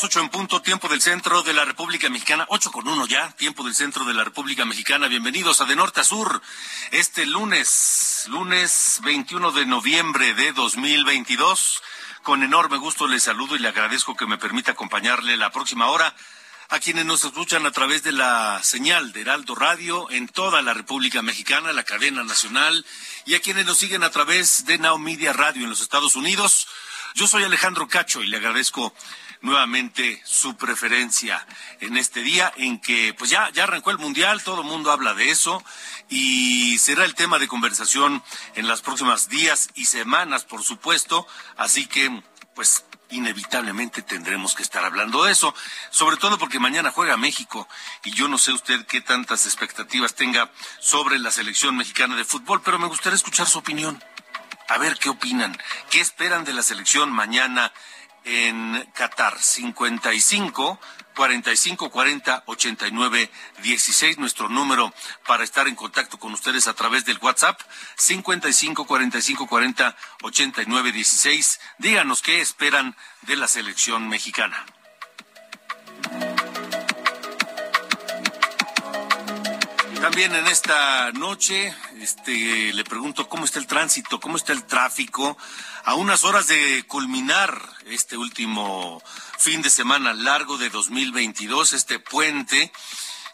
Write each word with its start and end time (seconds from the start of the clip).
Las 0.00 0.04
ocho 0.06 0.20
en 0.20 0.30
punto, 0.30 0.62
tiempo 0.62 0.88
del 0.88 1.02
centro 1.02 1.42
de 1.42 1.52
la 1.52 1.66
República 1.66 2.08
Mexicana, 2.08 2.46
ocho 2.48 2.72
con 2.72 2.88
uno 2.88 3.06
ya, 3.06 3.32
tiempo 3.32 3.62
del 3.64 3.74
centro 3.74 4.06
de 4.06 4.14
la 4.14 4.24
República 4.24 4.64
Mexicana. 4.64 5.08
Bienvenidos 5.08 5.60
a 5.60 5.66
De 5.66 5.76
Norte 5.76 6.00
a 6.00 6.04
Sur, 6.04 6.40
este 6.90 7.26
lunes, 7.26 8.24
lunes 8.28 9.00
21 9.02 9.52
de 9.52 9.66
noviembre 9.66 10.32
de 10.32 10.52
2022. 10.52 11.82
Con 12.22 12.42
enorme 12.42 12.78
gusto 12.78 13.06
les 13.08 13.24
saludo 13.24 13.56
y 13.56 13.58
le 13.58 13.68
agradezco 13.68 14.16
que 14.16 14.24
me 14.24 14.38
permita 14.38 14.72
acompañarle 14.72 15.36
la 15.36 15.50
próxima 15.50 15.88
hora 15.88 16.14
a 16.70 16.78
quienes 16.78 17.04
nos 17.04 17.22
escuchan 17.24 17.66
a 17.66 17.70
través 17.70 18.02
de 18.02 18.12
la 18.12 18.62
señal 18.62 19.12
de 19.12 19.20
Heraldo 19.20 19.54
Radio 19.54 20.10
en 20.10 20.28
toda 20.28 20.62
la 20.62 20.72
República 20.72 21.20
Mexicana, 21.20 21.74
la 21.74 21.84
cadena 21.84 22.24
nacional, 22.24 22.86
y 23.26 23.34
a 23.34 23.40
quienes 23.40 23.66
nos 23.66 23.76
siguen 23.76 24.02
a 24.02 24.10
través 24.10 24.64
de 24.64 24.78
Now 24.78 24.98
Media 24.98 25.34
Radio 25.34 25.64
en 25.64 25.70
los 25.70 25.82
Estados 25.82 26.16
Unidos. 26.16 26.68
Yo 27.14 27.26
soy 27.26 27.42
Alejandro 27.42 27.88
Cacho 27.88 28.22
y 28.22 28.28
le 28.28 28.36
agradezco 28.38 28.94
nuevamente 29.40 30.20
su 30.24 30.56
preferencia 30.56 31.46
en 31.80 31.96
este 31.96 32.22
día 32.22 32.52
en 32.56 32.78
que 32.78 33.14
pues 33.14 33.30
ya, 33.30 33.50
ya 33.50 33.64
arrancó 33.64 33.90
el 33.90 33.98
Mundial, 33.98 34.42
todo 34.42 34.60
el 34.60 34.66
mundo 34.66 34.90
habla 34.90 35.14
de 35.14 35.30
eso 35.30 35.62
y 36.08 36.78
será 36.78 37.04
el 37.04 37.14
tema 37.14 37.38
de 37.38 37.48
conversación 37.48 38.22
en 38.54 38.68
las 38.68 38.82
próximas 38.82 39.28
días 39.28 39.70
y 39.74 39.86
semanas, 39.86 40.44
por 40.44 40.62
supuesto, 40.62 41.26
así 41.56 41.86
que 41.86 42.22
pues 42.54 42.84
inevitablemente 43.10 44.02
tendremos 44.02 44.54
que 44.54 44.62
estar 44.62 44.84
hablando 44.84 45.24
de 45.24 45.32
eso, 45.32 45.54
sobre 45.90 46.16
todo 46.16 46.38
porque 46.38 46.58
mañana 46.58 46.90
juega 46.90 47.16
México 47.16 47.68
y 48.04 48.12
yo 48.12 48.28
no 48.28 48.38
sé 48.38 48.52
usted 48.52 48.86
qué 48.86 49.00
tantas 49.00 49.46
expectativas 49.46 50.14
tenga 50.14 50.50
sobre 50.78 51.18
la 51.18 51.30
selección 51.30 51.76
mexicana 51.76 52.16
de 52.16 52.24
fútbol, 52.24 52.62
pero 52.62 52.78
me 52.78 52.86
gustaría 52.86 53.16
escuchar 53.16 53.46
su 53.46 53.58
opinión. 53.58 54.02
A 54.68 54.78
ver 54.78 54.98
qué 54.98 55.08
opinan, 55.08 55.58
qué 55.90 56.00
esperan 56.00 56.44
de 56.44 56.52
la 56.52 56.62
selección 56.62 57.10
mañana 57.10 57.72
en 58.24 58.88
Qatar. 58.94 59.38
55 59.40 60.80
45 61.14 61.90
40 61.90 62.44
89 62.46 63.30
16, 63.62 64.18
nuestro 64.18 64.48
número 64.48 64.92
para 65.26 65.44
estar 65.44 65.68
en 65.68 65.74
contacto 65.74 66.18
con 66.18 66.32
ustedes 66.32 66.66
a 66.66 66.74
través 66.74 67.04
del 67.04 67.18
WhatsApp. 67.18 67.60
55 67.96 68.86
45 68.86 69.46
40 69.46 69.96
89 70.22 70.92
16. 70.92 71.60
Díganos 71.78 72.22
qué 72.22 72.40
esperan 72.40 72.96
de 73.22 73.36
la 73.36 73.48
selección 73.48 74.08
mexicana. 74.08 74.64
También 80.00 80.34
en 80.34 80.46
esta 80.46 81.12
noche 81.12 81.74
este, 82.00 82.72
le 82.72 82.84
pregunto 82.84 83.28
cómo 83.28 83.44
está 83.44 83.58
el 83.58 83.66
tránsito, 83.66 84.18
cómo 84.18 84.38
está 84.38 84.54
el 84.54 84.64
tráfico 84.64 85.36
a 85.84 85.94
unas 85.94 86.24
horas 86.24 86.48
de 86.48 86.84
culminar 86.86 87.62
este 87.84 88.16
último 88.16 89.02
fin 89.38 89.60
de 89.60 89.68
semana 89.68 90.14
largo 90.14 90.56
de 90.56 90.70
2022, 90.70 91.74
este 91.74 91.98
puente 91.98 92.72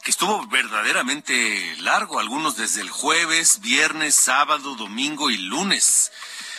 que 0.02 0.10
estuvo 0.10 0.44
verdaderamente 0.48 1.76
largo, 1.82 2.18
algunos 2.18 2.56
desde 2.56 2.80
el 2.80 2.90
jueves, 2.90 3.60
viernes, 3.60 4.16
sábado, 4.16 4.74
domingo 4.74 5.30
y 5.30 5.38
lunes, 5.38 6.10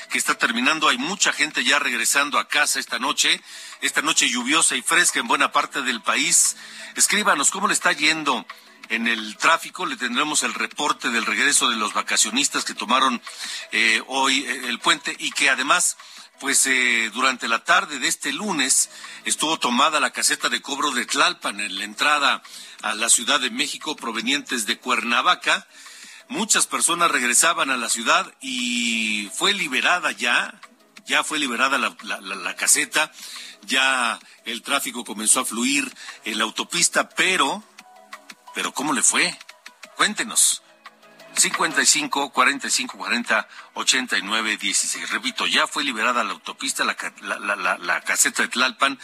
que 0.09 0.17
está 0.17 0.35
terminando. 0.35 0.87
Hay 0.87 0.97
mucha 0.97 1.33
gente 1.33 1.65
ya 1.65 1.79
regresando 1.79 2.39
a 2.39 2.47
casa 2.47 2.79
esta 2.79 2.97
noche, 2.97 3.41
esta 3.81 4.01
noche 4.01 4.29
lluviosa 4.29 4.77
y 4.77 4.81
fresca 4.81 5.19
en 5.19 5.27
buena 5.27 5.51
parte 5.51 5.81
del 5.81 6.01
país. 6.01 6.55
Escríbanos 6.95 7.51
cómo 7.51 7.67
le 7.67 7.73
está 7.73 7.91
yendo 7.91 8.45
en 8.89 9.07
el 9.07 9.37
tráfico. 9.37 9.85
Le 9.85 9.95
tendremos 9.95 10.43
el 10.43 10.53
reporte 10.53 11.09
del 11.09 11.25
regreso 11.25 11.69
de 11.69 11.75
los 11.75 11.93
vacacionistas 11.93 12.65
que 12.65 12.73
tomaron 12.73 13.21
eh, 13.71 14.01
hoy 14.07 14.45
eh, 14.45 14.61
el 14.67 14.79
puente 14.79 15.15
y 15.19 15.31
que 15.31 15.49
además, 15.49 15.97
pues 16.39 16.65
eh, 16.67 17.09
durante 17.13 17.47
la 17.47 17.63
tarde 17.63 17.99
de 17.99 18.07
este 18.07 18.33
lunes 18.33 18.89
estuvo 19.25 19.57
tomada 19.57 19.99
la 19.99 20.11
caseta 20.11 20.49
de 20.49 20.61
cobro 20.61 20.91
de 20.91 21.05
Tlalpan 21.05 21.59
en 21.59 21.77
la 21.77 21.83
entrada 21.83 22.41
a 22.81 22.95
la 22.95 23.09
Ciudad 23.09 23.39
de 23.39 23.49
México 23.49 23.95
provenientes 23.95 24.65
de 24.65 24.77
Cuernavaca. 24.77 25.67
Muchas 26.29 26.67
personas 26.67 27.09
regresaban 27.09 27.71
a 27.71 27.77
la 27.77 27.89
ciudad 27.89 28.33
y 28.41 29.29
fue 29.33 29.53
liberada 29.53 30.11
ya, 30.11 30.59
ya 31.05 31.23
fue 31.23 31.39
liberada 31.39 31.77
la, 31.77 31.95
la, 32.03 32.19
la, 32.19 32.35
la 32.35 32.55
caseta, 32.57 33.11
ya 33.61 34.19
el 34.43 34.61
tráfico 34.61 35.05
comenzó 35.05 35.39
a 35.39 35.45
fluir 35.45 35.89
en 36.25 36.37
la 36.37 36.43
autopista, 36.43 37.07
pero 37.09 37.63
pero 38.57 38.73
¿cómo 38.73 38.91
le 38.91 39.03
fue? 39.03 39.37
Cuéntenos. 39.97 40.63
55 41.35 42.31
45 42.31 42.97
40 42.97 43.47
89 43.75 44.57
16. 44.57 45.11
Repito, 45.11 45.45
ya 45.45 45.67
fue 45.67 45.83
liberada 45.83 46.23
la 46.23 46.31
autopista, 46.31 46.83
la, 46.83 46.97
la, 47.21 47.55
la, 47.55 47.77
la, 47.77 48.01
caseta 48.01 48.41
de 48.41 48.47
Tlalpan 48.47 48.97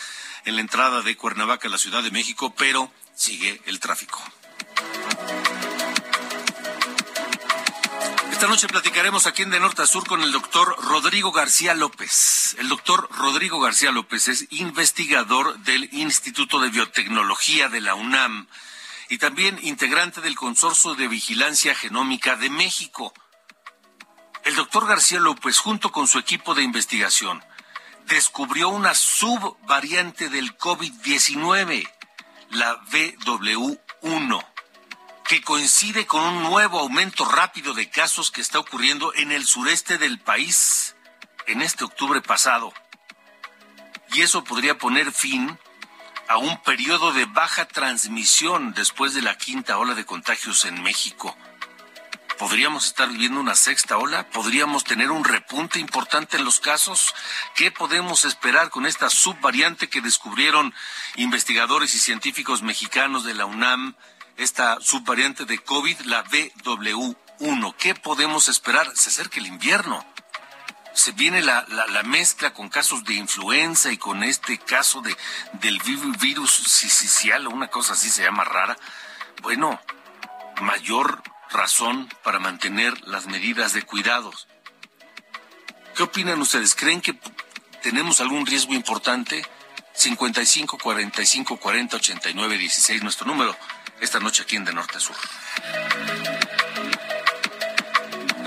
en 0.45 0.55
la 0.55 0.61
entrada 0.61 1.03
de 1.03 1.15
Cuernavaca 1.15 1.67
a 1.67 1.71
la 1.71 1.77
Ciudad 1.77 2.01
de 2.01 2.09
México, 2.09 2.55
pero 2.57 2.91
sigue 3.13 3.61
el 3.67 3.79
tráfico. 3.79 4.19
Esta 8.31 8.47
noche 8.47 8.67
platicaremos 8.67 9.27
aquí 9.27 9.43
en 9.43 9.51
De 9.51 9.59
Norte 9.59 9.83
a 9.83 9.85
Sur 9.85 10.07
con 10.07 10.23
el 10.23 10.31
doctor 10.31 10.75
Rodrigo 10.83 11.31
García 11.31 11.75
López. 11.75 12.55
El 12.57 12.69
doctor 12.69 13.07
Rodrigo 13.11 13.59
García 13.59 13.91
López 13.91 14.29
es 14.29 14.47
investigador 14.49 15.59
del 15.59 15.93
Instituto 15.93 16.59
de 16.59 16.71
Biotecnología 16.71 17.69
de 17.69 17.81
la 17.81 17.93
UNAM 17.93 18.47
y 19.13 19.19
también 19.19 19.59
integrante 19.61 20.21
del 20.21 20.35
Consorcio 20.35 20.95
de 20.95 21.07
Vigilancia 21.07 21.75
Genómica 21.75 22.35
de 22.35 22.49
México. 22.49 23.13
El 24.43 24.55
doctor 24.55 24.87
García 24.87 25.19
López, 25.19 25.59
junto 25.59 25.91
con 25.91 26.07
su 26.07 26.17
equipo 26.17 26.55
de 26.55 26.63
investigación, 26.63 27.45
descubrió 28.07 28.69
una 28.69 28.95
subvariante 28.95 30.29
del 30.29 30.57
COVID-19, 30.57 31.87
la 32.49 32.81
VW1, 32.85 34.45
que 35.25 35.43
coincide 35.43 36.07
con 36.07 36.23
un 36.23 36.41
nuevo 36.41 36.79
aumento 36.79 37.23
rápido 37.25 37.75
de 37.75 37.91
casos 37.91 38.31
que 38.31 38.41
está 38.41 38.57
ocurriendo 38.57 39.13
en 39.13 39.31
el 39.31 39.45
sureste 39.45 39.99
del 39.99 40.21
país 40.21 40.95
en 41.45 41.61
este 41.61 41.83
octubre 41.83 42.19
pasado. 42.23 42.73
Y 44.11 44.21
eso 44.21 44.43
podría 44.43 44.79
poner 44.79 45.11
fin 45.11 45.59
un 46.37 46.61
periodo 46.61 47.11
de 47.13 47.25
baja 47.25 47.65
transmisión 47.65 48.73
después 48.73 49.13
de 49.13 49.21
la 49.21 49.37
quinta 49.37 49.77
ola 49.77 49.93
de 49.93 50.05
contagios 50.05 50.65
en 50.65 50.81
México. 50.81 51.35
¿Podríamos 52.37 52.87
estar 52.87 53.09
viviendo 53.09 53.39
una 53.39 53.55
sexta 53.55 53.97
ola? 53.97 54.27
¿Podríamos 54.29 54.83
tener 54.83 55.11
un 55.11 55.23
repunte 55.23 55.79
importante 55.79 56.37
en 56.37 56.45
los 56.45 56.59
casos? 56.59 57.13
¿Qué 57.55 57.71
podemos 57.71 58.25
esperar 58.25 58.69
con 58.69 58.85
esta 58.85 59.09
subvariante 59.09 59.87
que 59.87 60.01
descubrieron 60.01 60.73
investigadores 61.15 61.93
y 61.95 61.99
científicos 61.99 62.61
mexicanos 62.61 63.23
de 63.23 63.33
la 63.33 63.45
UNAM, 63.45 63.95
esta 64.37 64.79
subvariante 64.81 65.45
de 65.45 65.59
COVID, 65.59 66.01
la 66.01 66.23
BW1? 66.25 67.75
¿Qué 67.77 67.95
podemos 67.95 68.49
esperar? 68.49 68.91
Se 68.95 69.09
acerca 69.09 69.39
el 69.39 69.47
invierno. 69.47 70.05
Se 70.93 71.11
viene 71.11 71.41
la, 71.41 71.65
la, 71.67 72.03
mezcla 72.03 72.53
con 72.53 72.69
casos 72.69 73.03
de 73.03 73.15
influenza 73.15 73.91
y 73.91 73.97
con 73.97 74.23
este 74.23 74.57
caso 74.59 75.01
de, 75.01 75.15
del 75.53 75.79
virus 75.79 76.51
sicicial, 76.51 77.47
una 77.47 77.67
cosa 77.67 77.93
así 77.93 78.09
se 78.09 78.23
llama 78.23 78.43
rara, 78.43 78.77
bueno, 79.41 79.81
mayor 80.61 81.23
razón 81.49 82.09
para 82.23 82.39
mantener 82.39 82.99
las 83.07 83.25
medidas 83.25 83.73
de 83.73 83.81
cuidados. 83.83 84.47
¿Qué 85.95 86.03
opinan 86.03 86.41
ustedes? 86.41 86.75
¿Creen 86.75 87.01
que 87.01 87.19
tenemos 87.81 88.19
algún 88.21 88.45
riesgo 88.45 88.73
importante? 88.73 89.45
55 89.93 90.77
45 90.79 91.57
40 91.57 91.97
89 91.97 92.57
16, 92.57 93.03
nuestro 93.03 93.27
número, 93.27 93.55
esta 94.01 94.19
noche 94.19 94.43
aquí 94.43 94.55
en 94.55 94.65
De 94.65 94.73
Norte 94.73 94.97
a 94.97 94.99
Sur. 94.99 95.15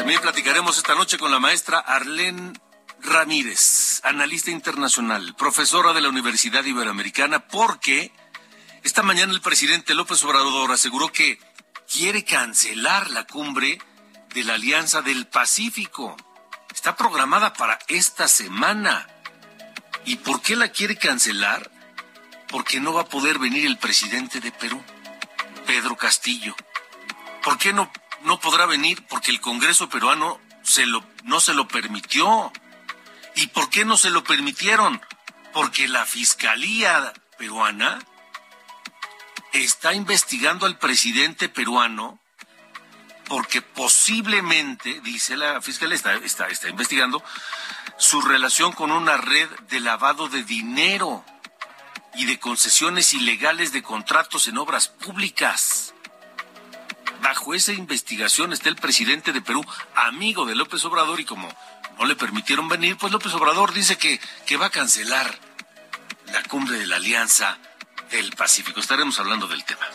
También 0.07 0.23
platicaremos 0.23 0.79
esta 0.79 0.95
noche 0.95 1.19
con 1.19 1.33
la 1.33 1.41
maestra 1.41 1.81
Arlene 1.81 2.53
Ramírez, 3.01 4.01
analista 4.05 4.53
internacional, 4.53 5.35
profesora 5.35 5.93
de 5.95 6.01
la 6.01 6.11
Universidad 6.11 6.65
Iberoamericana, 6.65 7.49
porque 7.49 8.13
esta 8.85 9.03
mañana 9.03 9.33
el 9.33 9.41
presidente 9.41 9.95
López 9.95 10.23
Obrador 10.23 10.71
aseguró 10.71 11.11
que 11.11 11.41
quiere 11.93 12.25
cancelar 12.25 13.11
la 13.11 13.27
cumbre 13.27 13.81
de 14.33 14.45
la 14.45 14.55
Alianza 14.55 15.03
del 15.03 15.27
Pacífico. 15.27 16.17
Está 16.73 16.95
programada 16.95 17.53
para 17.55 17.77
esta 17.89 18.29
semana. 18.29 19.09
¿Y 20.05 20.19
por 20.19 20.41
qué 20.41 20.55
la 20.55 20.69
quiere 20.69 20.95
cancelar? 20.95 21.69
Porque 22.47 22.79
no 22.79 22.93
va 22.93 23.01
a 23.01 23.09
poder 23.09 23.41
venir 23.41 23.67
el 23.67 23.77
presidente 23.77 24.39
de 24.39 24.53
Perú, 24.53 24.81
Pedro 25.67 25.97
Castillo. 25.97 26.55
¿Por 27.43 27.59
qué 27.59 27.73
no 27.73 27.91
no 28.27 28.41
podrá 28.41 28.67
venir 28.67 29.07
porque 29.07 29.31
el 29.31 29.41
Congreso 29.41 29.89
peruano 29.89 30.41
se 30.63 30.85
lo, 30.85 31.05
no 31.23 31.41
se 31.41 31.55
lo 31.55 31.69
permitió. 31.69 32.53
¿Y 33.37 33.47
por 33.49 33.71
qué 33.71 33.85
no 33.85 33.97
se 33.97 34.11
lo 34.11 34.25
permitieron? 34.25 35.01
Porque 35.53 35.87
la 35.87 36.05
Fiscalía 36.05 37.13
peruana 37.39 38.01
está 39.53 39.95
investigando 39.95 40.67
al 40.67 40.77
presidente 40.77 41.49
peruano 41.49 42.19
porque 43.29 43.63
posiblemente, 43.63 45.01
dice 45.01 45.37
la 45.37 45.63
Fiscalía, 45.63 45.97
está, 45.97 46.15
está, 46.15 46.49
está 46.49 46.69
investigando 46.69 47.23
su 47.97 48.21
relación 48.21 48.73
con 48.73 48.91
una 48.91 49.17
red 49.17 49.49
de 49.69 49.81
lavado 49.81 50.29
de 50.29 50.43
dinero 50.43 51.25
y 52.15 52.25
de 52.27 52.39
concesiones 52.39 53.15
ilegales 53.15 53.73
de 53.73 53.83
contratos 53.83 54.49
en 54.49 54.59
obras 54.59 54.89
públicas 54.89 55.86
bajo 57.23 57.55
esa 57.55 57.73
investigación 57.73 58.53
está 58.53 58.69
el 58.69 58.77
presidente 58.77 59.33
de 59.33 59.41
Perú, 59.41 59.65
amigo 59.95 60.47
de 60.47 60.55
López 60.55 60.85
Obrador, 60.85 61.21
y 61.21 61.25
como 61.25 61.49
no 61.99 62.05
le 62.05 62.17
permitieron 62.17 62.69
venir, 62.69 62.97
pues 62.97 63.13
López 63.13 63.33
Obrador 63.35 63.73
dice 63.73 63.97
que, 63.97 64.21
que 64.47 64.57
va 64.57 64.67
a 64.67 64.71
cancelar 64.71 65.39
la 66.33 66.43
cumbre 66.45 66.79
de 66.79 66.87
la 66.87 66.97
Alianza 66.97 67.59
del 68.11 68.33
Pacífico. 68.33 68.81
Estaremos 68.81 69.19
hablando 69.19 69.47
del 69.47 69.65
tema. 69.65 69.87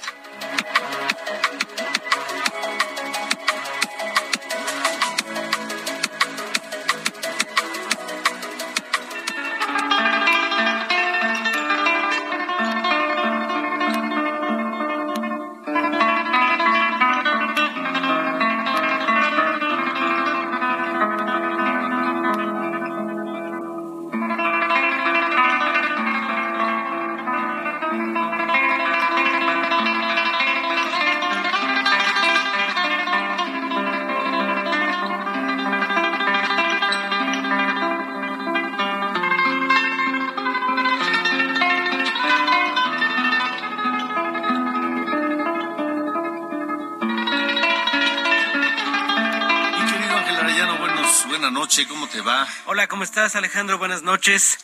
Hola, 52.81 52.87
¿cómo 52.87 53.03
estás, 53.03 53.35
Alejandro? 53.35 53.77
Buenas 53.77 54.01
noches. 54.01 54.57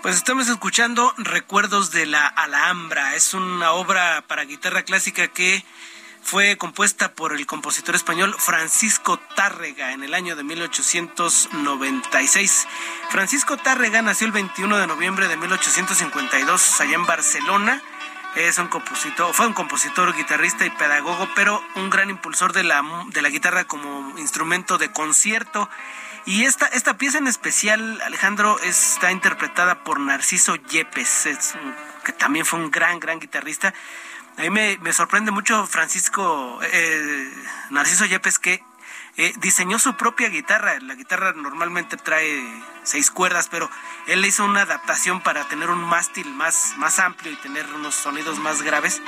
Pues 0.00 0.16
estamos 0.16 0.48
escuchando 0.48 1.12
Recuerdos 1.18 1.90
de 1.90 2.06
la 2.06 2.26
Alhambra. 2.26 3.16
Es 3.16 3.34
una 3.34 3.72
obra 3.72 4.24
para 4.26 4.46
guitarra 4.46 4.82
clásica 4.82 5.28
que 5.28 5.62
fue 6.22 6.56
compuesta 6.56 7.12
por 7.12 7.34
el 7.34 7.44
compositor 7.44 7.96
español 7.96 8.34
Francisco 8.38 9.18
Tárrega 9.36 9.92
en 9.92 10.02
el 10.02 10.14
año 10.14 10.36
de 10.36 10.42
1896. 10.42 12.66
Francisco 13.10 13.58
Tárrega 13.58 14.00
nació 14.00 14.26
el 14.26 14.32
21 14.32 14.78
de 14.78 14.86
noviembre 14.86 15.28
de 15.28 15.36
1852 15.36 16.80
allá 16.80 16.94
en 16.94 17.04
Barcelona. 17.04 17.82
Es 18.36 18.56
un 18.56 18.68
compositor, 18.68 19.34
fue 19.34 19.46
un 19.46 19.52
compositor, 19.52 20.16
guitarrista 20.16 20.64
y 20.64 20.70
pedagogo, 20.70 21.28
pero 21.36 21.62
un 21.74 21.90
gran 21.90 22.08
impulsor 22.08 22.54
de 22.54 22.64
la, 22.64 22.82
de 23.08 23.20
la 23.20 23.28
guitarra 23.28 23.64
como 23.64 24.18
instrumento 24.18 24.78
de 24.78 24.90
concierto 24.90 25.68
y 26.26 26.44
esta, 26.44 26.66
esta 26.66 26.96
pieza 26.96 27.18
en 27.18 27.26
especial, 27.26 28.00
Alejandro, 28.02 28.58
está 28.60 29.12
interpretada 29.12 29.84
por 29.84 30.00
Narciso 30.00 30.56
Yepes, 30.56 31.28
que 32.04 32.12
también 32.12 32.46
fue 32.46 32.60
un 32.60 32.70
gran, 32.70 32.98
gran 33.00 33.20
guitarrista. 33.20 33.74
A 34.38 34.42
mí 34.42 34.50
me, 34.50 34.92
sorprende 34.92 35.30
mucho 35.30 35.66
Francisco 35.66 36.58
eh, 36.62 37.32
Narciso 37.70 38.04
Yepes 38.06 38.38
que 38.38 38.64
eh, 39.16 39.32
diseñó 39.36 39.78
su 39.78 39.96
propia 39.96 40.28
guitarra. 40.28 40.80
La 40.80 40.94
guitarra 40.94 41.32
normalmente 41.34 41.96
trae 41.96 42.42
seis 42.82 43.12
cuerdas, 43.12 43.48
pero 43.48 43.70
él 44.08 44.22
le 44.22 44.28
hizo 44.28 44.44
una 44.44 44.62
adaptación 44.62 45.20
para 45.20 45.46
tener 45.46 45.70
un 45.70 45.84
mástil 45.84 46.26
más, 46.34 46.74
más 46.78 46.98
amplio 46.98 47.32
y 47.32 47.36
tener 47.36 47.64
unos 47.74 47.94
sonidos 47.94 48.38
más 48.40 48.62
graves. 48.62 49.00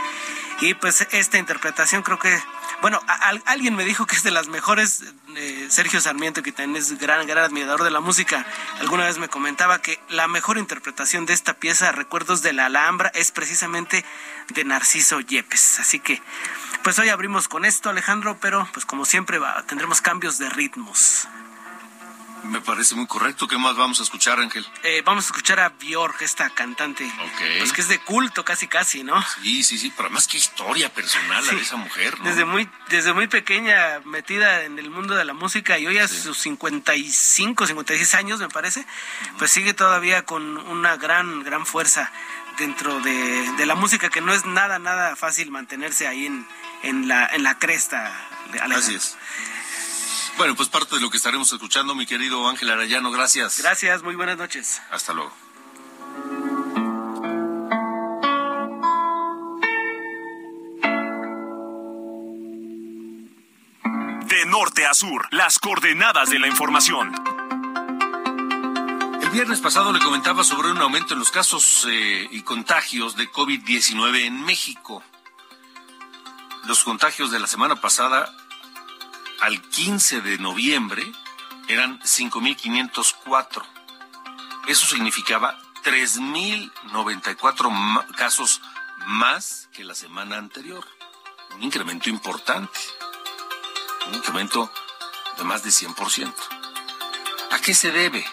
Y 0.61 0.75
pues 0.75 1.09
esta 1.11 1.39
interpretación 1.39 2.03
creo 2.03 2.21
que, 2.21 2.41
bueno, 2.83 3.01
alguien 3.47 3.75
me 3.75 3.85
dijo 3.85 4.07
que 4.07 4.17
es 4.17 4.23
de 4.23 4.31
las 4.31 4.49
mejores, 4.49 5.05
eh, 5.35 5.67
Sergio 5.71 6.01
Sarmiento, 6.01 6.43
que 6.43 6.53
también 6.53 6.77
es 6.77 6.99
gran, 6.99 7.27
gran 7.27 7.45
admirador 7.45 7.83
de 7.83 7.91
la 7.91 8.01
música, 8.01 8.47
alguna 8.81 9.05
vez 9.05 9.19
me 9.19 9.29
comentaba 9.29 9.81
que 9.81 9.99
la 10.09 10.29
mejor 10.29 10.59
interpretación 10.59 11.27
de 11.27 11.33
esta 11.33 11.55
pieza, 11.55 11.93
Recuerdos 11.93 12.43
de 12.43 12.53
la 12.53 12.67
Alhambra, 12.67 13.11
es 13.15 13.31
precisamente 13.31 14.05
de 14.49 14.65
Narciso 14.65 15.21
Yepes. 15.21 15.81
Así 15.81 16.01
que, 16.01 16.23
pues 16.83 16.99
hoy 16.99 17.09
abrimos 17.09 17.49
con 17.49 17.65
esto, 17.65 17.91
Alejandro, 17.91 18.39
pero 18.41 18.69
pues 18.73 18.85
como 18.87 19.05
siempre 19.05 19.39
va, 19.39 19.63
tendremos 19.67 20.01
cambios 20.01 20.39
de 20.39 20.49
ritmos. 20.51 21.29
Me 22.45 22.61
parece 22.61 22.95
muy 22.95 23.07
correcto. 23.07 23.49
¿Qué 23.49 23.59
más 23.59 23.77
vamos 23.77 24.01
a 24.01 24.03
escuchar, 24.03 24.39
Ángel? 24.39 24.67
Eh, 24.83 25.03
vamos 25.05 25.25
a 25.25 25.29
escuchar 25.29 25.61
a 25.61 25.71
Björk, 25.71 26.23
esta 26.23 26.51
cantante. 26.51 27.05
Ok. 27.05 27.43
Pues 27.59 27.73
que 27.73 27.81
es 27.81 27.89
de 27.89 27.99
culto 27.99 28.45
casi 28.45 28.69
casi, 28.69 29.03
¿no? 29.03 29.21
Sí, 29.43 29.65
sí, 29.65 29.79
sí. 29.79 29.93
Pero 29.97 30.07
además 30.07 30.29
qué 30.29 30.37
historia 30.37 30.93
personal 30.93 31.47
de 31.47 31.61
esa 31.61 31.77
mujer, 31.77 32.19
¿no? 32.21 32.29
Desde 32.29 32.45
muy, 32.45 32.69
desde 32.89 33.13
muy 33.13 33.27
pequeña 33.27 34.01
metida 34.05 34.65
en 34.65 34.79
el 34.79 34.91
mundo 34.91 35.15
de 35.15 35.25
la 35.25 35.33
música 35.33 35.79
y 35.79 35.87
hoy 35.87 35.99
a 35.99 36.09
sus 36.09 36.39
55, 36.39 37.67
56 37.67 38.15
años, 38.15 38.41
me 38.41 38.49
parece, 38.49 38.87
pues 39.39 39.51
sigue 39.51 39.75
todavía 39.75 40.25
con 40.25 40.59
una 40.59 40.97
gran, 40.97 41.43
gran 41.43 41.67
fuerza 41.67 42.13
dentro 42.59 43.01
de, 43.01 43.67
la 43.67 43.75
música 43.75 44.09
que 44.09 44.21
no 44.21 44.33
es 44.33 44.47
nada, 44.47 44.79
nada 44.79 45.17
fácil 45.17 45.51
mantenerse 45.51 46.07
ahí 46.07 46.27
en, 46.27 46.47
en, 46.83 47.09
la, 47.09 47.27
en 47.27 47.43
la 47.43 47.59
cresta. 47.59 48.13
Así 48.73 48.95
es. 48.95 49.17
Bueno, 50.37 50.55
pues 50.55 50.69
parte 50.69 50.97
de 50.97 51.01
lo 51.01 51.09
que 51.09 51.17
estaremos 51.17 51.51
escuchando, 51.51 51.95
mi 51.95 52.05
querido 52.05 52.47
Ángel 52.47 52.69
Arayano, 52.69 53.11
gracias. 53.11 53.59
Gracias, 53.59 54.03
muy 54.03 54.17
buenas 54.17 54.37
noches. 54.37 54.83
Hasta 54.91 55.15
luego. 55.15 55.33
De 64.27 64.47
norte 64.47 64.85
a 64.85 64.93
sur, 64.93 65.27
las 65.31 65.59
coordenadas 65.59 66.29
de 66.29 66.39
la 66.39 66.49
información. 66.49 67.15
El 69.23 69.31
viernes 69.31 69.61
pasado 69.63 69.91
le 69.91 70.01
comentaba 70.01 70.45
sobre 70.45 70.71
un 70.71 70.79
aumento 70.79 71.15
en 71.15 71.21
los 71.21 71.31
casos 71.31 71.87
eh, 71.89 72.29
y 72.31 72.43
contagios 72.43 73.17
de 73.17 73.31
COVID-19 73.31 74.27
en 74.27 74.45
México. 74.45 75.03
Los 76.67 76.85
contagios 76.85 77.31
de 77.31 77.39
la 77.39 77.47
semana 77.47 77.77
pasada 77.77 78.31
al 79.41 79.61
15 79.61 80.21
de 80.21 80.39
noviembre 80.39 81.05
eran 81.69 82.01
5.504. 82.01 83.63
Eso 84.69 84.87
significaba 84.87 85.59
3.094 85.85 88.07
casos 88.17 88.61
más 89.07 89.69
que 89.73 89.85
la 89.85 89.95
semana 89.95 90.37
anterior. 90.37 90.85
Un 91.55 91.63
incremento 91.63 92.11
importante. 92.11 92.79
Un 94.09 94.15
incremento 94.15 94.71
de 95.39 95.45
más 95.45 95.63
de 95.63 95.71
100%. 95.71 96.35
¿A 97.53 97.61
qué 97.61 97.75
se 97.75 97.93
debe? 97.93 98.27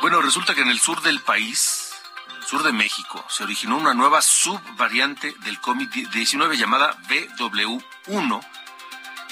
Bueno, 0.00 0.20
resulta 0.20 0.54
que 0.54 0.62
en 0.62 0.68
el 0.68 0.80
sur 0.80 1.00
del 1.02 1.20
país, 1.20 1.92
en 2.28 2.36
el 2.36 2.44
sur 2.44 2.62
de 2.62 2.72
México, 2.72 3.24
se 3.28 3.44
originó 3.44 3.76
una 3.76 3.94
nueva 3.94 4.20
subvariante 4.20 5.34
del 5.44 5.60
COVID-19 5.60 6.56
llamada 6.56 6.96
BW1, 7.08 8.40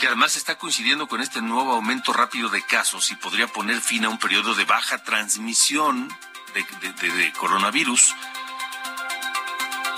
que 0.01 0.07
además 0.07 0.35
está 0.37 0.57
coincidiendo 0.57 1.07
con 1.09 1.21
este 1.21 1.43
nuevo 1.43 1.73
aumento 1.73 2.15
rápido 2.15 2.49
de 2.49 2.63
casos 2.63 3.11
y 3.11 3.17
podría 3.17 3.47
poner 3.49 3.83
fin 3.83 4.07
a 4.07 4.09
un 4.09 4.19
periodo 4.19 4.55
de 4.55 4.65
baja 4.65 5.05
transmisión 5.05 6.09
de, 6.55 7.33
coronavirus 7.35 8.15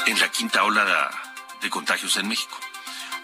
en 0.07 0.19
la 0.19 0.29
quinta 0.29 0.65
ola 0.65 0.85
de, 0.85 0.93
de 1.63 1.71
contagios 1.71 2.17
en 2.17 2.27
México. 2.27 2.59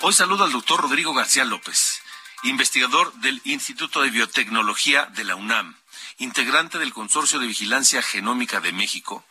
Hoy 0.02 0.12
saludo 0.12 0.44
al 0.44 0.52
doctor 0.52 0.80
Rodrigo 0.80 1.12
García 1.12 1.44
López, 1.44 2.00
investigador 2.44 3.12
del 3.14 3.40
Instituto 3.42 4.00
de 4.02 4.10
Biotecnología 4.10 5.06
de 5.06 5.24
la 5.24 5.34
UNAM, 5.34 5.74
integrante 6.18 6.78
del 6.78 6.94
Consorcio 6.94 7.40
de 7.40 7.48
Vigilancia 7.48 8.02
Genómica 8.02 8.60
de 8.60 8.72
México, 8.72 9.24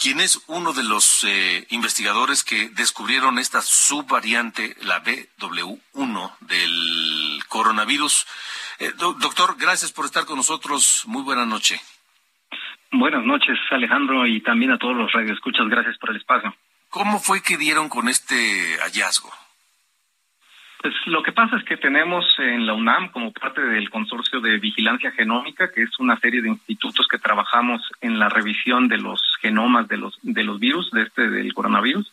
quien 0.00 0.18
es 0.20 0.42
uno 0.48 0.72
de 0.72 0.82
los 0.82 1.24
eh, 1.24 1.66
investigadores 1.70 2.42
que 2.42 2.70
descubrieron 2.70 3.38
esta 3.38 3.60
subvariante, 3.60 4.74
la 4.82 5.04
BW1 5.04 6.38
del 6.40 7.40
coronavirus. 7.48 8.26
Eh, 8.78 8.92
doctor, 8.96 9.56
gracias 9.58 9.92
por 9.92 10.06
estar 10.06 10.24
con 10.24 10.36
nosotros. 10.36 11.04
Muy 11.06 11.22
buena 11.22 11.44
noche. 11.44 11.80
Buenas 12.90 13.24
noches, 13.24 13.58
Alejandro, 13.70 14.26
y 14.26 14.40
también 14.40 14.72
a 14.72 14.78
todos 14.78 14.96
los 14.96 15.12
radioescuchas. 15.12 15.68
Gracias 15.68 15.98
por 15.98 16.10
el 16.10 16.16
espacio. 16.16 16.54
¿Cómo 16.88 17.20
fue 17.20 17.42
que 17.42 17.58
dieron 17.58 17.88
con 17.88 18.08
este 18.08 18.78
hallazgo? 18.82 19.30
Pues 20.82 20.94
lo 21.06 21.22
que 21.22 21.32
pasa 21.32 21.56
es 21.56 21.64
que 21.64 21.76
tenemos 21.76 22.24
en 22.38 22.66
la 22.66 22.72
UNAM, 22.72 23.10
como 23.10 23.32
parte 23.32 23.60
del 23.60 23.90
consorcio 23.90 24.40
de 24.40 24.58
vigilancia 24.58 25.10
genómica, 25.10 25.70
que 25.70 25.82
es 25.82 25.98
una 25.98 26.18
serie 26.18 26.40
de 26.40 26.48
institutos 26.48 27.06
que 27.06 27.18
trabajamos 27.18 27.82
en 28.00 28.18
la 28.18 28.30
revisión 28.30 28.88
de 28.88 28.96
los 28.96 29.20
genomas 29.42 29.88
de 29.88 29.98
los 29.98 30.18
de 30.22 30.42
los 30.42 30.58
virus, 30.58 30.90
de 30.90 31.02
este 31.02 31.28
del 31.28 31.52
coronavirus, 31.52 32.10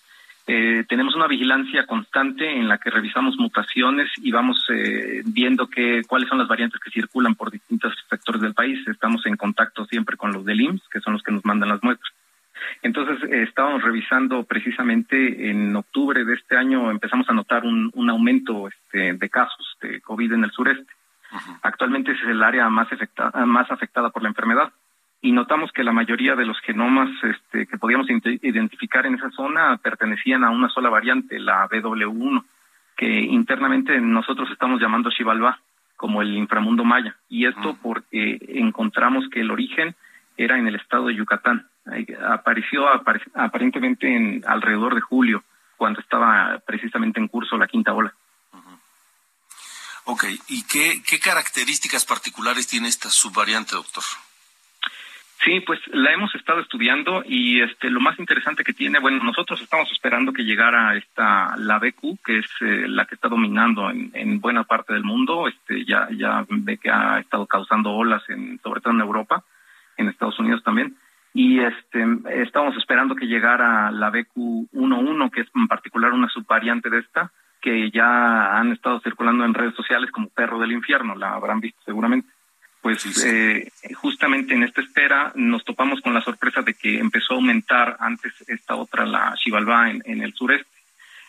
eh, 0.47 0.85
tenemos 0.87 1.13
una 1.13 1.27
vigilancia 1.27 1.85
constante 1.85 2.49
en 2.49 2.69
la 2.69 2.77
que 2.77 2.89
revisamos 2.89 3.37
mutaciones 3.37 4.09
y 4.17 4.31
vamos 4.31 4.65
eh, 4.69 5.21
viendo 5.25 5.67
que, 5.67 6.03
cuáles 6.07 6.29
son 6.29 6.37
las 6.37 6.47
variantes 6.47 6.79
que 6.79 6.89
circulan 6.89 7.35
por 7.35 7.51
distintos 7.51 7.93
sectores 8.09 8.41
del 8.41 8.53
país. 8.53 8.85
Estamos 8.87 9.25
en 9.25 9.35
contacto 9.35 9.85
siempre 9.85 10.15
con 10.15 10.31
los 10.31 10.45
del 10.45 10.61
IMSS, 10.61 10.87
que 10.89 11.01
son 11.01 11.13
los 11.13 11.23
que 11.23 11.33
nos 11.33 11.43
mandan 11.43 11.67
las 11.69 11.83
muestras. 11.83 12.13
Entonces, 12.81 13.29
eh, 13.29 13.43
estábamos 13.43 13.83
revisando 13.83 14.43
precisamente 14.43 15.49
en 15.49 15.75
octubre 15.75 16.23
de 16.23 16.33
este 16.33 16.57
año, 16.57 16.91
empezamos 16.91 17.29
a 17.29 17.33
notar 17.33 17.65
un, 17.65 17.91
un 17.93 18.09
aumento 18.09 18.67
este, 18.67 19.13
de 19.13 19.29
casos 19.29 19.77
de 19.81 20.01
COVID 20.01 20.33
en 20.33 20.43
el 20.43 20.51
sureste. 20.51 20.91
Actualmente 21.61 22.13
es 22.13 22.23
el 22.23 22.41
área 22.41 22.69
más 22.69 22.91
afectada, 22.91 23.45
más 23.45 23.69
afectada 23.69 24.09
por 24.09 24.23
la 24.23 24.29
enfermedad 24.29 24.71
y 25.21 25.31
notamos 25.31 25.71
que 25.71 25.83
la 25.83 25.91
mayoría 25.91 26.35
de 26.35 26.45
los 26.45 26.59
genomas 26.61 27.09
este, 27.23 27.65
que 27.65 27.77
podíamos 27.77 28.07
identificar 28.09 29.05
en 29.05 29.15
esa 29.15 29.31
zona 29.31 29.77
pertenecían 29.77 30.43
a 30.43 30.51
una 30.51 30.69
sola 30.69 30.89
variante, 30.89 31.39
la 31.39 31.67
BW1, 31.67 32.45
que 32.95 33.07
internamente 33.07 33.99
nosotros 33.99 34.49
estamos 34.51 34.79
llamando 34.79 35.11
Xibalbá, 35.11 35.59
como 35.95 36.21
el 36.21 36.35
inframundo 36.35 36.83
maya. 36.83 37.15
Y 37.27 37.47
esto 37.47 37.77
porque 37.81 38.37
encontramos 38.49 39.27
que 39.29 39.41
el 39.41 39.49
origen 39.49 39.95
era 40.37 40.59
en 40.59 40.67
el 40.67 40.75
estado 40.75 41.07
de 41.07 41.15
Yucatán 41.15 41.67
apareció 42.27 42.87
aparentemente 43.33 44.13
en 44.13 44.43
alrededor 44.47 44.95
de 44.95 45.01
julio, 45.01 45.43
cuando 45.77 45.99
estaba 46.01 46.59
precisamente 46.65 47.19
en 47.19 47.27
curso 47.27 47.57
la 47.57 47.67
quinta 47.67 47.93
ola. 47.93 48.13
Ok, 50.05 50.23
¿y 50.47 50.63
qué, 50.63 51.01
qué 51.05 51.19
características 51.19 52.05
particulares 52.05 52.67
tiene 52.67 52.87
esta 52.87 53.09
subvariante, 53.09 53.75
doctor? 53.75 54.03
Sí, 55.43 55.59
pues 55.59 55.79
la 55.87 56.13
hemos 56.13 56.33
estado 56.33 56.61
estudiando 56.61 57.23
y 57.25 57.61
este 57.61 57.89
lo 57.89 57.99
más 57.99 58.17
interesante 58.17 58.63
que 58.63 58.73
tiene, 58.73 58.99
bueno, 58.99 59.23
nosotros 59.23 59.61
estamos 59.61 59.91
esperando 59.91 60.33
que 60.33 60.43
llegara 60.43 60.95
esta 60.95 61.55
la 61.57 61.77
BQ, 61.77 62.23
que 62.25 62.39
es 62.39 62.45
eh, 62.61 62.87
la 62.87 63.05
que 63.05 63.15
está 63.15 63.27
dominando 63.27 63.89
en, 63.89 64.09
en, 64.13 64.39
buena 64.39 64.63
parte 64.63 64.93
del 64.93 65.03
mundo, 65.03 65.47
este 65.47 65.85
ya 65.85 66.07
ya 66.11 66.45
ve 66.49 66.77
que 66.77 66.89
ha 66.89 67.19
estado 67.19 67.45
causando 67.45 67.91
olas 67.91 68.23
en 68.29 68.59
sobre 68.63 68.81
todo 68.81 68.93
en 68.93 69.01
Europa, 69.01 69.43
en 69.97 70.09
Estados 70.09 70.39
Unidos 70.39 70.63
también 70.63 70.97
y 71.33 71.59
este 71.59 72.05
estamos 72.41 72.75
esperando 72.77 73.15
que 73.15 73.27
llegara 73.27 73.91
la 73.91 74.11
BQ11, 74.11 75.31
que 75.31 75.41
es 75.41 75.47
en 75.55 75.67
particular 75.67 76.13
una 76.13 76.29
subvariante 76.29 76.89
de 76.89 76.99
esta, 76.99 77.31
que 77.61 77.91
ya 77.91 78.57
han 78.57 78.71
estado 78.71 78.99
circulando 79.01 79.45
en 79.45 79.53
redes 79.53 79.75
sociales 79.75 80.11
como 80.11 80.29
perro 80.29 80.59
del 80.59 80.71
infierno, 80.71 81.15
la 81.15 81.33
habrán 81.33 81.59
visto 81.59 81.81
seguramente. 81.85 82.29
Pues 82.81 83.05
Eh, 83.25 83.69
justamente 83.95 84.53
en 84.53 84.63
esta 84.63 84.81
espera 84.81 85.31
nos 85.35 85.65
topamos 85.65 85.99
con 86.01 86.13
la 86.13 86.21
sorpresa 86.21 86.61
de 86.61 86.73
que 86.73 86.99
empezó 86.99 87.33
a 87.33 87.37
aumentar 87.37 87.97
antes 87.99 88.33
esta 88.47 88.75
otra, 88.75 89.05
la 89.05 89.35
en, 89.89 90.01
en 90.05 90.21
el 90.21 90.33
sureste. 90.33 90.76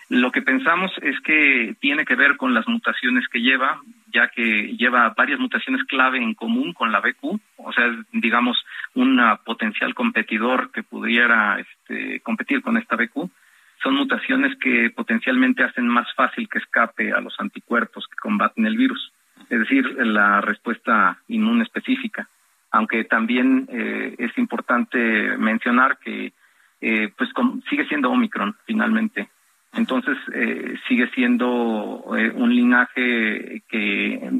Lo 0.08 0.32
que 0.32 0.40
pensamos 0.40 0.90
es 1.02 1.20
que 1.20 1.76
tiene 1.80 2.06
que 2.06 2.14
ver 2.14 2.38
con 2.38 2.54
las 2.54 2.66
mutaciones 2.66 3.28
que 3.28 3.42
lleva, 3.42 3.82
ya 4.10 4.28
que 4.28 4.74
lleva 4.78 5.12
varias 5.14 5.38
mutaciones 5.38 5.84
clave 5.84 6.16
en 6.16 6.32
común 6.32 6.72
con 6.72 6.90
la 6.90 7.00
BQ, 7.00 7.38
o 7.58 7.72
sea, 7.74 7.94
digamos, 8.12 8.56
un 8.94 9.20
potencial 9.44 9.94
competidor 9.94 10.70
que 10.72 10.82
pudiera 10.82 11.60
este, 11.60 12.20
competir 12.20 12.62
con 12.62 12.78
esta 12.78 12.96
BQ. 12.96 13.28
Son 13.82 13.94
mutaciones 13.94 14.56
que 14.58 14.90
potencialmente 14.90 15.62
hacen 15.62 15.86
más 15.86 16.08
fácil 16.14 16.48
que 16.48 16.58
escape 16.58 17.12
a 17.12 17.20
los 17.20 17.38
anticuerpos 17.38 18.08
que 18.08 18.16
combaten 18.16 18.64
el 18.64 18.78
virus, 18.78 19.12
es 19.50 19.60
decir, 19.60 19.94
la 19.98 20.40
respuesta 20.40 21.18
inmune 21.28 21.64
específica. 21.64 22.28
Aunque 22.70 23.04
también 23.04 23.68
eh, 23.70 24.14
es 24.18 24.36
importante 24.38 25.36
mencionar 25.36 25.98
que 25.98 26.32
eh, 26.80 27.12
pues 27.16 27.28
sigue 27.68 27.86
siendo 27.86 28.10
Omicron 28.10 28.56
finalmente 28.64 29.28
entonces, 29.74 30.16
eh, 30.34 30.76
sigue 30.88 31.10
siendo 31.10 32.02
eh, 32.16 32.30
un 32.34 32.54
linaje 32.54 33.62
que 33.68 34.30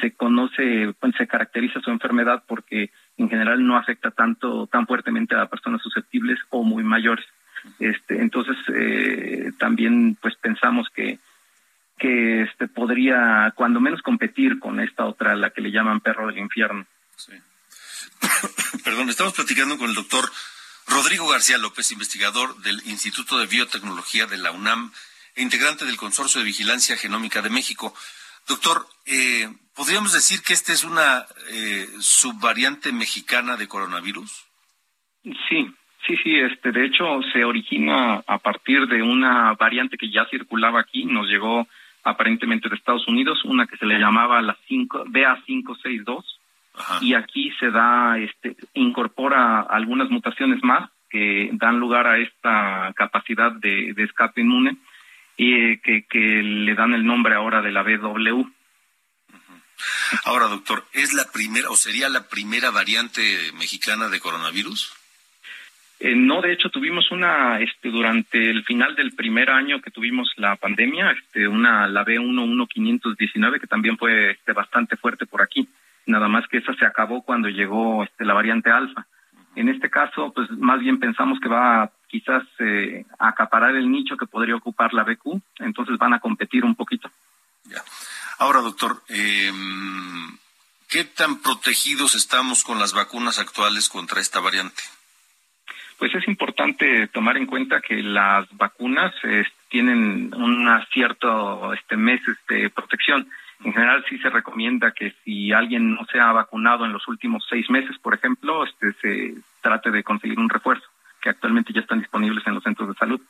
se 0.00 0.12
conoce, 0.12 0.94
pues, 0.98 1.14
se 1.16 1.26
caracteriza 1.26 1.80
su 1.80 1.90
enfermedad 1.90 2.44
porque 2.46 2.90
en 3.16 3.28
general 3.28 3.66
no 3.66 3.76
afecta 3.76 4.10
tanto, 4.10 4.66
tan 4.68 4.86
fuertemente 4.86 5.34
a 5.34 5.46
personas 5.46 5.82
susceptibles 5.82 6.38
o 6.50 6.62
muy 6.62 6.84
mayores. 6.84 7.26
Este, 7.80 8.20
entonces, 8.20 8.56
eh, 8.72 9.50
también 9.58 10.16
pues 10.20 10.36
pensamos 10.36 10.88
que 10.94 11.18
que 11.98 12.42
este 12.42 12.68
podría 12.68 13.52
cuando 13.56 13.80
menos 13.80 14.02
competir 14.02 14.60
con 14.60 14.78
esta 14.78 15.04
otra, 15.04 15.34
la 15.34 15.50
que 15.50 15.60
le 15.60 15.72
llaman 15.72 16.00
perro 16.00 16.28
del 16.28 16.38
infierno. 16.38 16.86
Perdón, 18.84 19.08
estamos 19.08 19.34
platicando 19.34 19.76
con 19.76 19.90
el 19.90 19.96
doctor 19.96 20.30
Rodrigo 20.88 21.28
García 21.28 21.58
López, 21.58 21.92
investigador 21.92 22.56
del 22.62 22.80
Instituto 22.86 23.38
de 23.38 23.46
Biotecnología 23.46 24.26
de 24.26 24.38
la 24.38 24.52
UNAM 24.52 24.90
e 25.36 25.42
integrante 25.42 25.84
del 25.84 25.96
Consorcio 25.96 26.40
de 26.40 26.46
Vigilancia 26.46 26.96
Genómica 26.96 27.42
de 27.42 27.50
México. 27.50 27.94
Doctor, 28.48 28.86
eh, 29.06 29.48
¿podríamos 29.76 30.12
decir 30.12 30.40
que 30.42 30.54
esta 30.54 30.72
es 30.72 30.84
una 30.84 31.26
eh, 31.52 31.86
subvariante 32.00 32.92
mexicana 32.92 33.56
de 33.56 33.68
coronavirus? 33.68 34.46
Sí, 35.22 35.70
sí, 36.06 36.16
sí. 36.22 36.38
Este, 36.38 36.72
de 36.72 36.86
hecho, 36.86 37.20
se 37.32 37.44
origina 37.44 38.24
a 38.26 38.38
partir 38.38 38.86
de 38.86 39.02
una 39.02 39.52
variante 39.54 39.98
que 39.98 40.10
ya 40.10 40.26
circulaba 40.30 40.80
aquí, 40.80 41.04
nos 41.04 41.26
llegó 41.26 41.68
aparentemente 42.02 42.70
de 42.70 42.76
Estados 42.76 43.06
Unidos, 43.06 43.44
una 43.44 43.66
que 43.66 43.76
se 43.76 43.84
le 43.84 43.98
llamaba 43.98 44.40
la 44.40 44.56
5, 44.66 45.04
BA562 45.06 46.37
y 47.00 47.14
aquí 47.14 47.52
se 47.58 47.70
da, 47.70 48.18
este, 48.18 48.56
incorpora 48.74 49.60
algunas 49.60 50.10
mutaciones 50.10 50.62
más 50.62 50.90
que 51.10 51.50
dan 51.52 51.78
lugar 51.78 52.06
a 52.06 52.18
esta 52.18 52.92
capacidad 52.94 53.52
de, 53.52 53.94
escape 53.96 54.42
inmune 54.42 54.76
y 55.36 55.78
que, 55.78 56.04
que, 56.08 56.18
le 56.18 56.74
dan 56.74 56.94
el 56.94 57.06
nombre 57.06 57.34
ahora 57.34 57.62
de 57.62 57.72
la 57.72 57.82
BW. 57.82 58.44
Ahora, 60.24 60.46
doctor, 60.46 60.84
¿es 60.92 61.14
la 61.14 61.30
primera 61.32 61.70
o 61.70 61.76
sería 61.76 62.08
la 62.08 62.28
primera 62.28 62.70
variante 62.70 63.22
mexicana 63.54 64.08
de 64.08 64.20
coronavirus? 64.20 64.92
Eh, 66.00 66.14
no, 66.14 66.40
de 66.40 66.52
hecho 66.52 66.70
tuvimos 66.70 67.10
una, 67.10 67.60
este, 67.60 67.88
durante 67.88 68.50
el 68.50 68.64
final 68.64 68.94
del 68.94 69.12
primer 69.12 69.50
año 69.50 69.80
que 69.80 69.90
tuvimos 69.90 70.30
la 70.36 70.56
pandemia, 70.56 71.10
este, 71.10 71.48
una, 71.48 71.88
la 71.88 72.04
B11519, 72.04 73.60
que 73.60 73.66
también 73.66 73.98
fue 73.98 74.32
este, 74.32 74.52
bastante 74.52 74.96
fuerte 74.96 75.26
por 75.26 75.42
aquí 75.42 75.68
nada 76.08 76.28
más 76.28 76.46
que 76.48 76.58
esa 76.58 76.74
se 76.74 76.86
acabó 76.86 77.22
cuando 77.22 77.48
llegó 77.48 78.02
este, 78.02 78.24
la 78.24 78.34
variante 78.34 78.70
alfa. 78.70 79.06
En 79.54 79.68
este 79.68 79.90
caso, 79.90 80.32
pues 80.34 80.50
más 80.50 80.80
bien 80.80 80.98
pensamos 80.98 81.38
que 81.40 81.48
va 81.48 81.90
quizás 82.08 82.42
eh, 82.58 83.04
a 83.18 83.28
acaparar 83.28 83.76
el 83.76 83.90
nicho 83.90 84.16
que 84.16 84.26
podría 84.26 84.56
ocupar 84.56 84.94
la 84.94 85.04
BQ, 85.04 85.40
entonces 85.58 85.98
van 85.98 86.14
a 86.14 86.20
competir 86.20 86.64
un 86.64 86.74
poquito. 86.74 87.10
Ya. 87.64 87.82
Ahora, 88.38 88.60
doctor, 88.60 89.02
eh, 89.08 89.52
¿qué 90.88 91.04
tan 91.04 91.40
protegidos 91.42 92.14
estamos 92.14 92.64
con 92.64 92.78
las 92.78 92.94
vacunas 92.94 93.38
actuales 93.38 93.88
contra 93.88 94.20
esta 94.20 94.40
variante? 94.40 94.82
Pues 95.98 96.14
es 96.14 96.26
importante 96.28 97.08
tomar 97.08 97.36
en 97.36 97.46
cuenta 97.46 97.80
que 97.80 98.00
las 98.02 98.46
vacunas 98.56 99.12
tienen 99.68 100.32
un 100.34 100.68
cierto 100.92 101.72
este, 101.74 101.96
meses 101.96 102.36
de 102.48 102.70
protección 102.70 103.28
En 103.64 103.72
general 103.72 104.04
sí 104.08 104.18
se 104.18 104.30
recomienda 104.30 104.92
que 104.92 105.14
si 105.24 105.52
alguien 105.52 105.94
no 105.94 106.04
se 106.06 106.20
ha 106.20 106.30
vacunado 106.32 106.84
en 106.84 106.92
los 106.92 107.08
últimos 107.08 107.44
seis 107.48 107.68
meses, 107.70 107.98
por 107.98 108.14
ejemplo, 108.14 108.64
este, 108.64 108.92
se 108.94 109.34
trate 109.60 109.90
de 109.90 110.04
conseguir 110.04 110.38
un 110.38 110.48
refuerzo, 110.48 110.86
que 111.20 111.30
actualmente 111.30 111.72
ya 111.72 111.80
están 111.80 111.98
disponibles 111.98 112.46
en 112.46 112.54
los 112.54 112.62
centros 112.62 112.88
de 112.88 112.94
salud. 112.94 113.20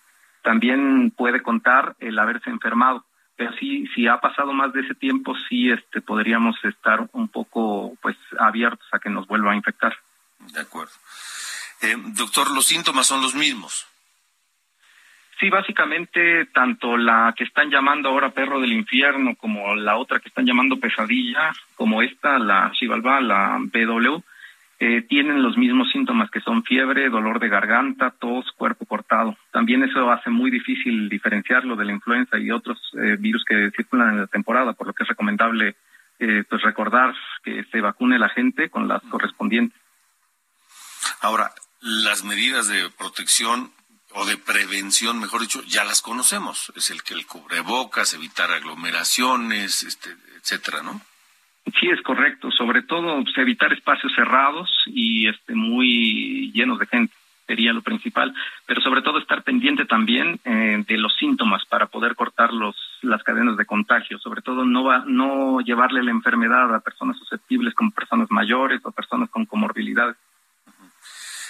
También 0.42 1.11
puede 1.16 1.42
contar 1.42 1.97
el 1.99 2.18
haberse 2.18 2.50
enfermado, 2.50 3.04
pero 3.37 3.52
sí, 3.52 3.87
si 3.94 4.06
ha 4.06 4.18
pasado 4.18 4.52
más 4.52 4.73
de 4.73 4.80
ese 4.80 4.94
tiempo, 4.94 5.35
sí 5.49 5.70
este, 5.70 6.00
podríamos 6.00 6.56
estar 6.64 7.08
un 7.12 7.28
poco 7.28 7.97
pues 8.02 8.16
abiertos 8.38 8.87
a 8.92 8.99
que 8.99 9.11
nos 9.11 9.26
vuelva 9.26 9.52
a 9.52 9.56
infectar. 9.56 9.97
De 10.52 10.61
acuerdo. 10.61 10.92
Eh, 11.80 11.97
doctor, 12.16 12.50
los 12.50 12.66
síntomas 12.66 13.06
son 13.06 13.23
los 13.23 13.35
mismos. 13.35 13.87
Sí, 15.38 15.50
básicamente 15.50 16.47
tanto 16.47 16.97
la 16.97 17.33
que 17.37 17.45
están 17.45 17.71
llamando 17.71 18.09
ahora 18.09 18.30
perro 18.30 18.61
del 18.61 18.73
infierno 18.73 19.37
como 19.37 19.76
la 19.76 19.97
otra 19.97 20.18
que 20.18 20.28
están 20.28 20.47
llamando 20.47 20.80
pesadilla, 20.80 21.52
como 21.76 22.02
esta, 22.02 22.40
la 22.40 22.73
Xibalba, 22.75 23.21
la 23.21 23.57
BW, 23.61 24.21
eh, 24.80 25.02
tienen 25.02 25.42
los 25.42 25.57
mismos 25.57 25.90
síntomas 25.90 26.30
que 26.30 26.40
son 26.40 26.64
fiebre, 26.64 27.09
dolor 27.09 27.38
de 27.38 27.49
garganta, 27.49 28.14
tos, 28.18 28.50
cuerpo 28.52 28.85
cortado. 28.85 29.37
También 29.52 29.85
eso 29.85 30.11
hace 30.11 30.30
muy 30.30 30.50
difícil 30.50 31.09
diferenciarlo 31.09 31.76
de 31.76 31.85
la 31.85 31.92
influenza 31.92 32.38
y 32.38 32.50
otros 32.50 32.80
eh, 32.95 33.16
virus 33.18 33.45
que 33.45 33.71
circulan 33.76 34.11
en 34.11 34.21
la 34.21 34.26
temporada, 34.26 34.73
por 34.73 34.88
lo 34.88 34.92
que 34.92 35.04
es 35.04 35.09
recomendable 35.09 35.76
eh, 36.18 36.42
pues 36.49 36.62
recordar 36.62 37.14
que 37.45 37.64
se 37.71 37.80
vacune 37.80 38.18
la 38.18 38.28
gente 38.28 38.71
con 38.71 38.88
las 38.88 39.02
correspondientes. 39.04 39.80
Ahora, 41.21 41.52
las 41.80 42.25
medidas 42.25 42.66
de 42.66 42.90
protección 42.90 43.73
o 44.15 44.25
de 44.25 44.37
prevención, 44.37 45.21
mejor 45.21 45.43
dicho, 45.43 45.62
ya 45.65 45.85
las 45.85 46.03
conocemos. 46.03 46.73
Es 46.77 46.91
el 46.91 47.03
que 47.03 47.15
el 47.15 47.27
cubrebocas, 47.27 48.15
evitar 48.15 48.50
aglomeraciones, 48.50 49.83
este, 49.83 50.11
etcétera, 50.37 50.83
¿no? 50.83 51.00
Sí, 51.79 51.88
es 51.88 52.00
correcto. 52.03 52.50
Sobre 52.50 52.83
todo 52.83 53.23
pues, 53.23 53.37
evitar 53.37 53.73
espacios 53.73 54.12
cerrados 54.15 54.71
y 54.87 55.29
este 55.29 55.55
muy 55.55 56.50
llenos 56.53 56.79
de 56.79 56.87
gente 56.87 57.15
sería 57.47 57.73
lo 57.73 57.81
principal, 57.81 58.35
pero 58.67 58.83
sobre 58.83 59.00
todo 59.00 59.19
estar 59.19 59.43
pendiente 59.43 59.87
también 59.87 60.38
eh, 60.45 60.85
de 60.87 60.99
los 60.99 61.17
síntomas 61.17 61.65
para 61.65 61.87
poder 61.87 62.15
cortar 62.15 62.53
los 62.53 62.77
las 63.00 63.23
cadenas 63.23 63.57
de 63.57 63.65
contagio. 63.65 64.19
Sobre 64.19 64.43
todo 64.43 64.65
no 64.65 64.85
va 64.85 65.05
no 65.07 65.61
llevarle 65.61 66.03
la 66.03 66.11
enfermedad 66.11 66.75
a 66.75 66.81
personas 66.81 67.17
susceptibles 67.19 67.75
como 67.75 67.91
personas 67.91 68.31
mayores 68.31 68.81
o 68.85 68.93
personas 68.93 69.31
con 69.31 69.47
comorbilidades. 69.47 70.17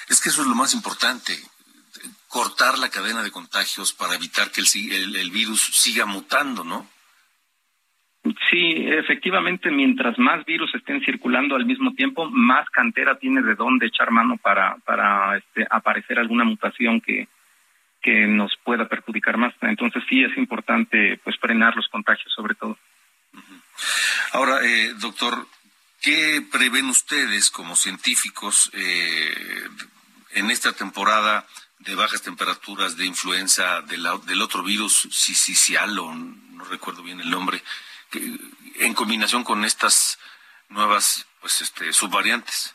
Es 0.09 0.21
que 0.21 0.29
eso 0.29 0.43
es 0.43 0.49
lo 0.49 0.55
más 0.55 0.73
importante 0.73 1.37
cortar 2.29 2.79
la 2.79 2.91
cadena 2.91 3.23
de 3.23 3.31
contagios 3.31 3.93
para 3.93 4.15
evitar 4.15 4.51
que 4.51 4.61
el, 4.61 5.17
el, 5.17 5.31
virus 5.31 5.63
siga 5.63 6.05
mutando, 6.05 6.63
¿no? 6.63 6.87
Sí, 8.51 8.75
efectivamente, 8.87 9.71
mientras 9.71 10.19
más 10.19 10.45
virus 10.45 10.75
estén 10.75 11.01
circulando 11.01 11.57
al 11.57 11.65
mismo 11.65 11.95
tiempo, 11.95 12.29
más 12.31 12.69
cantera 12.69 13.19
tiene 13.19 13.43
de 13.43 13.55
dónde 13.55 13.87
echar 13.87 14.11
mano 14.11 14.37
para, 14.37 14.77
para 14.85 15.39
este, 15.39 15.67
aparecer 15.71 16.19
alguna 16.19 16.45
mutación 16.45 17.01
que, 17.01 17.29
que 18.03 18.27
nos 18.27 18.55
pueda 18.63 18.87
perjudicar 18.87 19.39
más. 19.39 19.55
Entonces 19.63 20.03
sí 20.11 20.23
es 20.23 20.37
importante 20.37 21.19
pues 21.25 21.39
frenar 21.39 21.75
los 21.77 21.89
contagios 21.89 22.33
sobre 22.35 22.55
todo. 22.55 22.77
Ahora, 24.33 24.59
eh, 24.63 24.93
doctor, 25.01 25.47
¿qué 26.03 26.43
prevén 26.53 26.87
ustedes 26.87 27.51
como 27.51 27.77
científicos 27.77 28.71
eh, 28.75 29.69
en 30.35 30.51
esta 30.51 30.73
temporada 30.73 31.47
de 31.81 31.95
bajas 31.95 32.23
temperaturas, 32.23 32.97
de 32.97 33.07
influenza, 33.07 33.83
del 33.83 34.43
otro 34.43 34.63
virus, 34.63 35.09
sicicial, 35.11 35.99
o 35.99 36.15
no 36.15 36.65
recuerdo 36.65 37.03
bien 37.03 37.21
el 37.21 37.31
nombre, 37.31 37.63
en 38.81 38.95
combinación 38.95 39.45
con 39.45 39.65
estas 39.65 40.19
nuevas 40.69 41.27
pues 41.41 41.61
este 41.61 41.93
subvariantes. 41.93 42.75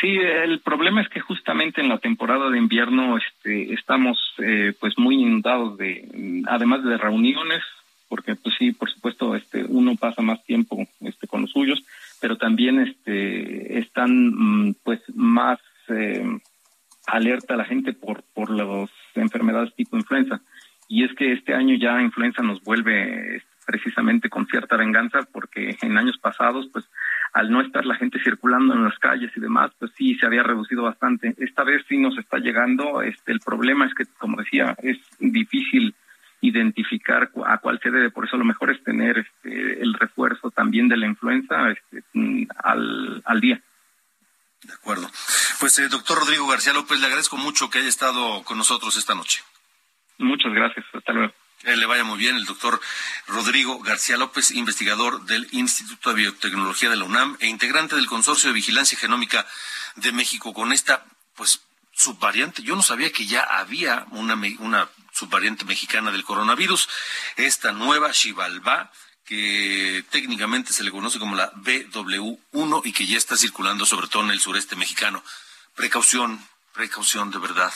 Sí, 0.00 0.08
el 0.08 0.60
problema 0.60 1.00
es 1.00 1.08
que 1.08 1.20
justamente 1.20 1.80
en 1.80 1.88
la 1.88 1.98
temporada 1.98 2.50
de 2.50 2.58
invierno 2.58 3.16
este, 3.16 3.72
estamos 3.72 4.18
eh, 4.38 4.74
pues 4.78 4.98
muy 4.98 5.14
inundados 5.14 5.78
de, 5.78 6.42
además 6.48 6.84
de 6.84 6.98
reuniones, 6.98 7.62
porque 8.08 8.36
pues 8.36 8.54
sí, 8.58 8.72
por 8.72 8.90
supuesto, 8.90 9.34
este, 9.34 9.64
uno 9.64 9.96
pasa 9.96 10.20
más 10.20 10.44
tiempo 10.44 10.86
este, 11.00 11.26
con 11.26 11.42
los 11.42 11.50
suyos, 11.50 11.82
pero 12.20 12.36
también 12.36 12.78
este, 12.80 13.78
están 13.78 14.68
mm, 14.68 14.74
pues 14.84 15.00
más 15.14 15.58
eh, 15.88 16.40
alerta 17.06 17.54
a 17.54 17.56
la 17.56 17.64
gente 17.64 17.92
por, 17.92 18.22
por 18.34 18.50
las 18.50 18.90
enfermedades 19.14 19.74
tipo 19.74 19.96
influenza. 19.96 20.40
Y 20.88 21.04
es 21.04 21.12
que 21.14 21.32
este 21.32 21.54
año 21.54 21.76
ya 21.76 22.00
influenza 22.00 22.42
nos 22.42 22.62
vuelve 22.62 23.42
precisamente 23.66 24.30
con 24.30 24.46
cierta 24.46 24.76
venganza 24.76 25.26
porque 25.32 25.76
en 25.82 25.98
años 25.98 26.18
pasados, 26.18 26.68
pues 26.72 26.84
al 27.32 27.50
no 27.50 27.60
estar 27.60 27.84
la 27.84 27.96
gente 27.96 28.20
circulando 28.22 28.74
en 28.74 28.84
las 28.84 28.98
calles 28.98 29.32
y 29.36 29.40
demás, 29.40 29.72
pues 29.78 29.90
sí 29.96 30.14
se 30.14 30.26
había 30.26 30.44
reducido 30.44 30.84
bastante. 30.84 31.34
Esta 31.38 31.64
vez 31.64 31.84
sí 31.88 31.98
nos 31.98 32.16
está 32.16 32.38
llegando. 32.38 33.02
Este, 33.02 33.32
el 33.32 33.40
problema 33.40 33.86
es 33.86 33.94
que, 33.94 34.04
como 34.18 34.38
decía, 34.38 34.76
es 34.82 34.98
difícil 35.18 35.94
identificar 36.40 37.30
a 37.44 37.58
cuál 37.58 37.80
se 37.82 37.90
debe. 37.90 38.10
Por 38.10 38.26
eso 38.26 38.36
lo 38.36 38.44
mejor 38.44 38.70
es 38.70 38.82
tener 38.84 39.18
este, 39.18 39.82
el 39.82 39.94
refuerzo 39.94 40.50
también 40.50 40.88
de 40.88 40.96
la 40.96 41.06
influenza 41.06 41.70
este, 41.70 42.04
al, 42.62 43.22
al 43.24 43.40
día. 43.40 43.60
De 44.62 44.72
acuerdo. 44.72 45.08
Pues, 45.58 45.78
eh, 45.78 45.88
doctor 45.88 46.18
Rodrigo 46.18 46.46
García 46.46 46.72
López, 46.72 47.00
le 47.00 47.06
agradezco 47.06 47.36
mucho 47.36 47.70
que 47.70 47.78
haya 47.78 47.88
estado 47.88 48.42
con 48.44 48.58
nosotros 48.58 48.96
esta 48.96 49.14
noche. 49.14 49.42
Muchas 50.18 50.52
gracias. 50.52 50.84
Hasta 50.92 51.12
luego. 51.12 51.32
Que 51.62 51.76
le 51.76 51.86
vaya 51.86 52.04
muy 52.04 52.18
bien 52.18 52.36
el 52.36 52.44
doctor 52.44 52.80
Rodrigo 53.26 53.78
García 53.80 54.16
López, 54.16 54.50
investigador 54.50 55.24
del 55.24 55.48
Instituto 55.52 56.10
de 56.10 56.16
Biotecnología 56.16 56.90
de 56.90 56.96
la 56.96 57.04
UNAM 57.04 57.36
e 57.40 57.46
integrante 57.46 57.96
del 57.96 58.06
Consorcio 58.06 58.50
de 58.50 58.54
Vigilancia 58.54 58.98
Genómica 58.98 59.46
de 59.96 60.12
México 60.12 60.52
con 60.52 60.72
esta, 60.72 61.04
pues, 61.34 61.62
subvariante. 61.92 62.62
Yo 62.62 62.76
no 62.76 62.82
sabía 62.82 63.10
que 63.10 63.26
ya 63.26 63.40
había 63.40 64.06
una, 64.10 64.34
una 64.58 64.88
subvariante 65.12 65.64
mexicana 65.64 66.10
del 66.10 66.24
coronavirus, 66.24 66.88
esta 67.36 67.72
nueva 67.72 68.12
Xibalbá 68.12 68.92
que 69.24 70.04
técnicamente 70.10 70.72
se 70.72 70.84
le 70.84 70.92
conoce 70.92 71.18
como 71.18 71.34
la 71.34 71.52
BW1 71.54 72.82
y 72.84 72.92
que 72.92 73.06
ya 73.06 73.18
está 73.18 73.36
circulando 73.36 73.84
sobre 73.84 74.06
todo 74.06 74.22
en 74.22 74.30
el 74.30 74.40
sureste 74.40 74.76
mexicano. 74.76 75.22
Precaución, 75.76 76.42
precaución 76.72 77.30
de 77.30 77.38
verdad. 77.38 77.72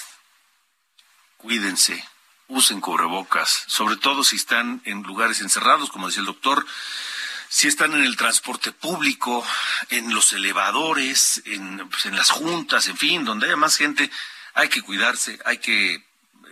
Cuídense, 1.36 2.02
usen 2.48 2.80
cubrebocas, 2.80 3.64
sobre 3.66 3.96
todo 3.96 4.24
si 4.24 4.36
están 4.36 4.80
en 4.84 5.02
lugares 5.02 5.40
encerrados, 5.42 5.90
como 5.90 6.06
decía 6.06 6.20
el 6.20 6.26
doctor, 6.26 6.66
si 7.50 7.68
están 7.68 7.92
en 7.92 8.02
el 8.02 8.16
transporte 8.16 8.72
público, 8.72 9.46
en 9.90 10.14
los 10.14 10.32
elevadores, 10.32 11.42
en, 11.44 11.88
pues, 11.90 12.06
las 12.06 12.30
juntas, 12.30 12.88
en 12.88 12.96
fin, 12.96 13.24
donde 13.24 13.46
haya 13.46 13.56
más 13.56 13.76
gente, 13.76 14.10
hay 14.54 14.68
que 14.68 14.80
cuidarse, 14.80 15.38
hay 15.44 15.58
que 15.58 16.02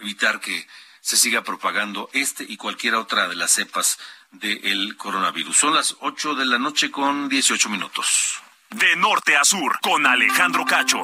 evitar 0.02 0.40
que 0.40 0.68
se 1.00 1.16
siga 1.16 1.42
propagando 1.42 2.10
este 2.12 2.44
y 2.46 2.58
cualquier 2.58 2.94
otra 2.94 3.26
de 3.26 3.36
las 3.36 3.52
cepas 3.52 3.98
del 4.32 4.96
coronavirus. 4.96 5.56
Son 5.56 5.74
las 5.74 5.96
8 6.00 6.34
de 6.34 6.44
la 6.44 6.58
noche 6.58 6.90
con 6.90 7.28
18 7.28 7.70
minutos. 7.70 8.42
De 8.70 8.96
norte 8.96 9.34
a 9.36 9.44
sur, 9.44 9.78
con 9.80 10.06
Alejandro 10.06 10.66
Cacho. 10.66 11.00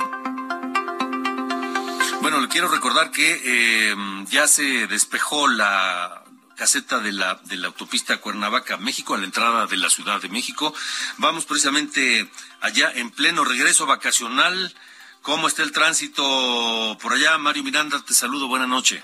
Bueno, 2.25 2.41
le 2.41 2.49
quiero 2.49 2.69
recordar 2.69 3.11
que 3.11 3.39
eh, 3.45 3.95
ya 4.31 4.47
se 4.47 4.87
despejó 4.87 5.47
la 5.47 6.25
caseta 6.57 6.99
de 7.01 7.13
la, 7.13 7.35
de 7.45 7.57
la 7.59 7.67
autopista 7.67 8.17
Cuernavaca, 8.17 8.79
México, 8.79 9.13
a 9.13 9.19
la 9.19 9.27
entrada 9.27 9.67
de 9.67 9.77
la 9.77 9.91
Ciudad 9.91 10.23
de 10.23 10.31
México. 10.31 10.73
Vamos 11.19 11.45
precisamente 11.45 12.27
allá 12.63 12.91
en 12.95 13.11
pleno 13.11 13.45
regreso 13.45 13.85
vacacional. 13.85 14.75
¿Cómo 15.21 15.49
está 15.49 15.65
el 15.65 15.73
tránsito 15.73 16.97
por 17.03 17.13
allá? 17.13 17.37
Mario 17.37 17.63
Miranda, 17.63 18.03
te 18.03 18.15
saludo, 18.15 18.49
buena 18.49 18.67
noche. 18.67 19.03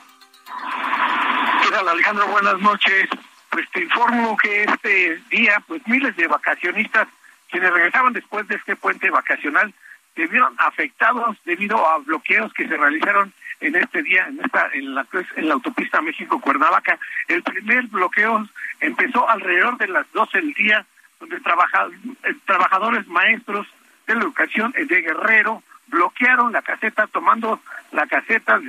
¿Qué 1.63 1.71
tal, 1.71 1.87
Alejandro? 1.91 2.27
Buenas 2.29 2.59
noches 2.61 3.07
pues 3.51 3.69
te 3.73 3.83
informo 3.83 4.35
que 4.39 4.63
este 4.63 5.23
día, 5.29 5.63
pues 5.67 5.87
miles 5.87 6.17
de 6.17 6.27
vacacionistas 6.27 7.07
quienes 7.51 7.71
regresaban 7.71 8.15
después 8.15 8.49
de 8.49 8.55
este 8.55 8.77
puente 8.77 9.11
vacacional 9.11 9.75
se 10.15 10.27
vieron 10.27 10.55
afectados 10.59 11.37
debido 11.45 11.87
a 11.87 11.99
bloqueos 11.99 12.53
que 12.53 12.69
se 12.69 12.77
realizaron 12.77 13.33
en 13.61 13.77
este 13.77 14.03
día 14.03 14.27
en 14.27 14.41
esta 14.45 14.69
en 14.73 14.95
la 14.95 15.07
en 15.37 15.49
la 15.49 15.55
autopista 15.55 16.01
México 16.01 16.41
Cuernavaca. 16.41 16.99
El 17.29 17.43
primer 17.43 17.87
bloqueo 17.89 18.47
empezó 18.81 19.29
alrededor 19.29 19.77
de 19.79 19.89
las 19.89 20.11
12 20.13 20.39
del 20.39 20.53
día, 20.55 20.87
donde 21.21 21.37
eh, 21.37 22.35
trabajadores 22.47 23.07
maestros 23.09 23.67
de 24.07 24.15
la 24.15 24.23
educación 24.23 24.73
de 24.73 25.03
Guerrero 25.03 25.63
bloquearon 25.89 26.53
la 26.53 26.63
caseta, 26.63 27.07
tomando 27.09 27.61
la 27.93 28.07
caseta, 28.07 28.61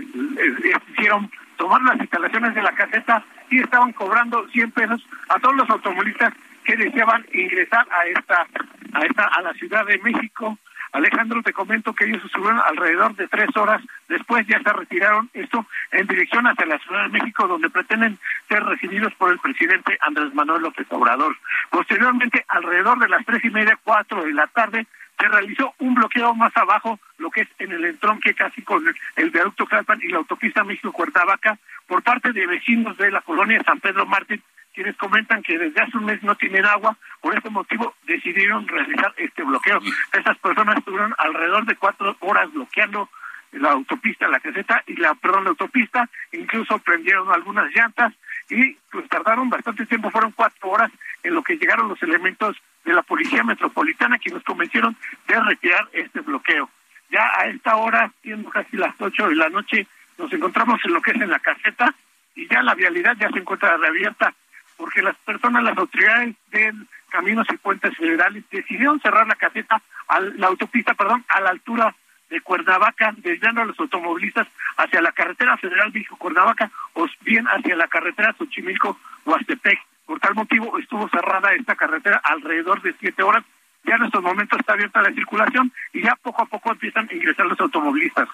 hicieron 0.92 1.32
tomar 1.58 1.82
las 1.84 2.00
instalaciones 2.00 2.56
de 2.56 2.62
la 2.62 2.74
caseta 2.74 3.24
y 3.50 3.60
estaban 3.60 3.94
cobrando 3.94 4.48
100 4.50 4.72
pesos 4.72 5.06
a 5.30 5.40
todos 5.40 5.56
los 5.56 5.70
automovilistas 5.70 6.34
que 6.64 6.76
deseaban 6.76 7.26
ingresar 7.34 7.88
a 7.92 8.06
esta 8.06 8.48
a 8.94 9.06
esta 9.06 9.26
a 9.26 9.42
la 9.42 9.54
Ciudad 9.54 9.86
de 9.86 9.98
México. 10.00 10.58
Alejandro, 10.92 11.42
te 11.42 11.54
comento 11.54 11.94
que 11.94 12.06
ellos 12.06 12.24
estuvieron 12.26 12.60
alrededor 12.66 13.16
de 13.16 13.28
tres 13.28 13.56
horas 13.56 13.82
después, 14.10 14.46
ya 14.48 14.62
se 14.62 14.74
retiraron 14.74 15.30
esto 15.34 15.66
en 15.92 16.06
dirección 16.08 16.46
hacia 16.46 16.66
la 16.66 16.80
Ciudad 16.80 17.04
de 17.04 17.20
México, 17.20 17.48
donde 17.48 17.70
pretenden 17.70 18.20
ser 18.50 18.64
recibidos 18.64 19.14
por 19.16 19.32
el 19.32 19.40
presidente 19.40 19.98
Andrés 20.02 20.34
Manuel 20.34 20.64
López 20.64 20.86
Obrador. 20.90 21.38
Posteriormente, 21.70 22.44
alrededor 22.48 23.00
de 23.00 23.10
las 23.10 23.26
tres 23.26 23.44
y 23.46 23.50
media, 23.50 23.80
cuatro 23.84 24.24
de 24.24 24.34
la 24.34 24.48
tarde, 24.48 24.86
se 25.18 25.28
realizó 25.28 25.74
un 25.80 25.94
bloqueo 25.94 26.34
más 26.34 26.56
abajo, 26.58 27.00
lo 27.20 27.30
que 27.30 27.42
es 27.42 27.48
en 27.60 27.72
el 27.72 27.86
entronque 27.86 28.34
casi 28.34 28.62
con 28.64 28.84
el 29.16 29.30
viaducto 29.30 29.68
Calpan 29.68 30.00
y 30.02 30.10
la 30.10 30.18
autopista 30.18 30.64
México-Cuernavaca, 30.64 31.58
por 31.88 32.02
parte 32.04 32.34
de 32.34 32.48
vecinos 32.48 32.98
de 32.98 33.12
la 33.12 33.22
colonia 33.22 33.62
San 33.64 33.80
Pedro 33.80 34.06
Mártir, 34.06 34.42
quienes 34.74 34.96
comentan 34.98 35.44
que 35.44 35.58
desde 35.58 35.82
hace 35.82 35.98
un 35.98 36.06
mes 36.06 36.22
no 36.24 36.36
tienen 36.36 36.66
agua, 36.66 36.96
por 37.20 37.38
ese 37.38 37.50
motivo 37.50 37.96
decidieron 38.06 38.68
realizar 38.68 39.14
este 39.18 39.44
bloqueo. 39.44 39.80
Esas 40.14 40.38
personas 40.38 40.78
estuvieron 40.78 41.14
alrededor 41.18 41.66
de 41.66 41.76
cuatro 41.76 42.16
horas 42.22 42.52
bloqueando 42.54 43.10
la 43.54 43.72
autopista, 43.72 44.28
la 44.28 44.40
caseta 44.40 44.82
y 44.88 44.96
la, 44.96 45.14
perdón, 45.16 45.44
la 45.44 45.50
autopista, 45.50 46.10
incluso 46.32 46.80
prendieron 46.80 47.32
algunas 47.32 47.70
llantas 47.76 48.14
y 48.50 48.74
pues 48.92 49.08
tardaron 49.10 49.50
bastante 49.50 49.86
tiempo, 49.86 50.10
fueron 50.10 50.32
cuatro 50.32 50.70
horas 50.70 50.92
en 51.24 51.34
lo 51.34 51.44
que 51.44 51.58
llegaron 51.58 51.90
los 51.90 52.02
elementos 52.02 52.56
de 52.86 52.94
la 52.94 53.02
Policía 53.02 53.44
Metropolitana 53.44 54.20
que 54.20 54.32
nos 54.32 54.44
convencieron 54.44 54.96
de 55.28 55.40
retirar 55.40 55.88
este 55.92 56.22
bloqueo. 56.22 56.70
Ya 57.10 57.30
a 57.38 57.48
esta 57.48 57.76
hora, 57.76 58.12
siendo 58.22 58.50
casi 58.50 58.78
las 58.78 58.96
ocho 59.00 59.28
de 59.28 59.36
la 59.36 59.50
noche, 59.50 59.86
nos 60.18 60.32
encontramos 60.32 60.80
en 60.86 60.94
lo 60.94 61.02
que 61.02 61.12
es 61.12 61.22
en 61.22 61.30
la 61.30 61.40
caseta 61.40 61.94
y 62.36 62.48
ya 62.48 62.64
la 62.64 62.74
vialidad 62.74 63.18
ya 63.20 63.30
se 63.30 63.40
encuentra 63.40 63.76
reabierta 63.78 64.34
porque 64.82 65.04
las 65.04 65.16
personas, 65.18 65.64
las 65.64 65.78
autoridades 65.78 66.36
de 66.50 66.74
Caminos 67.10 67.46
y 67.54 67.58
Puentes 67.58 67.96
Federales 67.96 68.44
decidieron 68.50 69.00
cerrar 69.00 69.28
la 69.28 69.36
caseta, 69.36 69.80
a 70.08 70.20
la 70.20 70.48
autopista, 70.48 70.96
perdón, 70.96 71.24
a 71.30 71.40
la 71.40 71.52
altura 71.52 71.96
de 72.32 72.42
Cuernavaca, 72.42 73.14
desviando 73.18 73.62
a 73.62 73.66
los 73.66 73.80
automovilistas 73.80 74.48
hacia 74.78 75.00
la 75.04 75.12
carretera 75.12 75.56
federal 75.58 75.94
México-Cuernavaca 75.94 76.72
o 76.94 77.06
bien 77.22 77.46
hacia 77.46 77.76
la 77.76 77.88
carretera 77.90 78.36
Xochimilco-Huastepec. 78.40 79.80
Por 80.08 80.20
tal 80.20 80.34
motivo 80.34 80.76
estuvo 80.80 81.08
cerrada 81.10 81.54
esta 81.54 81.76
carretera 81.76 82.20
alrededor 82.24 82.82
de 82.82 82.96
siete 83.00 83.22
horas. 83.22 83.44
Ya 83.84 83.98
en 83.98 84.06
estos 84.06 84.24
momentos 84.24 84.60
está 84.60 84.74
abierta 84.74 85.04
la 85.04 85.14
circulación 85.14 85.72
y 85.94 86.02
ya 86.02 86.16
poco 86.16 86.42
a 86.42 86.48
poco 86.48 86.72
empiezan 86.72 87.08
a 87.08 87.14
ingresar 87.14 87.46
los 87.46 87.60
automovilistas. 87.60 88.28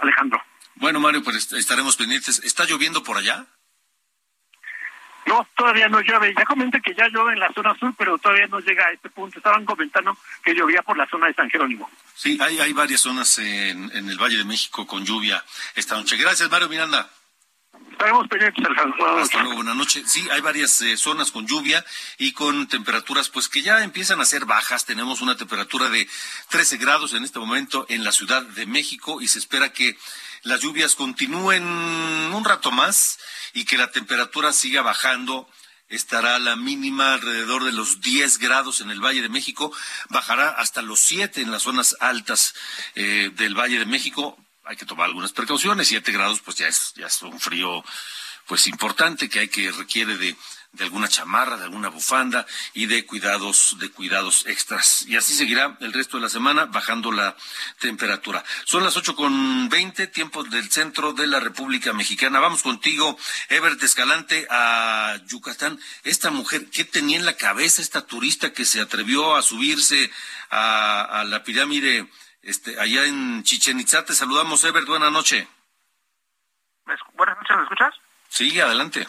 Alejandro. 0.00 0.42
Bueno, 0.74 0.98
Mario, 0.98 1.22
pues 1.22 1.52
estaremos 1.52 1.96
pendientes. 1.96 2.42
¿Está 2.42 2.64
lloviendo 2.64 3.04
por 3.04 3.16
allá? 3.16 3.46
No, 5.26 5.46
todavía 5.56 5.88
no 5.88 6.00
llueve. 6.00 6.34
Ya 6.36 6.44
comenté 6.44 6.80
que 6.80 6.94
ya 6.94 7.08
llueve 7.08 7.32
en 7.32 7.40
la 7.40 7.52
zona 7.52 7.74
sur, 7.78 7.94
pero 7.96 8.18
todavía 8.18 8.46
no 8.46 8.60
llega 8.60 8.86
a 8.86 8.92
este 8.92 9.08
punto. 9.10 9.38
Estaban 9.38 9.64
comentando 9.64 10.16
que 10.42 10.54
llovía 10.54 10.82
por 10.82 10.96
la 10.96 11.06
zona 11.08 11.26
de 11.28 11.34
San 11.34 11.48
Jerónimo. 11.50 11.90
Sí, 12.14 12.38
hay, 12.40 12.60
hay 12.60 12.72
varias 12.72 13.00
zonas 13.00 13.38
en, 13.38 13.90
en 13.94 14.08
el 14.08 14.18
Valle 14.18 14.38
de 14.38 14.44
México 14.44 14.86
con 14.86 15.04
lluvia 15.04 15.42
esta 15.74 15.96
noche. 15.96 16.16
Gracias, 16.16 16.50
Mario 16.50 16.68
Miranda. 16.68 17.10
Estaremos 17.94 18.26
pendientes, 18.28 18.64
Alejandro. 18.64 19.18
Hasta 19.18 19.38
luego, 19.38 19.56
buenas 19.56 19.76
noches. 19.76 20.02
Sí, 20.10 20.26
hay 20.30 20.40
varias 20.40 20.80
eh, 20.80 20.96
zonas 20.96 21.30
con 21.30 21.46
lluvia 21.46 21.84
y 22.18 22.32
con 22.32 22.66
temperaturas 22.66 23.28
pues 23.28 23.48
que 23.48 23.62
ya 23.62 23.84
empiezan 23.84 24.20
a 24.20 24.24
ser 24.24 24.46
bajas. 24.46 24.84
Tenemos 24.84 25.20
una 25.20 25.36
temperatura 25.36 25.88
de 25.88 26.08
13 26.50 26.76
grados 26.78 27.14
en 27.14 27.24
este 27.24 27.38
momento 27.38 27.86
en 27.88 28.02
la 28.02 28.12
Ciudad 28.12 28.42
de 28.42 28.66
México 28.66 29.20
y 29.22 29.28
se 29.28 29.38
espera 29.38 29.72
que 29.72 29.96
las 30.44 30.60
lluvias 30.60 30.94
continúen 30.94 31.64
un 31.64 32.44
rato 32.44 32.70
más 32.70 33.18
y 33.52 33.64
que 33.64 33.76
la 33.76 33.90
temperatura 33.90 34.52
siga 34.52 34.82
bajando 34.82 35.48
estará 35.88 36.38
la 36.38 36.56
mínima 36.56 37.14
alrededor 37.14 37.64
de 37.64 37.72
los 37.72 38.00
10 38.00 38.38
grados 38.38 38.80
en 38.80 38.90
el 38.90 39.00
Valle 39.00 39.22
de 39.22 39.28
México, 39.28 39.72
bajará 40.08 40.48
hasta 40.48 40.82
los 40.82 41.00
7 41.00 41.42
en 41.42 41.50
las 41.50 41.62
zonas 41.62 41.96
altas 42.00 42.54
eh, 42.94 43.30
del 43.34 43.54
Valle 43.54 43.78
de 43.78 43.86
México, 43.86 44.38
hay 44.64 44.76
que 44.76 44.86
tomar 44.86 45.06
algunas 45.06 45.32
precauciones. 45.32 45.88
Siete 45.88 46.12
grados, 46.12 46.40
pues 46.40 46.56
ya 46.56 46.68
es, 46.68 46.94
ya 46.96 47.06
es 47.06 47.22
un 47.22 47.38
frío, 47.38 47.84
pues 48.46 48.66
importante 48.66 49.28
que 49.28 49.40
hay 49.40 49.48
que 49.48 49.70
requiere 49.70 50.16
de, 50.16 50.36
de 50.74 50.84
alguna 50.84 51.08
chamarra, 51.08 51.56
de 51.56 51.64
alguna 51.64 51.88
bufanda 51.88 52.46
y 52.72 52.86
de 52.86 53.06
cuidados, 53.06 53.76
de 53.78 53.90
cuidados 53.90 54.46
extras. 54.46 55.04
Y 55.08 55.16
así 55.16 55.34
seguirá 55.34 55.76
el 55.80 55.92
resto 55.92 56.16
de 56.16 56.22
la 56.22 56.28
semana 56.28 56.66
bajando 56.66 57.10
la 57.10 57.36
temperatura. 57.80 58.44
Son 58.64 58.84
las 58.84 58.96
ocho 58.96 59.16
con 59.16 59.68
veinte, 59.68 60.06
tiempo 60.06 60.44
del 60.44 60.70
centro 60.70 61.12
de 61.12 61.26
la 61.26 61.40
República 61.40 61.92
Mexicana. 61.92 62.40
Vamos 62.40 62.62
contigo, 62.62 63.18
Ebert 63.48 63.82
Escalante, 63.82 64.46
a 64.50 65.18
Yucatán. 65.26 65.80
Esta 66.02 66.30
mujer, 66.30 66.68
¿qué 66.70 66.84
tenía 66.84 67.16
en 67.16 67.24
la 67.24 67.36
cabeza 67.36 67.82
esta 67.82 68.06
turista 68.06 68.52
que 68.52 68.64
se 68.64 68.80
atrevió 68.80 69.36
a 69.36 69.42
subirse 69.42 70.10
a, 70.50 71.20
a 71.20 71.24
la 71.24 71.42
pirámide? 71.42 72.08
este, 72.44 72.78
allá 72.80 73.04
en 73.06 73.42
Chichen 73.42 73.80
Itza. 73.80 74.04
Te 74.04 74.14
saludamos, 74.14 74.62
Ever, 74.64 74.84
buena 74.84 75.10
noche. 75.10 75.48
Buenas 77.14 77.36
noches, 77.38 77.56
¿me 77.56 77.62
escuchas? 77.62 77.94
Sí, 78.28 78.60
adelante. 78.60 79.08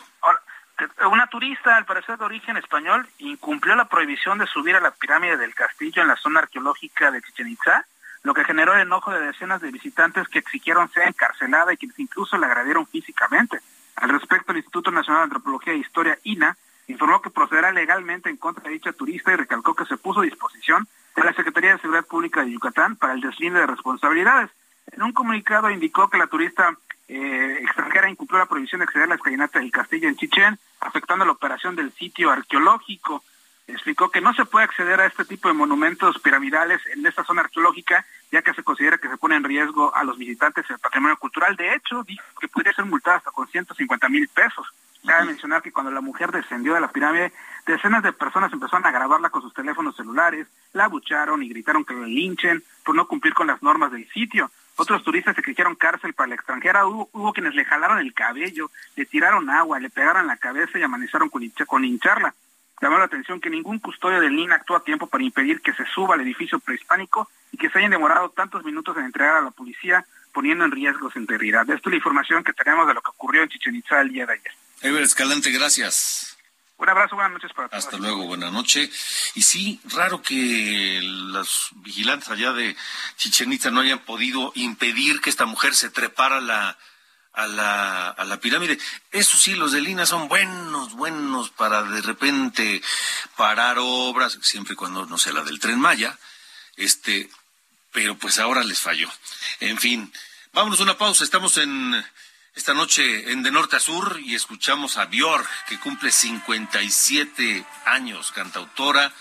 Una 1.09 1.27
turista, 1.27 1.77
al 1.77 1.85
parecer 1.85 2.17
de 2.17 2.25
origen 2.25 2.57
español, 2.57 3.07
incumplió 3.19 3.75
la 3.75 3.85
prohibición 3.85 4.37
de 4.37 4.47
subir 4.47 4.75
a 4.75 4.81
la 4.81 4.91
pirámide 4.91 5.37
del 5.37 5.55
castillo 5.55 6.01
en 6.01 6.07
la 6.09 6.17
zona 6.17 6.41
arqueológica 6.41 7.11
de 7.11 7.21
Chichen 7.21 7.47
Itza, 7.47 7.85
lo 8.23 8.33
que 8.33 8.43
generó 8.43 8.73
el 8.73 8.81
enojo 8.81 9.11
de 9.11 9.21
decenas 9.21 9.61
de 9.61 9.71
visitantes 9.71 10.27
que 10.27 10.39
exigieron 10.39 10.89
ser 10.91 11.07
encarcelada 11.07 11.73
y 11.73 11.77
quienes 11.77 11.99
incluso 11.99 12.37
la 12.37 12.47
agredieron 12.47 12.87
físicamente. 12.87 13.59
Al 13.95 14.09
respecto, 14.09 14.51
el 14.51 14.57
Instituto 14.57 14.91
Nacional 14.91 15.21
de 15.21 15.23
Antropología 15.25 15.73
e 15.73 15.77
Historia, 15.77 16.17
INA, 16.23 16.57
informó 16.87 17.21
que 17.21 17.29
procederá 17.29 17.71
legalmente 17.71 18.29
en 18.29 18.37
contra 18.37 18.63
de 18.63 18.71
dicha 18.71 18.93
turista 18.93 19.31
y 19.31 19.35
recalcó 19.35 19.75
que 19.75 19.85
se 19.85 19.97
puso 19.97 20.19
a 20.19 20.23
disposición 20.23 20.87
de 21.15 21.23
la 21.23 21.33
Secretaría 21.33 21.71
de 21.71 21.79
Seguridad 21.79 22.05
Pública 22.05 22.43
de 22.43 22.51
Yucatán 22.51 22.95
para 22.95 23.13
el 23.13 23.21
deslinde 23.21 23.59
de 23.59 23.67
responsabilidades. 23.67 24.51
En 24.91 25.01
un 25.01 25.13
comunicado 25.13 25.69
indicó 25.69 26.09
que 26.09 26.17
la 26.17 26.27
turista 26.27 26.75
eh, 27.07 27.59
extranjera 27.61 28.09
incumplió 28.09 28.39
la 28.39 28.47
prohibición 28.47 28.79
de 28.79 28.85
acceder 28.85 29.03
a 29.03 29.09
la 29.09 29.15
escalinata 29.15 29.59
del 29.59 29.71
castillo 29.71 30.09
en 30.09 30.15
Chichén, 30.15 30.57
afectando 30.79 31.25
la 31.25 31.33
operación 31.33 31.75
del 31.75 31.93
sitio 31.93 32.31
arqueológico. 32.31 33.23
Explicó 33.67 34.09
que 34.09 34.21
no 34.21 34.33
se 34.33 34.45
puede 34.45 34.65
acceder 34.65 34.99
a 35.01 35.05
este 35.05 35.25
tipo 35.25 35.47
de 35.47 35.55
monumentos 35.55 36.19
piramidales 36.19 36.81
en 36.93 37.05
esta 37.05 37.23
zona 37.23 37.41
arqueológica, 37.41 38.05
ya 38.31 38.41
que 38.41 38.53
se 38.53 38.63
considera 38.63 38.97
que 38.97 39.09
se 39.09 39.17
pone 39.17 39.35
en 39.35 39.43
riesgo 39.43 39.93
a 39.95 40.03
los 40.03 40.17
visitantes 40.17 40.69
el 40.69 40.79
patrimonio 40.79 41.17
cultural. 41.17 41.55
De 41.55 41.73
hecho, 41.73 42.03
dijo 42.03 42.23
que 42.39 42.47
podría 42.47 42.73
ser 42.73 42.85
multada 42.85 43.17
hasta 43.17 43.31
con 43.31 43.47
150 43.47 44.09
mil 44.09 44.27
pesos. 44.27 44.67
Cabe 45.05 45.25
mencionar 45.25 45.61
que 45.61 45.71
cuando 45.71 45.91
la 45.91 46.01
mujer 46.01 46.31
descendió 46.31 46.73
de 46.73 46.81
la 46.81 46.91
pirámide, 46.91 47.31
decenas 47.67 48.01
de 48.01 48.11
personas 48.11 48.51
empezaron 48.51 48.85
a 48.87 48.91
grabarla 48.91 49.29
con 49.29 49.43
sus 49.43 49.53
teléfonos 49.53 49.95
celulares, 49.95 50.47
la 50.73 50.85
abucharon 50.85 51.43
y 51.43 51.49
gritaron 51.49 51.85
que 51.85 51.93
la 51.93 52.07
linchen 52.07 52.63
por 52.83 52.95
no 52.95 53.07
cumplir 53.07 53.35
con 53.35 53.45
las 53.45 53.61
normas 53.61 53.91
del 53.91 54.07
sitio. 54.09 54.49
Otros 54.77 55.03
turistas 55.03 55.35
se 55.35 55.41
exigieron 55.41 55.75
cárcel 55.75 56.13
para 56.13 56.29
la 56.29 56.35
extranjera. 56.35 56.85
Hubo, 56.85 57.33
quienes 57.33 57.55
le 57.55 57.65
jalaron 57.65 57.99
el 57.99 58.13
cabello, 58.13 58.71
le 58.95 59.05
tiraron 59.05 59.49
agua, 59.49 59.79
le 59.79 59.89
pegaron 59.89 60.27
la 60.27 60.37
cabeza 60.37 60.77
y 60.77 60.83
amanizaron 60.83 61.29
con, 61.29 61.47
con 61.65 61.85
hincharla. 61.85 62.33
Llamó 62.81 62.97
la 62.97 63.05
atención 63.05 63.39
que 63.39 63.49
ningún 63.49 63.79
custodio 63.79 64.19
del 64.19 64.35
NIN 64.35 64.51
actuó 64.51 64.75
a 64.75 64.83
tiempo 64.83 65.07
para 65.07 65.23
impedir 65.23 65.61
que 65.61 65.73
se 65.73 65.85
suba 65.85 66.15
al 66.15 66.21
edificio 66.21 66.59
prehispánico 66.59 67.29
y 67.51 67.57
que 67.57 67.69
se 67.69 67.79
hayan 67.79 67.91
demorado 67.91 68.29
tantos 68.31 68.65
minutos 68.65 68.97
en 68.97 69.05
entregar 69.05 69.37
a 69.37 69.41
la 69.41 69.51
policía, 69.51 70.05
poniendo 70.33 70.65
en 70.65 70.71
riesgo 70.71 71.09
su 71.09 71.19
integridad. 71.19 71.61
Esta 71.61 71.75
es 71.75 71.85
la 71.85 71.95
información 71.95 72.43
que 72.43 72.51
tenemos 72.51 72.85
de 72.85 72.93
lo 72.93 73.01
que 73.01 73.11
ocurrió 73.11 73.43
en 73.43 73.49
Chichen 73.49 73.75
Itza 73.75 74.01
el 74.01 74.11
día 74.11 74.25
de 74.25 74.33
ayer. 74.33 74.51
Ever 74.81 75.01
Escalante, 75.01 75.51
gracias. 75.51 76.34
Un 76.77 76.89
abrazo, 76.89 77.15
buenas 77.15 77.33
noches 77.33 77.51
para. 77.53 77.67
Hasta 77.75 77.97
luego, 77.97 78.25
buenas 78.25 78.51
noches. 78.51 78.89
Y 79.35 79.43
sí, 79.43 79.79
raro 79.85 80.21
que 80.21 80.99
los 81.01 81.69
vigilantes 81.75 82.29
allá 82.29 82.51
de 82.51 82.75
Chichen 83.15 83.53
Itza 83.53 83.71
no 83.71 83.79
hayan 83.81 83.99
podido 83.99 84.51
impedir 84.55 85.21
que 85.21 85.29
esta 85.29 85.45
mujer 85.45 85.73
se 85.73 85.89
trepara 85.89 86.41
la, 86.41 86.77
a 87.31 87.47
la, 87.47 88.09
a 88.09 88.25
la 88.25 88.39
pirámide. 88.41 88.77
Eso 89.11 89.37
sí, 89.37 89.55
los 89.55 89.71
de 89.71 89.81
Lina 89.81 90.05
son 90.05 90.27
buenos, 90.27 90.93
buenos 90.93 91.49
para 91.49 91.83
de 91.83 92.01
repente 92.01 92.81
parar 93.37 93.77
obras, 93.79 94.37
siempre 94.41 94.73
y 94.73 94.77
cuando 94.77 95.05
no 95.05 95.17
sea 95.17 95.31
la 95.33 95.43
del 95.43 95.59
tren 95.59 95.79
Maya, 95.79 96.17
este, 96.75 97.29
pero 97.93 98.17
pues 98.17 98.37
ahora 98.37 98.63
les 98.63 98.81
falló. 98.81 99.09
En 99.61 99.77
fin, 99.77 100.11
vámonos 100.51 100.81
a 100.81 100.83
una 100.83 100.97
pausa, 100.97 101.23
estamos 101.23 101.55
en 101.57 102.05
esta 102.55 102.73
noche 102.73 103.31
en 103.31 103.43
De 103.43 103.51
Norte 103.51 103.75
a 103.75 103.79
Sur 103.79 104.19
y 104.21 104.33
escuchamos 104.33 104.97
a 104.97 105.05
Björk, 105.05 105.47
que 105.67 105.77
cumple 105.77 106.09
57 106.11 107.65
años, 107.85 108.31
cantautora, 108.31 109.11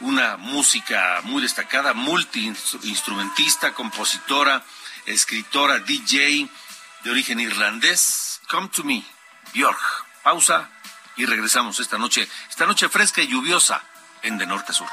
una 0.00 0.36
música 0.36 1.20
muy 1.22 1.42
destacada, 1.42 1.94
multiinstrumentista, 1.94 3.72
compositora, 3.72 4.64
escritora, 5.06 5.78
DJ 5.78 6.48
de 7.04 7.10
origen 7.10 7.38
irlandés. 7.38 8.40
Come 8.50 8.68
to 8.68 8.82
me, 8.82 9.04
Björk. 9.54 9.78
Pausa 10.22 10.68
y 11.16 11.24
regresamos 11.26 11.78
esta 11.80 11.98
noche, 11.98 12.28
esta 12.48 12.66
noche 12.66 12.88
fresca 12.88 13.22
y 13.22 13.28
lluviosa 13.28 13.82
en 14.22 14.38
De 14.38 14.46
Norte 14.46 14.72
a 14.72 14.74
Sur. 14.74 14.88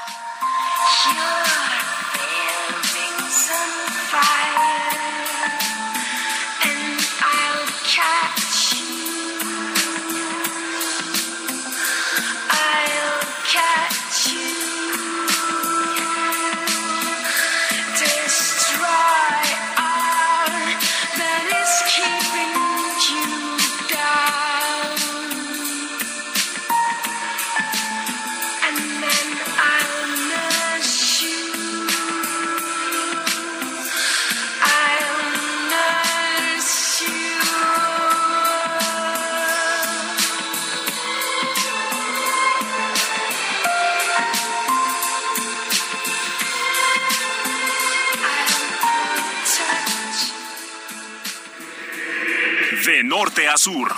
Sur. 53.68 53.88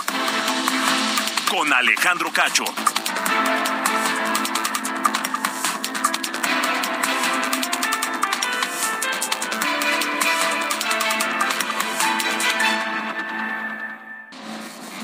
Con 1.49 1.71
Alejandro 1.71 2.29
Cacho. 2.31 2.65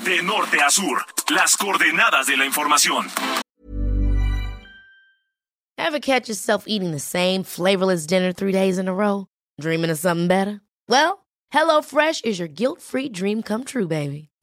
De 0.03 0.21
norte 0.23 0.57
a 0.61 0.69
sur, 0.69 1.05
las 1.29 1.55
coordenadas 1.55 2.27
de 2.27 2.35
la 2.35 2.45
información. 2.45 3.09
Ever 5.77 5.99
catch 5.99 6.27
yourself 6.27 6.65
eating 6.67 6.91
the 6.91 6.99
same 6.99 7.43
flavorless 7.43 8.05
dinner 8.05 8.33
three 8.33 8.51
days 8.51 8.77
in 8.77 8.89
a 8.89 8.93
row? 8.93 9.27
Dreaming 9.61 9.89
of 9.89 9.97
something 9.97 10.27
better? 10.27 10.59
Well, 10.89 11.25
HelloFresh 11.53 12.25
is 12.25 12.39
your 12.39 12.49
guilt-free 12.49 13.09
dream 13.09 13.41
come 13.41 13.63
true, 13.63 13.87
baby. 13.87 14.29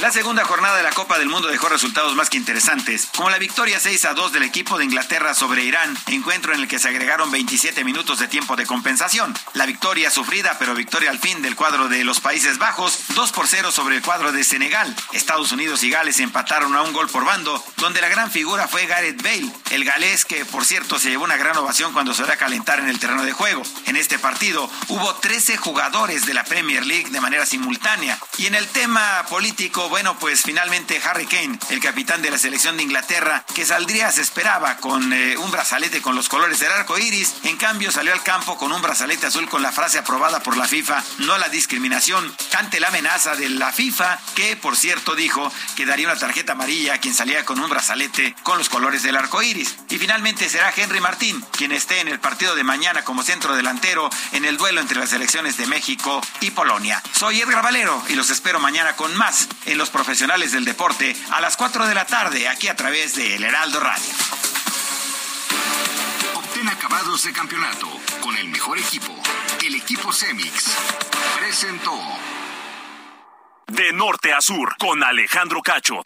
La 0.00 0.10
segunda 0.10 0.46
jornada 0.46 0.78
de 0.78 0.82
la 0.82 0.92
Copa 0.92 1.18
del 1.18 1.28
Mundo 1.28 1.48
dejó 1.48 1.68
resultados 1.68 2.14
más 2.14 2.30
que 2.30 2.38
interesantes, 2.38 3.08
como 3.14 3.28
la 3.28 3.36
victoria 3.36 3.78
6 3.78 4.06
a 4.06 4.14
2 4.14 4.32
del 4.32 4.44
equipo 4.44 4.78
de 4.78 4.86
Inglaterra 4.86 5.34
sobre 5.34 5.64
Irán, 5.64 5.94
encuentro 6.06 6.54
en 6.54 6.60
el 6.60 6.68
que 6.68 6.78
se 6.78 6.88
agregaron 6.88 7.30
27 7.30 7.84
minutos 7.84 8.18
de 8.18 8.26
tiempo 8.26 8.56
de 8.56 8.64
compensación. 8.64 9.34
La 9.52 9.66
victoria 9.66 10.10
sufrida, 10.10 10.56
pero 10.58 10.74
victoria 10.74 11.10
al 11.10 11.18
fin 11.18 11.42
del 11.42 11.54
cuadro 11.54 11.88
de 11.88 12.02
los 12.04 12.20
Países 12.20 12.56
Bajos, 12.56 12.98
2 13.08 13.32
por 13.32 13.46
0 13.46 13.70
sobre 13.72 13.96
el 13.96 14.02
cuadro 14.02 14.32
de 14.32 14.42
Senegal. 14.42 14.96
Estados 15.12 15.52
Unidos 15.52 15.82
y 15.82 15.90
Gales 15.90 16.18
empataron 16.20 16.74
a 16.74 16.80
un 16.80 16.94
gol 16.94 17.10
por 17.10 17.26
bando, 17.26 17.62
donde 17.76 18.00
la 18.00 18.08
gran 18.08 18.30
figura 18.30 18.68
fue 18.68 18.86
Gareth 18.86 19.22
Bale, 19.22 19.52
el 19.68 19.84
galés 19.84 20.24
que 20.24 20.46
por 20.46 20.64
cierto 20.64 20.98
se 20.98 21.10
llevó 21.10 21.24
una 21.24 21.36
gran 21.36 21.58
ovación 21.58 21.92
cuando 21.92 22.14
se 22.14 22.24
da 22.24 22.32
a 22.32 22.38
calentar 22.38 22.78
en 22.78 22.88
el 22.88 22.98
terreno 22.98 23.22
de 23.22 23.32
juego. 23.32 23.62
En 23.84 23.96
este 23.96 24.18
partido 24.18 24.70
hubo 24.88 25.14
13 25.16 25.58
jugadores 25.58 26.24
de 26.24 26.32
la 26.32 26.44
Premier 26.44 26.86
League 26.86 27.10
de 27.10 27.20
manera 27.20 27.44
simultánea. 27.44 28.18
Y 28.38 28.46
en 28.46 28.54
el 28.54 28.66
tema 28.68 29.26
político, 29.28 29.89
bueno, 29.90 30.16
pues 30.20 30.42
finalmente 30.42 31.02
Harry 31.04 31.26
Kane, 31.26 31.58
el 31.68 31.80
capitán 31.80 32.22
de 32.22 32.30
la 32.30 32.38
selección 32.38 32.76
de 32.76 32.84
Inglaterra, 32.84 33.44
que 33.56 33.66
saldría, 33.66 34.12
se 34.12 34.22
esperaba, 34.22 34.76
con 34.76 35.12
eh, 35.12 35.36
un 35.36 35.50
brazalete 35.50 36.00
con 36.00 36.14
los 36.14 36.28
colores 36.28 36.60
del 36.60 36.70
arco 36.70 36.96
iris, 36.96 37.34
en 37.42 37.56
cambio 37.56 37.90
salió 37.90 38.12
al 38.12 38.22
campo 38.22 38.56
con 38.56 38.70
un 38.70 38.80
brazalete 38.80 39.26
azul 39.26 39.48
con 39.48 39.62
la 39.62 39.72
frase 39.72 39.98
aprobada 39.98 40.44
por 40.44 40.56
la 40.56 40.68
FIFA, 40.68 41.02
no 41.18 41.36
la 41.38 41.48
discriminación, 41.48 42.32
ante 42.56 42.78
la 42.78 42.86
amenaza 42.88 43.34
de 43.34 43.48
la 43.48 43.72
FIFA, 43.72 44.16
que 44.36 44.56
por 44.56 44.76
cierto 44.76 45.16
dijo 45.16 45.52
que 45.74 45.86
daría 45.86 46.06
una 46.06 46.16
tarjeta 46.16 46.52
amarilla 46.52 46.94
a 46.94 46.98
quien 46.98 47.12
salía 47.12 47.44
con 47.44 47.58
un 47.58 47.68
brazalete 47.68 48.36
con 48.44 48.58
los 48.58 48.68
colores 48.68 49.02
del 49.02 49.16
arco 49.16 49.42
iris. 49.42 49.74
Y 49.88 49.98
finalmente 49.98 50.48
será 50.48 50.72
Henry 50.74 51.00
Martín, 51.00 51.44
quien 51.50 51.72
esté 51.72 51.98
en 51.98 52.06
el 52.06 52.20
partido 52.20 52.54
de 52.54 52.62
mañana 52.62 53.02
como 53.02 53.24
centro 53.24 53.56
delantero 53.56 54.08
en 54.30 54.44
el 54.44 54.56
duelo 54.56 54.80
entre 54.80 55.00
las 55.00 55.10
selecciones 55.10 55.56
de 55.56 55.66
México 55.66 56.20
y 56.40 56.52
Polonia. 56.52 57.02
Soy 57.12 57.40
Edgar 57.40 57.64
Valero 57.64 58.00
y 58.08 58.14
los 58.14 58.30
espero 58.30 58.60
mañana 58.60 58.94
con 58.94 59.16
más 59.16 59.48
en 59.66 59.79
los 59.80 59.88
profesionales 59.88 60.52
del 60.52 60.66
deporte 60.66 61.16
a 61.32 61.40
las 61.40 61.56
4 61.56 61.86
de 61.86 61.94
la 61.94 62.04
tarde 62.04 62.46
aquí 62.48 62.68
a 62.68 62.76
través 62.76 63.16
de 63.16 63.34
El 63.36 63.44
Heraldo 63.44 63.80
Radio. 63.80 64.12
Obtén 66.34 66.68
acabados 66.68 67.24
de 67.24 67.32
campeonato 67.32 67.88
con 68.20 68.36
el 68.36 68.48
mejor 68.48 68.76
equipo, 68.76 69.10
el 69.64 69.74
equipo 69.74 70.12
Cemix. 70.12 70.76
Presentó. 71.38 71.98
De 73.68 73.90
norte 73.94 74.34
a 74.34 74.42
sur, 74.42 74.76
con 74.76 75.02
Alejandro 75.02 75.62
Cacho. 75.62 76.02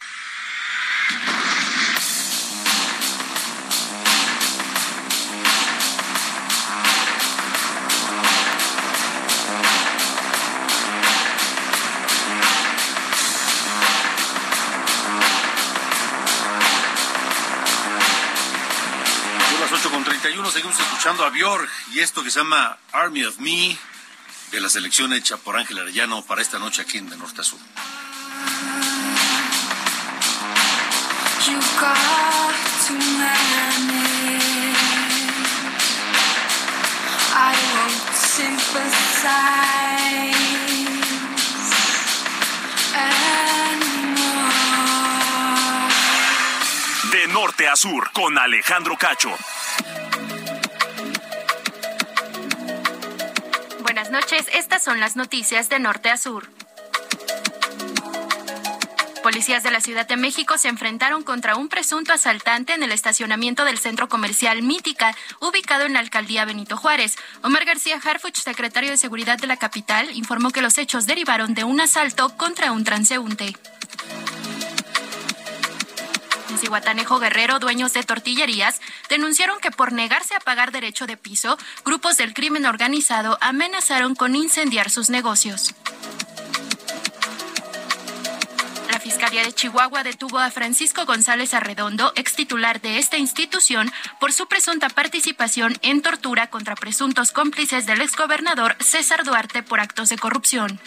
8 20.45 20.51
con 20.51 20.51
31, 20.51 20.51
seguimos 20.51 20.79
escuchando 20.79 21.25
a 21.25 21.29
Björk 21.29 21.69
y 21.93 21.99
esto 22.01 22.23
que 22.23 22.29
se 22.29 22.39
llama 22.39 22.77
Army 22.91 23.23
of 23.25 23.39
Me 23.39 23.77
de 24.51 24.61
la 24.61 24.69
selección 24.69 25.11
hecha 25.13 25.37
por 25.37 25.57
Ángel 25.57 25.79
Arellano 25.79 26.23
para 26.23 26.41
esta 26.41 26.59
noche 26.59 26.83
aquí 26.83 26.99
en 26.99 27.09
De 27.09 27.17
Norte 27.17 27.41
a 27.41 27.43
Sur. 27.43 27.59
You 31.47 31.57
got 31.79 32.53
too 32.85 32.93
many. 32.93 34.05
I 37.33 37.55
won't 37.73 38.15
sympathize 38.15 39.25
anymore. 43.73 44.31
De 47.11 47.27
norte 47.33 47.67
a 47.67 47.75
sur, 47.75 48.11
con 48.11 48.37
Alejandro 48.37 48.95
Cacho. 48.97 49.35
Buenas 53.95 54.11
noches, 54.11 54.47
estas 54.53 54.83
son 54.83 54.99
las 54.99 55.15
noticias 55.15 55.69
de 55.69 55.79
norte 55.79 56.09
a 56.09 56.17
sur. 56.17 56.49
Policías 59.23 59.63
de 59.63 59.71
la 59.71 59.79
Ciudad 59.79 60.05
de 60.05 60.17
México 60.17 60.57
se 60.57 60.67
enfrentaron 60.67 61.23
contra 61.23 61.55
un 61.55 61.69
presunto 61.69 62.11
asaltante 62.11 62.73
en 62.73 62.83
el 62.83 62.91
estacionamiento 62.91 63.63
del 63.63 63.77
centro 63.77 64.09
comercial 64.09 64.63
Mítica, 64.63 65.15
ubicado 65.39 65.85
en 65.85 65.93
la 65.93 65.99
alcaldía 65.99 66.43
Benito 66.43 66.75
Juárez. 66.75 67.15
Omar 67.41 67.63
García 67.63 67.97
Harfuch, 68.03 68.35
secretario 68.35 68.91
de 68.91 68.97
Seguridad 68.97 69.37
de 69.37 69.47
la 69.47 69.55
capital, 69.55 70.13
informó 70.13 70.49
que 70.49 70.61
los 70.61 70.77
hechos 70.77 71.05
derivaron 71.05 71.53
de 71.53 71.63
un 71.63 71.79
asalto 71.79 72.35
contra 72.35 72.73
un 72.73 72.83
transeúnte. 72.83 73.55
Cihuatanejo 76.65 77.19
Guerrero, 77.19 77.59
dueños 77.59 77.93
de 77.93 78.01
tortillerías, 78.01 78.81
denunciaron 79.07 79.59
que 79.59 79.69
por 79.69 79.93
negarse 79.93 80.33
a 80.33 80.39
pagar 80.39 80.71
derecho 80.71 81.05
de 81.05 81.15
piso, 81.15 81.59
grupos 81.85 82.17
del 82.17 82.33
crimen 82.33 82.65
organizado 82.65 83.37
amenazaron 83.39 84.15
con 84.15 84.35
incendiar 84.35 84.89
sus 84.89 85.11
negocios. 85.11 85.75
La 88.91 88.99
Fiscalía 88.99 89.43
de 89.43 89.53
Chihuahua 89.53 90.01
detuvo 90.01 90.39
a 90.39 90.49
Francisco 90.49 91.05
González 91.05 91.53
Arredondo, 91.53 92.11
ex 92.15 92.33
titular 92.33 92.81
de 92.81 92.97
esta 92.97 93.19
institución, 93.19 93.91
por 94.19 94.33
su 94.33 94.47
presunta 94.47 94.89
participación 94.89 95.77
en 95.83 96.01
tortura 96.01 96.49
contra 96.49 96.73
presuntos 96.75 97.31
cómplices 97.31 97.85
del 97.85 98.01
exgobernador 98.01 98.75
César 98.79 99.23
Duarte 99.23 99.61
por 99.61 99.79
actos 99.79 100.09
de 100.09 100.17
corrupción. 100.17 100.79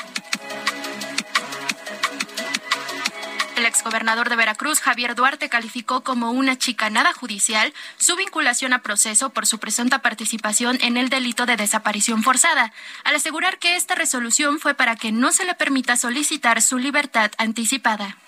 El 3.89 3.93
exgobernador 3.93 4.29
de 4.29 4.37
Veracruz, 4.37 4.81
Javier 4.81 5.15
Duarte, 5.15 5.49
calificó 5.49 6.03
como 6.03 6.31
una 6.31 6.59
chicanada 6.59 7.15
judicial 7.15 7.73
su 7.97 8.17
vinculación 8.17 8.75
a 8.75 8.83
proceso 8.83 9.31
por 9.31 9.47
su 9.47 9.59
presunta 9.59 10.03
participación 10.03 10.77
en 10.83 10.99
el 10.99 11.09
delito 11.09 11.47
de 11.47 11.57
desaparición 11.57 12.23
forzada, 12.23 12.75
al 13.05 13.15
asegurar 13.15 13.59
que 13.59 13.77
esta 13.77 13.95
resolución 13.95 14.59
fue 14.59 14.75
para 14.75 14.95
que 14.95 15.11
no 15.11 15.33
se 15.33 15.47
le 15.47 15.55
permita 15.55 15.97
solicitar 15.97 16.61
su 16.61 16.77
libertad 16.77 17.31
anticipada. 17.39 18.19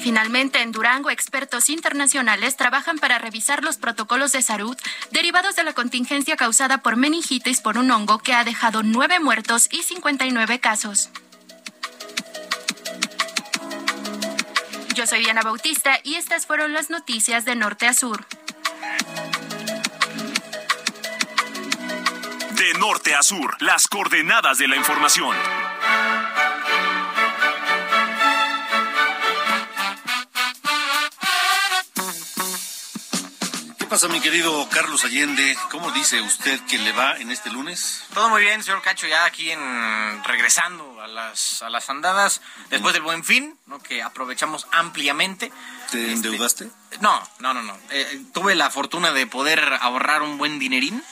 Finalmente, 0.00 0.62
en 0.62 0.72
Durango, 0.72 1.10
expertos 1.10 1.70
internacionales 1.70 2.56
trabajan 2.56 2.98
para 2.98 3.20
revisar 3.20 3.62
los 3.62 3.76
protocolos 3.76 4.32
de 4.32 4.42
salud 4.42 4.76
derivados 5.12 5.54
de 5.54 5.62
la 5.62 5.74
contingencia 5.74 6.36
causada 6.36 6.78
por 6.78 6.96
meningitis 6.96 7.60
por 7.60 7.78
un 7.78 7.88
hongo 7.92 8.18
que 8.18 8.34
ha 8.34 8.42
dejado 8.42 8.82
nueve 8.82 9.20
muertos 9.20 9.68
y 9.70 9.84
59 9.84 10.58
casos. 10.58 11.10
Yo 15.00 15.06
soy 15.06 15.20
Diana 15.20 15.40
Bautista 15.40 15.98
y 16.04 16.16
estas 16.16 16.44
fueron 16.44 16.74
las 16.74 16.90
noticias 16.90 17.46
de 17.46 17.56
norte 17.56 17.86
a 17.86 17.94
sur. 17.94 18.22
De 22.50 22.74
norte 22.78 23.14
a 23.14 23.22
sur, 23.22 23.56
las 23.62 23.88
coordenadas 23.88 24.58
de 24.58 24.68
la 24.68 24.76
información. 24.76 25.34
¿Qué 33.78 33.86
pasa, 33.86 34.06
mi 34.08 34.20
querido 34.20 34.68
Carlos 34.68 35.02
Allende? 35.06 35.56
¿Cómo 35.70 35.92
dice 35.92 36.20
usted 36.20 36.60
que 36.68 36.76
le 36.76 36.92
va 36.92 37.16
en 37.16 37.30
este 37.30 37.48
lunes? 37.48 38.04
Todo 38.12 38.28
muy 38.28 38.42
bien, 38.42 38.62
señor 38.62 38.82
Cacho, 38.82 39.06
ya 39.06 39.24
aquí 39.24 39.50
en 39.50 40.22
regresando 40.24 40.89
a 41.00 41.06
las, 41.08 41.62
a 41.62 41.70
las 41.70 41.88
andadas 41.90 42.40
después 42.70 42.92
del 42.94 43.02
buen 43.02 43.24
fin, 43.24 43.58
¿no? 43.66 43.78
que 43.80 44.02
aprovechamos 44.02 44.66
ampliamente. 44.72 45.50
¿Te 45.90 46.12
endeudaste? 46.12 46.70
No, 47.00 47.22
no, 47.38 47.54
no, 47.54 47.62
no. 47.62 47.76
Eh, 47.90 48.22
tuve 48.32 48.54
la 48.54 48.70
fortuna 48.70 49.12
de 49.12 49.26
poder 49.26 49.78
ahorrar 49.80 50.22
un 50.22 50.38
buen 50.38 50.58
dinerín. 50.58 51.02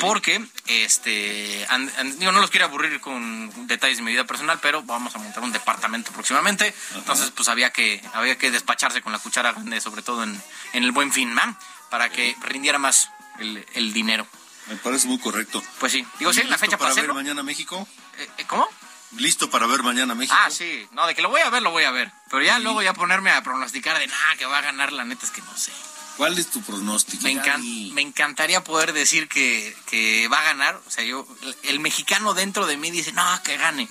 Porque, 0.00 0.44
este, 0.66 1.64
an- 1.70 1.88
an- 1.98 2.18
digo, 2.18 2.32
no 2.32 2.40
los 2.40 2.50
quiero 2.50 2.66
aburrir 2.66 3.00
con 3.00 3.68
detalles 3.68 3.98
de 3.98 4.02
mi 4.02 4.10
vida 4.10 4.24
personal, 4.24 4.58
pero 4.60 4.82
vamos 4.82 5.14
a 5.14 5.20
montar 5.20 5.44
un 5.44 5.52
departamento 5.52 6.10
próximamente. 6.10 6.74
Entonces, 6.96 7.30
pues 7.30 7.48
había 7.48 7.70
que, 7.70 8.02
había 8.12 8.36
que 8.36 8.50
despacharse 8.50 9.02
con 9.02 9.12
la 9.12 9.20
cuchara 9.20 9.52
grande, 9.52 9.80
sobre 9.80 10.02
todo 10.02 10.24
en, 10.24 10.42
en 10.72 10.82
el 10.82 10.90
buen 10.90 11.12
fin, 11.12 11.32
¿no? 11.32 11.42
Para 11.90 12.08
que 12.10 12.34
rindiera 12.40 12.78
más 12.80 13.08
el, 13.38 13.64
el 13.74 13.92
dinero. 13.92 14.26
Me 14.66 14.74
parece 14.76 15.06
muy 15.06 15.18
correcto. 15.20 15.62
Pues 15.78 15.92
sí. 15.92 16.04
Digo, 16.18 16.32
sí, 16.32 16.38
la 16.42 16.44
¿Listo 16.46 16.58
fecha 16.58 16.76
para 16.76 16.90
para 16.92 17.02
ver 17.06 17.14
mañana 17.14 17.44
México? 17.44 17.86
Eh, 18.18 18.28
eh, 18.38 18.44
¿Cómo? 18.48 18.68
¿Listo 19.16 19.50
para 19.50 19.66
ver 19.66 19.82
mañana 19.82 20.14
México? 20.14 20.36
Ah, 20.38 20.50
sí. 20.50 20.86
No, 20.92 21.06
de 21.06 21.14
que 21.14 21.22
lo 21.22 21.28
voy 21.30 21.40
a 21.40 21.50
ver, 21.50 21.62
lo 21.62 21.70
voy 21.70 21.84
a 21.84 21.90
ver. 21.90 22.10
Pero 22.30 22.42
ya 22.42 22.58
luego 22.58 22.82
ya 22.82 22.94
ponerme 22.94 23.30
a 23.30 23.42
pronosticar 23.42 23.98
de 23.98 24.06
nada 24.06 24.36
que 24.36 24.46
va 24.46 24.58
a 24.58 24.62
ganar, 24.62 24.92
la 24.92 25.04
neta 25.04 25.24
es 25.26 25.30
que 25.32 25.42
no 25.42 25.56
sé. 25.56 25.72
¿Cuál 26.16 26.38
es 26.38 26.48
tu 26.48 26.62
pronóstico? 26.62 27.24
Me, 27.24 27.32
encan- 27.34 27.92
me 27.92 28.00
encantaría 28.02 28.62
poder 28.62 28.92
decir 28.92 29.28
que, 29.28 29.76
que 29.86 30.28
va 30.28 30.38
a 30.40 30.44
ganar. 30.44 30.80
O 30.86 30.90
sea, 30.90 31.02
yo, 31.04 31.26
el 31.64 31.80
mexicano 31.80 32.34
dentro 32.34 32.66
de 32.66 32.76
mí 32.76 32.90
dice, 32.90 33.12
no, 33.12 33.42
que 33.42 33.56
gane. 33.56 33.88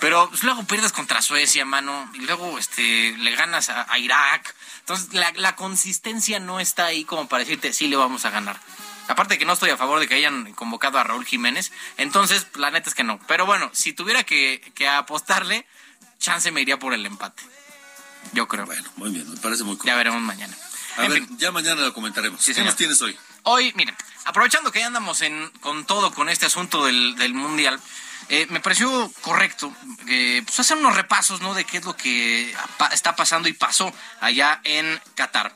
Pero 0.00 0.28
pues, 0.28 0.42
luego 0.42 0.64
pierdes 0.64 0.90
contra 0.90 1.22
Suecia, 1.22 1.64
mano. 1.64 2.10
Y 2.14 2.18
luego 2.22 2.58
este, 2.58 3.16
le 3.18 3.30
ganas 3.36 3.68
a, 3.68 3.86
a 3.92 3.98
Irak. 4.00 4.52
Entonces, 4.80 5.12
la, 5.12 5.30
la 5.36 5.54
consistencia 5.54 6.40
no 6.40 6.58
está 6.58 6.86
ahí 6.86 7.04
como 7.04 7.28
para 7.28 7.44
decirte, 7.44 7.72
sí 7.72 7.86
le 7.86 7.94
vamos 7.96 8.24
a 8.24 8.30
ganar. 8.30 8.58
Aparte 9.08 9.38
que 9.38 9.44
no 9.44 9.52
estoy 9.54 9.70
a 9.70 9.76
favor 9.76 9.98
de 10.00 10.08
que 10.08 10.14
hayan 10.14 10.52
convocado 10.54 10.98
a 10.98 11.04
Raúl 11.04 11.24
Jiménez. 11.24 11.72
Entonces, 11.96 12.46
la 12.54 12.70
neta 12.70 12.88
es 12.88 12.94
que 12.94 13.04
no. 13.04 13.18
Pero 13.26 13.46
bueno, 13.46 13.70
si 13.72 13.92
tuviera 13.92 14.24
que, 14.24 14.60
que 14.74 14.88
apostarle, 14.88 15.66
chance 16.18 16.50
me 16.52 16.60
iría 16.62 16.78
por 16.78 16.94
el 16.94 17.04
empate. 17.04 17.42
Yo 18.32 18.46
creo. 18.48 18.64
Bueno, 18.66 18.88
muy 18.96 19.10
bien, 19.10 19.28
me 19.28 19.36
parece 19.38 19.64
muy 19.64 19.76
correcto. 19.76 19.88
Ya 19.88 19.96
veremos 19.96 20.22
mañana. 20.22 20.56
A 20.96 21.04
En 21.04 21.10
ver, 21.12 21.24
fin. 21.26 21.38
ya 21.38 21.50
mañana 21.50 21.82
lo 21.82 21.92
comentaremos. 21.92 22.40
Sí, 22.42 22.54
¿Qué 22.54 22.62
nos 22.62 22.76
tienes 22.76 23.00
hoy? 23.02 23.18
Hoy, 23.44 23.72
miren, 23.74 23.96
aprovechando 24.24 24.70
que 24.70 24.78
ya 24.78 24.86
andamos 24.86 25.20
en, 25.22 25.50
con 25.60 25.84
todo, 25.84 26.12
con 26.14 26.28
este 26.28 26.46
asunto 26.46 26.84
del, 26.84 27.16
del 27.16 27.34
Mundial, 27.34 27.80
eh, 28.28 28.46
me 28.50 28.60
pareció 28.60 29.10
correcto 29.20 29.74
eh, 30.06 30.42
pues 30.44 30.60
hacer 30.60 30.76
unos 30.76 30.94
repasos 30.94 31.40
¿no? 31.40 31.54
de 31.54 31.64
qué 31.64 31.78
es 31.78 31.84
lo 31.84 31.96
que 31.96 32.54
está 32.92 33.16
pasando 33.16 33.48
y 33.48 33.52
pasó 33.52 33.92
allá 34.20 34.60
en 34.62 35.00
Qatar. 35.16 35.54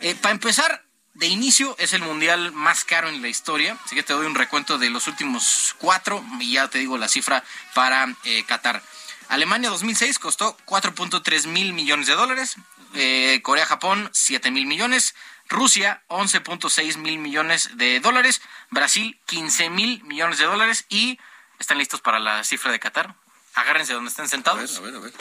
Eh, 0.00 0.14
para 0.16 0.32
empezar, 0.32 0.84
de 1.18 1.26
inicio 1.26 1.74
es 1.78 1.92
el 1.94 2.02
Mundial 2.02 2.52
más 2.52 2.84
caro 2.84 3.08
en 3.08 3.20
la 3.20 3.28
historia, 3.28 3.76
así 3.84 3.96
que 3.96 4.04
te 4.04 4.12
doy 4.12 4.24
un 4.24 4.36
recuento 4.36 4.78
de 4.78 4.88
los 4.88 5.08
últimos 5.08 5.74
cuatro 5.78 6.24
y 6.38 6.52
ya 6.52 6.68
te 6.68 6.78
digo 6.78 6.96
la 6.96 7.08
cifra 7.08 7.42
para 7.74 8.14
eh, 8.22 8.44
Qatar. 8.44 8.80
Alemania 9.28 9.68
2006 9.68 10.16
costó 10.20 10.56
4.3 10.64 11.48
mil 11.48 11.72
millones 11.72 12.06
de 12.06 12.14
dólares. 12.14 12.56
Eh, 12.94 13.40
Corea-Japón 13.42 14.08
7 14.12 14.52
mil 14.52 14.66
millones. 14.66 15.16
Rusia 15.48 16.02
11.6 16.08 16.96
mil 16.98 17.18
millones 17.18 17.70
de 17.76 17.98
dólares. 17.98 18.40
Brasil 18.70 19.18
15 19.26 19.70
mil 19.70 20.02
millones 20.04 20.38
de 20.38 20.44
dólares. 20.44 20.86
Y 20.88 21.18
están 21.58 21.78
listos 21.78 22.00
para 22.00 22.20
la 22.20 22.44
cifra 22.44 22.70
de 22.70 22.78
Qatar. 22.78 23.16
Agárrense 23.54 23.92
donde 23.92 24.10
estén 24.10 24.28
sentados. 24.28 24.78
A 24.78 24.80
ver, 24.82 24.94
a 24.94 24.98
ver. 25.00 25.12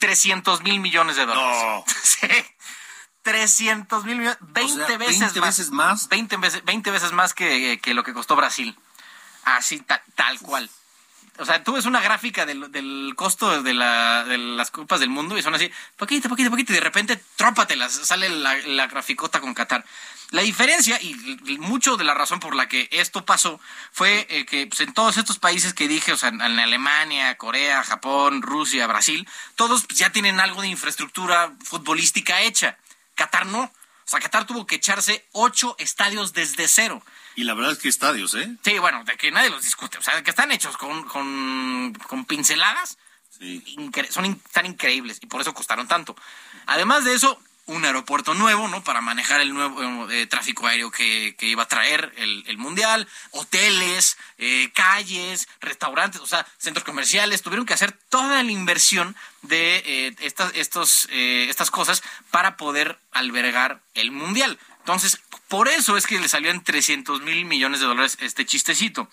300 0.00 0.62
mil 0.62 0.80
millones 0.80 1.16
de 1.16 1.24
dólares. 1.24 1.62
No. 1.62 1.84
Sí. 2.02 2.28
300 3.24 4.04
mil 4.04 4.16
millones. 4.18 4.38
20 4.40 4.86
sea, 4.86 4.98
veces 4.98 5.18
20 5.20 5.40
más. 5.40 5.48
veces 5.48 5.70
más. 5.72 6.08
20 6.08 6.36
veces, 6.36 6.64
20 6.64 6.90
veces 6.92 7.12
más 7.12 7.34
que, 7.34 7.80
que 7.82 7.94
lo 7.94 8.04
que 8.04 8.12
costó 8.12 8.36
Brasil. 8.36 8.76
Así, 9.44 9.80
ta- 9.80 10.02
tal 10.14 10.38
cual. 10.38 10.70
O 11.38 11.44
sea, 11.44 11.64
tú 11.64 11.72
ves 11.72 11.84
una 11.86 12.00
gráfica 12.00 12.46
del, 12.46 12.70
del 12.70 13.14
costo 13.16 13.60
de, 13.62 13.74
la, 13.74 14.22
de 14.24 14.38
las 14.38 14.70
copas 14.70 15.00
del 15.00 15.10
mundo 15.10 15.36
y 15.36 15.42
son 15.42 15.52
así, 15.54 15.68
poquito, 15.96 16.28
poquito, 16.28 16.48
poquito, 16.48 16.72
y 16.72 16.76
de 16.76 16.80
repente, 16.80 17.20
trópatelas, 17.34 17.92
sale 17.92 18.28
la, 18.28 18.54
la 18.68 18.86
graficota 18.86 19.40
con 19.40 19.52
Qatar. 19.52 19.84
La 20.30 20.42
diferencia 20.42 21.00
y, 21.02 21.14
mucho 21.58 21.96
de 21.96 22.04
la 22.04 22.14
razón 22.14 22.38
por 22.40 22.54
la 22.54 22.68
que 22.68 22.88
esto 22.92 23.24
pasó 23.24 23.60
fue 23.92 24.26
eh, 24.30 24.46
que 24.46 24.66
pues, 24.68 24.80
en 24.80 24.94
todos 24.94 25.16
estos 25.16 25.38
países 25.38 25.74
que 25.74 25.88
dije, 25.88 26.12
o 26.12 26.16
sea, 26.16 26.28
en 26.28 26.40
Alemania, 26.40 27.36
Corea, 27.36 27.82
Japón, 27.82 28.40
Rusia, 28.40 28.86
Brasil, 28.86 29.28
todos 29.56 29.86
pues, 29.86 29.98
ya 29.98 30.10
tienen 30.10 30.38
algo 30.40 30.62
de 30.62 30.68
infraestructura 30.68 31.52
futbolística 31.64 32.42
hecha. 32.42 32.78
Qatar 33.14 33.46
no. 33.46 33.62
O 33.62 34.06
sea, 34.06 34.20
Qatar 34.20 34.46
tuvo 34.46 34.66
que 34.66 34.76
echarse 34.76 35.26
ocho 35.32 35.76
estadios 35.78 36.32
desde 36.34 36.68
cero. 36.68 37.02
Y 37.36 37.44
la 37.44 37.54
verdad 37.54 37.72
es 37.72 37.78
que 37.78 37.88
estadios, 37.88 38.34
¿eh? 38.34 38.54
Sí, 38.62 38.78
bueno, 38.78 39.02
de 39.04 39.16
que 39.16 39.30
nadie 39.30 39.50
los 39.50 39.62
discute. 39.64 39.98
O 39.98 40.02
sea, 40.02 40.16
de 40.16 40.22
que 40.22 40.30
están 40.30 40.52
hechos 40.52 40.76
con, 40.76 41.04
con, 41.04 41.94
con 42.06 42.24
pinceladas, 42.26 42.98
incre- 43.40 44.10
son 44.10 44.26
in- 44.26 44.40
tan 44.52 44.66
increíbles 44.66 45.18
y 45.22 45.26
por 45.26 45.40
eso 45.40 45.54
costaron 45.54 45.88
tanto. 45.88 46.14
Además 46.66 47.04
de 47.04 47.14
eso, 47.14 47.40
un 47.66 47.84
aeropuerto 47.84 48.34
nuevo, 48.34 48.68
¿no? 48.68 48.84
Para 48.84 49.00
manejar 49.00 49.40
el 49.40 49.54
nuevo 49.54 50.10
eh, 50.10 50.26
tráfico 50.26 50.66
aéreo 50.66 50.90
que, 50.90 51.34
que 51.38 51.46
iba 51.46 51.62
a 51.62 51.68
traer 51.68 52.12
el, 52.16 52.44
el 52.46 52.58
mundial, 52.58 53.08
hoteles, 53.30 54.16
eh, 54.38 54.70
calles, 54.74 55.48
restaurantes, 55.60 56.20
o 56.20 56.26
sea, 56.26 56.46
centros 56.58 56.84
comerciales. 56.84 57.42
Tuvieron 57.42 57.66
que 57.66 57.74
hacer 57.74 57.92
toda 58.10 58.42
la 58.42 58.50
inversión 58.50 59.16
de 59.42 59.82
eh, 59.86 60.14
estas, 60.20 60.52
estos, 60.54 61.08
eh, 61.10 61.46
estas 61.48 61.70
cosas 61.70 62.02
para 62.30 62.56
poder 62.56 62.98
albergar 63.12 63.80
el 63.94 64.10
mundial. 64.10 64.58
Entonces, 64.80 65.20
por 65.48 65.68
eso 65.68 65.96
es 65.96 66.06
que 66.06 66.20
le 66.20 66.28
salió 66.28 66.50
en 66.50 66.62
300 66.62 67.22
mil 67.22 67.44
millones 67.46 67.80
de 67.80 67.86
dólares 67.86 68.18
este 68.20 68.44
chistecito. 68.44 69.08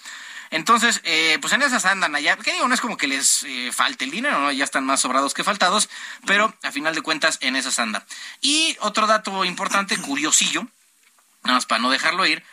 Entonces, 0.52 1.00
eh, 1.06 1.38
pues 1.40 1.54
en 1.54 1.62
esas 1.62 1.86
andan 1.86 2.14
allá. 2.14 2.36
Que 2.36 2.52
digo, 2.52 2.68
no 2.68 2.74
es 2.74 2.82
como 2.82 2.98
que 2.98 3.08
les 3.08 3.44
eh, 3.44 3.72
falte 3.72 4.06
el 4.06 4.12
dinero, 4.12 4.40
¿no? 4.40 4.52
Ya 4.52 4.66
están 4.66 4.86
más 4.86 5.00
sobrados 5.00 5.34
que 5.34 5.46
faltados, 5.46 5.90
pero 6.28 6.54
a 6.62 6.72
final 6.72 6.94
de 6.94 7.02
cuentas 7.02 7.38
en 7.42 7.56
esas 7.56 7.80
anda. 7.80 8.06
Y 8.42 8.78
otro 8.82 9.08
dato 9.08 9.46
importante, 9.46 9.98
curiosillo, 10.02 10.68
nada 11.44 11.56
más 11.56 11.66
para 11.66 11.82
no 11.82 11.90
dejarlo 11.90 12.26
ir, 12.26 12.44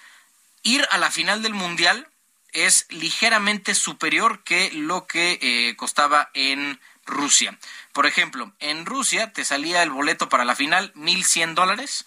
ir 0.63 0.87
a 0.91 0.99
la 0.99 1.11
final 1.11 1.43
del 1.43 1.55
Mundial 1.55 2.09
es 2.53 2.87
ligeramente 2.89 3.75
superior 3.75 4.43
que 4.43 4.71
lo 4.73 5.07
que 5.07 5.39
eh, 5.43 5.77
costaba 5.77 6.31
en 6.35 6.81
Rusia. 7.05 7.59
Por 7.93 8.07
ejemplo, 8.07 8.53
en 8.61 8.87
Rusia 8.87 9.33
te 9.33 9.45
salía 9.45 9.83
el 9.83 9.91
boleto 9.91 10.29
para 10.29 10.45
la 10.45 10.55
final 10.55 10.93
1.100 10.95 11.55
dólares 11.55 12.07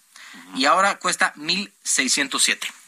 y 0.54 0.64
ahora 0.64 0.98
cuesta 0.98 1.34
1.607. 1.34 2.81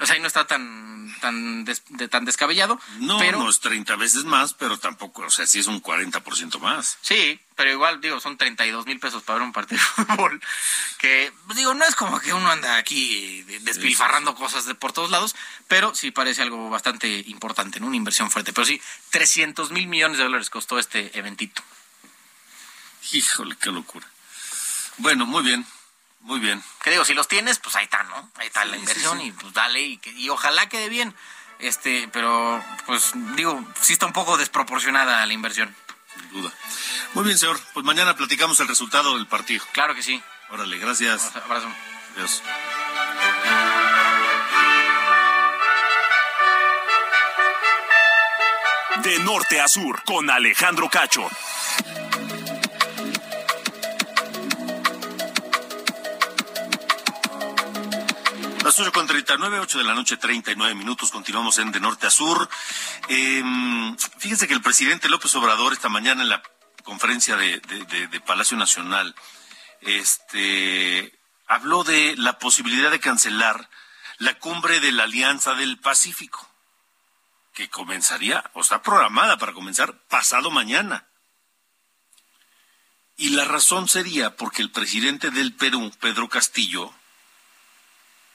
O 0.00 0.06
sea, 0.06 0.14
ahí 0.16 0.20
no 0.20 0.26
está 0.26 0.46
tan, 0.46 1.14
tan, 1.20 1.64
des- 1.64 1.82
de- 1.90 2.08
tan 2.08 2.24
descabellado. 2.24 2.80
No, 2.98 3.18
pero, 3.18 3.38
no 3.38 3.48
es 3.48 3.60
30 3.60 3.94
veces 3.96 4.24
más, 4.24 4.54
pero 4.54 4.78
tampoco, 4.78 5.22
o 5.22 5.30
sea, 5.30 5.46
sí 5.46 5.60
es 5.60 5.66
un 5.68 5.80
40% 5.82 6.58
más. 6.58 6.98
Sí, 7.02 7.38
pero 7.54 7.70
igual, 7.70 8.00
digo, 8.00 8.18
son 8.18 8.36
32 8.36 8.86
mil 8.86 8.98
pesos 8.98 9.22
para 9.22 9.38
ver 9.38 9.46
un 9.46 9.52
partido 9.52 9.80
de 9.96 10.04
fútbol. 10.04 10.40
Que, 10.98 11.32
digo, 11.54 11.74
no 11.74 11.84
es 11.84 11.94
como 11.94 12.18
que 12.20 12.32
uno 12.32 12.50
anda 12.50 12.76
aquí 12.78 13.42
de- 13.42 13.60
despilfarrando 13.60 14.34
cosas 14.34 14.64
de 14.66 14.74
por 14.74 14.92
todos 14.92 15.10
lados, 15.10 15.36
pero 15.68 15.94
sí 15.94 16.10
parece 16.10 16.42
algo 16.42 16.68
bastante 16.70 17.08
importante, 17.26 17.78
¿no? 17.78 17.86
Una 17.86 17.96
inversión 17.96 18.30
fuerte. 18.30 18.52
Pero 18.52 18.64
sí, 18.64 18.80
300 19.10 19.70
mil 19.70 19.86
millones 19.86 20.18
de 20.18 20.24
dólares 20.24 20.50
costó 20.50 20.78
este 20.78 21.16
eventito. 21.16 21.62
Híjole, 23.12 23.56
qué 23.56 23.70
locura. 23.70 24.06
Bueno, 24.98 25.26
muy 25.26 25.42
bien, 25.42 25.66
muy 26.22 26.40
bien. 26.40 26.62
Que 26.82 26.90
digo, 26.90 27.04
si 27.04 27.14
los 27.14 27.28
tienes, 27.28 27.58
pues 27.58 27.76
ahí 27.76 27.84
está, 27.84 28.02
¿no? 28.04 28.30
Ahí 28.36 28.46
está 28.46 28.64
la 28.64 28.76
inversión 28.76 29.20
y 29.20 29.32
pues 29.32 29.52
dale 29.52 29.80
y, 29.80 29.98
que- 29.98 30.10
y 30.12 30.28
ojalá 30.28 30.68
quede 30.68 30.88
bien. 30.88 31.14
Este, 31.58 32.08
pero, 32.12 32.62
pues, 32.86 33.12
digo, 33.36 33.64
sí 33.80 33.92
está 33.92 34.06
un 34.06 34.12
poco 34.12 34.36
desproporcionada 34.36 35.24
la 35.26 35.32
inversión. 35.32 35.74
Sin 36.14 36.28
duda. 36.30 36.52
Muy 37.14 37.24
bien, 37.24 37.38
señor. 37.38 37.60
Pues 37.72 37.84
mañana 37.86 38.16
platicamos 38.16 38.58
el 38.60 38.68
resultado 38.68 39.14
del 39.16 39.26
partido. 39.26 39.64
Claro 39.72 39.94
que 39.94 40.02
sí. 40.02 40.20
Órale, 40.50 40.78
gracias. 40.78 41.34
Abrazo. 41.36 41.68
Adiós. 42.16 42.42
De 49.02 49.18
norte 49.20 49.60
a 49.60 49.66
sur, 49.68 50.02
con 50.04 50.30
Alejandro 50.30 50.88
Cacho. 50.88 51.28
Las 58.72 58.80
8 58.80 58.92
con 58.92 59.06
39, 59.06 59.58
8 59.58 59.78
de 59.78 59.84
la 59.84 59.92
noche, 59.92 60.16
39 60.16 60.74
minutos. 60.74 61.10
Continuamos 61.10 61.58
en 61.58 61.72
De 61.72 61.78
Norte 61.78 62.06
a 62.06 62.10
Sur. 62.10 62.48
Eh, 63.10 63.44
fíjense 64.16 64.48
que 64.48 64.54
el 64.54 64.62
presidente 64.62 65.10
López 65.10 65.34
Obrador 65.34 65.74
esta 65.74 65.90
mañana 65.90 66.22
en 66.22 66.30
la 66.30 66.42
conferencia 66.82 67.36
de 67.36 68.22
Palacio 68.24 68.56
Nacional 68.56 69.14
este, 69.82 71.12
habló 71.48 71.84
de 71.84 72.16
la 72.16 72.38
posibilidad 72.38 72.90
de 72.90 72.98
cancelar 72.98 73.68
la 74.16 74.38
cumbre 74.38 74.80
de 74.80 74.92
la 74.92 75.02
Alianza 75.02 75.52
del 75.52 75.78
Pacífico, 75.78 76.48
que 77.52 77.68
comenzaría, 77.68 78.42
o 78.54 78.62
está 78.62 78.80
programada 78.80 79.36
para 79.36 79.52
comenzar 79.52 79.98
pasado 80.08 80.50
mañana. 80.50 81.08
Y 83.18 83.30
la 83.30 83.44
razón 83.44 83.86
sería 83.86 84.34
porque 84.34 84.62
el 84.62 84.70
presidente 84.70 85.30
del 85.30 85.52
Perú, 85.52 85.92
Pedro 86.00 86.30
Castillo, 86.30 86.94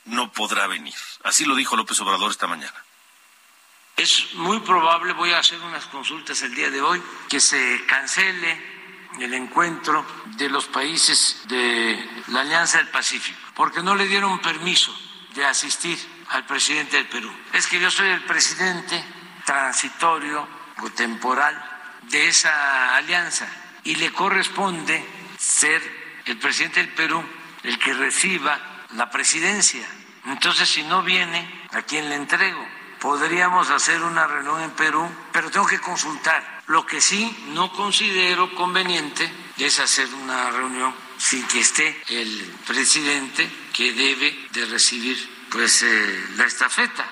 no 0.08 0.32
podrá 0.32 0.68
venir. 0.68 0.96
Así 1.24 1.46
lo 1.46 1.56
dijo 1.56 1.76
López 1.76 2.00
Obrador 2.02 2.32
esta 2.32 2.48
mañana. 2.48 2.84
Es 3.96 4.34
muy 4.36 4.60
probable, 4.60 5.14
voy 5.14 5.32
a 5.32 5.40
hacer 5.40 5.60
unas 5.62 5.86
consultas 5.88 6.42
el 6.44 6.54
día 6.54 6.70
de 6.70 6.82
hoy, 6.82 7.02
que 7.30 7.40
se 7.40 7.84
cancele 7.88 8.78
el 9.20 9.34
encuentro 9.34 10.06
de 10.38 10.50
los 10.50 10.66
países 10.66 11.42
de 11.48 12.24
la 12.28 12.42
Alianza 12.42 12.78
del 12.78 12.90
Pacífico, 12.90 13.40
porque 13.56 13.82
no 13.82 13.96
le 13.96 14.08
dieron 14.08 14.40
permiso 14.40 14.96
de 15.34 15.46
asistir 15.46 15.98
al 16.30 16.46
presidente 16.46 16.98
del 16.98 17.08
Perú. 17.08 17.32
Es 17.54 17.68
que 17.68 17.80
yo 17.80 17.90
soy 17.90 18.10
el 18.10 18.24
presidente 18.26 19.04
transitorio 19.46 20.48
o 20.82 20.90
temporal 20.92 21.56
de 22.04 22.28
esa 22.28 22.96
alianza 22.96 23.48
y 23.84 23.96
le 23.96 24.12
corresponde 24.12 25.04
ser 25.38 26.22
el 26.26 26.38
presidente 26.38 26.82
del 26.82 26.94
Perú 26.94 27.24
el 27.64 27.80
que 27.80 27.94
reciba 27.94 28.86
la 28.94 29.10
presidencia. 29.10 29.88
Entonces, 30.28 30.68
si 30.68 30.84
no 30.84 31.04
viene, 31.04 31.48
¿a 31.72 31.82
quién 31.84 32.10
le 32.10 32.16
entrego? 32.16 32.66
Podríamos 33.00 33.70
hacer 33.70 34.04
una 34.04 34.28
reunión 34.28 34.62
en 34.62 34.72
Perú, 34.72 35.10
pero 35.32 35.50
tengo 35.50 35.66
que 35.66 35.80
consultar. 35.80 36.64
Lo 36.68 36.86
que 36.86 37.00
sí 37.00 37.46
no 37.50 37.72
considero 37.72 38.54
conveniente 38.56 39.32
es 39.58 39.80
hacer 39.80 40.08
una 40.14 40.52
reunión 40.52 40.94
sin 41.18 41.48
que 41.48 41.62
esté 41.62 42.04
el 42.10 42.54
presidente 42.66 43.50
que 43.74 43.94
debe 43.94 44.48
de 44.52 44.66
recibir 44.66 45.18
pues 45.50 45.84
eh, 45.84 46.26
la 46.36 46.46
estafeta. 46.46 47.06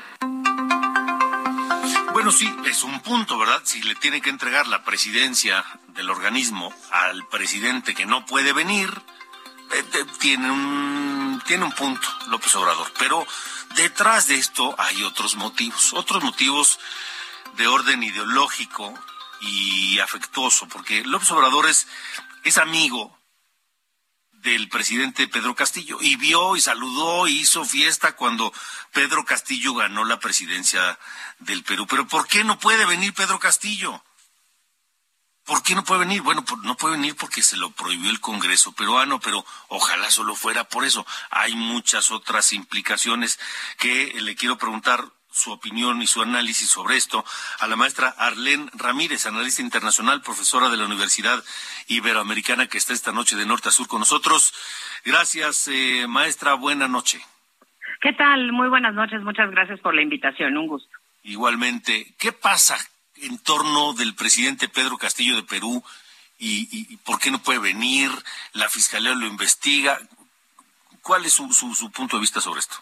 Bueno, 2.12 2.32
sí, 2.32 2.54
es 2.66 2.84
un 2.84 3.00
punto, 3.02 3.38
¿verdad? 3.38 3.62
Si 3.64 3.82
le 3.82 3.96
tiene 3.96 4.22
que 4.22 4.30
entregar 4.30 4.68
la 4.68 4.84
presidencia 4.84 5.64
del 5.90 6.10
organismo 6.10 6.74
al 6.92 7.26
presidente 7.28 7.94
que 7.94 8.06
no 8.06 8.26
puede 8.26 8.52
venir, 8.52 8.90
tiene 10.20 10.52
un 10.52 11.42
tiene 11.46 11.66
un 11.66 11.72
punto 11.74 12.08
López 12.28 12.56
Obrador, 12.56 12.92
pero 12.98 13.26
detrás 13.76 14.28
de 14.28 14.36
esto 14.36 14.76
hay 14.78 15.04
otros 15.04 15.36
motivos, 15.36 15.94
otros 15.94 16.24
motivos 16.24 16.80
de 17.58 17.68
orden 17.68 18.04
ideológico 18.04 18.94
y 19.42 20.00
afectuoso, 20.00 20.68
porque 20.68 21.04
López 21.04 21.30
Obrador 21.32 21.68
es, 21.68 21.88
es 22.44 22.58
amigo 22.58 23.18
del 24.46 24.70
presidente 24.70 25.28
Pedro 25.28 25.56
Castillo 25.56 25.98
y 26.00 26.16
vio 26.18 26.56
y 26.56 26.62
saludó 26.62 27.28
y 27.28 27.40
hizo 27.40 27.66
fiesta 27.66 28.16
cuando 28.16 28.54
Pedro 28.94 29.26
Castillo 29.26 29.74
ganó 29.74 30.06
la 30.06 30.20
presidencia 30.20 31.00
del 31.40 31.64
Perú. 31.64 31.88
Pero 31.88 32.08
¿por 32.08 32.28
qué 32.28 32.44
no 32.44 32.60
puede 32.60 32.86
venir 32.86 33.14
Pedro 33.14 33.40
Castillo? 33.40 34.04
¿Por 35.66 35.70
qué 35.70 35.76
no 35.78 35.84
puede 35.84 36.02
venir? 36.02 36.22
Bueno, 36.22 36.46
no 36.62 36.78
puede 36.78 36.96
venir 36.96 37.16
porque 37.16 37.42
se 37.42 37.58
lo 37.58 37.72
prohibió 37.72 38.12
el 38.12 38.20
Congreso 38.20 38.74
peruano, 38.74 39.20
pero 39.20 39.44
ojalá 39.70 40.12
solo 40.12 40.36
fuera 40.36 40.66
por 40.66 40.86
eso. 40.86 41.08
Hay 41.32 41.56
muchas 41.56 42.12
otras 42.12 42.54
implicaciones 42.54 43.40
que 43.80 44.14
le 44.22 44.36
quiero 44.36 44.60
preguntar 44.60 45.06
su 45.32 45.52
opinión 45.52 46.04
y 46.04 46.06
su 46.06 46.22
análisis 46.22 46.70
sobre 46.70 46.98
esto 46.98 47.26
a 47.58 47.66
la 47.66 47.76
maestra 47.76 48.10
Arlene 48.10 48.70
Ramírez, 48.74 49.26
analista 49.26 49.64
internacional, 49.64 50.22
profesora 50.22 50.70
de 50.70 50.78
la 50.78 50.86
Universidad 50.86 51.44
Iberoamericana, 51.88 52.68
que 52.68 52.78
está 52.78 52.94
esta 52.94 53.12
noche 53.12 53.36
de 53.36 53.48
norte 53.48 53.70
a 53.70 53.72
sur 53.72 53.88
con 53.88 54.02
nosotros. 54.02 54.54
Gracias, 55.04 55.68
eh, 55.68 56.06
maestra. 56.08 56.54
Buena 56.54 56.88
noche. 56.88 57.26
¿Qué 58.02 58.14
tal? 58.14 58.52
Muy 58.52 58.70
buenas 58.70 58.94
noches. 58.94 59.20
Muchas 59.24 59.50
gracias 59.50 59.80
por 59.80 59.96
la 59.96 60.04
invitación. 60.04 60.56
Un 60.58 60.68
gusto. 60.68 60.96
Igualmente. 61.24 62.14
¿Qué 62.20 62.34
pasa 62.34 62.78
en 63.22 63.38
torno 63.40 63.94
del 63.94 64.16
presidente 64.16 64.68
Pedro 64.68 64.98
Castillo 64.98 65.36
de 65.36 65.44
Perú 65.44 65.84
y, 66.38 66.98
por 66.98 67.20
qué 67.20 67.32
no 67.32 67.40
puede 67.40 67.60
venir? 67.60 68.10
La 68.54 68.70
fiscalía 68.70 69.14
lo 69.16 69.26
investiga. 69.26 69.98
¿Cuál 71.02 71.26
es 71.26 71.34
su, 71.34 71.52
su, 71.54 71.74
su 71.74 71.92
punto 71.92 72.18
de 72.18 72.22
vista 72.22 72.42
sobre 72.42 72.60
esto? 72.60 72.76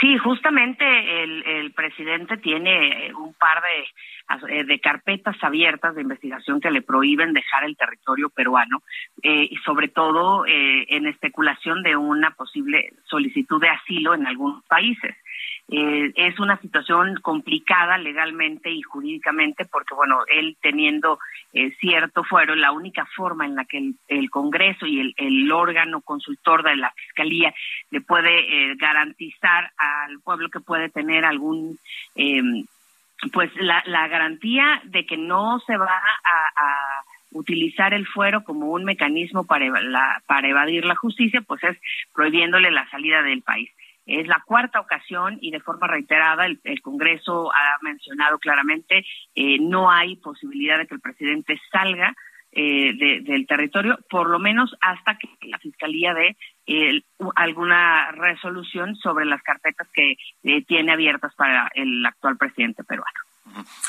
Sí, 0.00 0.16
justamente 0.16 1.22
el, 1.22 1.70
presidente 1.72 2.38
tiene 2.38 3.12
un 3.14 3.34
par 3.34 3.62
de, 3.62 4.64
de, 4.64 4.80
carpetas 4.80 5.36
abiertas 5.42 5.94
de 5.94 6.00
investigación 6.00 6.60
que 6.60 6.70
le 6.70 6.80
prohíben 6.80 7.34
dejar 7.34 7.64
el 7.64 7.76
territorio 7.76 8.30
peruano 8.30 8.82
eh, 9.22 9.48
y 9.50 9.56
sobre 9.58 9.88
todo 9.88 10.46
eh, 10.46 10.86
en 10.88 11.06
especulación 11.06 11.82
de 11.82 11.96
una 11.96 12.30
posible 12.30 12.94
solicitud 13.04 13.60
de 13.60 13.68
asilo 13.68 14.14
en 14.14 14.26
algunos 14.26 14.64
países. 14.64 15.16
Eh, 15.68 16.12
es 16.16 16.38
una 16.38 16.58
situación 16.58 17.16
complicada 17.22 17.96
legalmente 17.96 18.70
y 18.70 18.82
jurídicamente 18.82 19.64
porque, 19.64 19.94
bueno, 19.94 20.20
él 20.26 20.58
teniendo 20.60 21.18
eh, 21.54 21.74
cierto 21.80 22.22
fuero, 22.22 22.54
la 22.54 22.70
única 22.70 23.06
forma 23.06 23.46
en 23.46 23.54
la 23.54 23.64
que 23.64 23.78
el, 23.78 23.94
el 24.08 24.30
Congreso 24.30 24.84
y 24.84 25.00
el, 25.00 25.14
el, 25.16 25.50
órgano 25.50 26.02
consultor 26.02 26.64
de 26.64 26.76
la 26.76 26.90
Fiscalía 26.90 27.54
le 27.90 28.02
puede 28.02 28.40
eh, 28.40 28.74
garantizar 28.76 29.72
al 29.78 30.20
pueblo 30.20 30.50
que 30.50 30.60
puede 30.60 30.90
tener 30.90 31.24
algún, 31.24 31.78
em, 32.14 32.66
pues 33.32 33.50
la, 33.56 33.82
la, 33.86 34.06
garantía 34.08 34.82
de 34.84 35.06
que 35.06 35.16
no 35.16 35.60
se 35.60 35.78
va 35.78 35.96
a, 35.96 36.50
a 36.56 37.04
utilizar 37.32 37.94
el 37.94 38.06
fuero 38.06 38.44
como 38.44 38.66
un 38.66 38.84
mecanismo 38.84 39.44
para, 39.44 39.66
la, 39.80 40.22
para 40.26 40.46
evadir 40.46 40.84
la 40.84 40.94
justicia, 40.94 41.40
pues 41.40 41.64
es 41.64 41.78
prohibiéndole 42.14 42.70
la 42.70 42.86
salida 42.90 43.22
del 43.22 43.40
país. 43.40 43.70
Es 44.06 44.26
la 44.26 44.42
cuarta 44.44 44.80
ocasión 44.80 45.38
y 45.40 45.50
de 45.50 45.60
forma 45.60 45.86
reiterada 45.86 46.46
el, 46.46 46.60
el 46.64 46.82
Congreso 46.82 47.52
ha 47.52 47.78
mencionado 47.82 48.38
claramente 48.38 49.04
eh, 49.34 49.58
no 49.60 49.90
hay 49.90 50.16
posibilidad 50.16 50.78
de 50.78 50.86
que 50.86 50.94
el 50.94 51.00
presidente 51.00 51.60
salga 51.72 52.14
eh, 52.56 52.92
de, 52.96 53.20
del 53.22 53.48
territorio, 53.48 53.98
por 54.08 54.30
lo 54.30 54.38
menos 54.38 54.76
hasta 54.80 55.18
que 55.18 55.28
la 55.48 55.58
Fiscalía 55.58 56.14
dé 56.14 56.36
eh, 56.68 57.02
alguna 57.34 58.12
resolución 58.12 58.94
sobre 58.94 59.24
las 59.24 59.42
carpetas 59.42 59.88
que 59.92 60.12
eh, 60.44 60.64
tiene 60.64 60.92
abiertas 60.92 61.34
para 61.34 61.68
el 61.74 62.06
actual 62.06 62.36
presidente 62.36 62.84
peruano. 62.84 63.18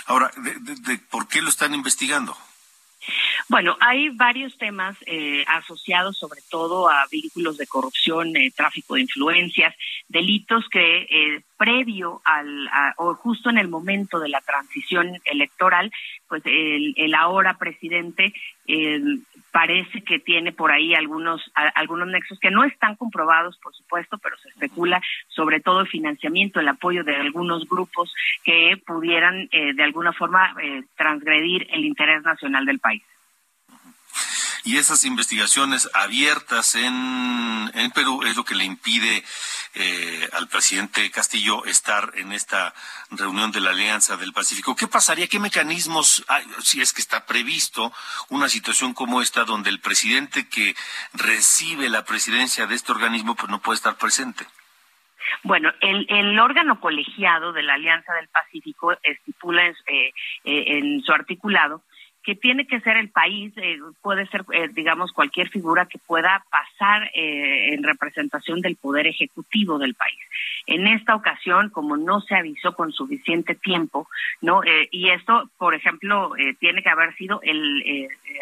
Ahora, 0.07 0.31
de, 0.37 0.75
de, 0.81 0.97
¿por 1.11 1.27
qué 1.27 1.43
lo 1.43 1.49
están 1.49 1.75
investigando? 1.75 2.35
Bueno, 3.47 3.77
hay 3.79 4.09
varios 4.09 4.57
temas 4.57 4.97
eh, 5.05 5.43
asociados 5.47 6.17
sobre 6.17 6.41
todo 6.49 6.89
a 6.89 7.05
vínculos 7.11 7.57
de 7.57 7.67
corrupción, 7.67 8.35
eh, 8.35 8.51
tráfico 8.55 8.95
de 8.95 9.01
influencias, 9.01 9.75
delitos 10.07 10.67
que 10.69 11.03
eh, 11.03 11.43
previo 11.57 12.21
al 12.25 12.67
a, 12.67 12.93
o 12.97 13.15
justo 13.15 13.49
en 13.49 13.57
el 13.57 13.67
momento 13.67 14.19
de 14.19 14.29
la 14.29 14.41
transición 14.41 15.19
electoral, 15.25 15.91
pues 16.27 16.41
el, 16.45 16.93
el 16.97 17.15
ahora 17.15 17.57
presidente 17.57 18.33
eh, 18.67 19.01
parece 19.51 20.01
que 20.01 20.19
tiene 20.19 20.51
por 20.51 20.71
ahí 20.71 20.93
algunos 20.93 21.51
algunos 21.75 22.07
nexos 22.09 22.39
que 22.39 22.51
no 22.51 22.63
están 22.63 22.95
comprobados, 22.95 23.57
por 23.59 23.73
supuesto, 23.73 24.17
pero 24.17 24.37
se 24.37 24.49
especula 24.49 25.01
sobre 25.27 25.59
todo 25.61 25.81
el 25.81 25.87
financiamiento, 25.87 26.59
el 26.59 26.67
apoyo 26.67 27.03
de 27.03 27.15
algunos 27.15 27.67
grupos 27.67 28.13
que 28.43 28.81
pudieran 28.85 29.47
eh, 29.51 29.73
de 29.73 29.83
alguna 29.83 30.13
forma 30.13 30.55
eh, 30.61 30.83
transgredir 30.97 31.67
el 31.71 31.85
interés 31.85 32.23
nacional 32.23 32.65
del 32.65 32.79
país 32.79 33.03
y 34.65 34.77
esas 34.77 35.05
investigaciones 35.05 35.89
abiertas 35.93 36.73
en, 36.73 37.71
en 37.75 37.91
Perú 37.91 38.23
es 38.25 38.35
lo 38.35 38.43
que 38.43 38.55
le 38.55 38.65
impide 38.65 39.23
eh, 39.75 40.27
al 40.33 40.47
presidente 40.47 41.09
Castillo 41.11 41.63
estar 41.65 42.11
en 42.15 42.31
esta 42.31 42.73
reunión 43.11 43.51
de 43.51 43.61
la 43.61 43.69
Alianza 43.69 44.17
del 44.17 44.33
Pacífico. 44.33 44.75
¿Qué 44.75 44.87
pasaría? 44.87 45.27
¿Qué 45.27 45.39
mecanismos 45.39 46.25
hay, 46.27 46.45
si 46.63 46.81
es 46.81 46.93
que 46.93 47.01
está 47.01 47.27
previsto 47.27 47.93
una 48.29 48.49
situación 48.49 48.95
como 48.95 49.21
esta 49.21 49.43
donde 49.43 49.69
el 49.69 49.79
presidente 49.79 50.49
que 50.49 50.75
recibe 51.13 51.87
la 51.87 52.03
presidencia 52.03 52.65
de 52.65 52.73
este 52.73 52.91
organismo 52.91 53.35
pues 53.35 53.51
no 53.51 53.61
puede 53.61 53.75
estar 53.75 53.95
presente? 53.97 54.45
Bueno, 55.43 55.71
el, 55.81 56.07
el, 56.09 56.39
órgano 56.39 56.79
colegiado 56.79 57.53
de 57.53 57.61
la 57.61 57.75
Alianza 57.75 58.13
del 58.13 58.29
Pacífico 58.29 58.95
estipula 59.03 59.63
en, 59.63 59.75
eh, 59.87 60.13
eh, 60.43 60.77
en 60.77 61.03
su 61.03 61.11
articulado 61.11 61.83
que 62.25 62.35
tiene 62.35 62.65
que 62.65 62.81
ser 62.81 62.97
el 62.97 63.09
país, 63.09 63.53
eh, 63.57 63.77
puede 64.01 64.25
ser, 64.27 64.43
eh, 64.51 64.67
digamos, 64.73 65.11
cualquier 65.11 65.49
figura 65.49 65.85
que 65.85 65.99
pueda 65.99 66.43
pasar 66.49 67.11
eh, 67.13 67.73
en 67.73 67.83
representación 67.83 68.61
del 68.61 68.75
poder 68.75 69.05
ejecutivo 69.05 69.77
del 69.77 69.93
país. 69.93 70.19
En 70.65 70.87
esta 70.87 71.15
ocasión, 71.15 71.69
como 71.69 71.97
no 71.97 72.21
se 72.21 72.35
avisó 72.35 72.73
con 72.73 72.91
suficiente 72.91 73.53
tiempo, 73.53 74.07
no, 74.41 74.63
eh, 74.63 74.89
y 74.91 75.09
esto, 75.09 75.49
por 75.59 75.75
ejemplo, 75.75 76.35
eh, 76.35 76.55
tiene 76.59 76.81
que 76.81 76.89
haber 76.89 77.15
sido 77.15 77.39
el 77.43 77.83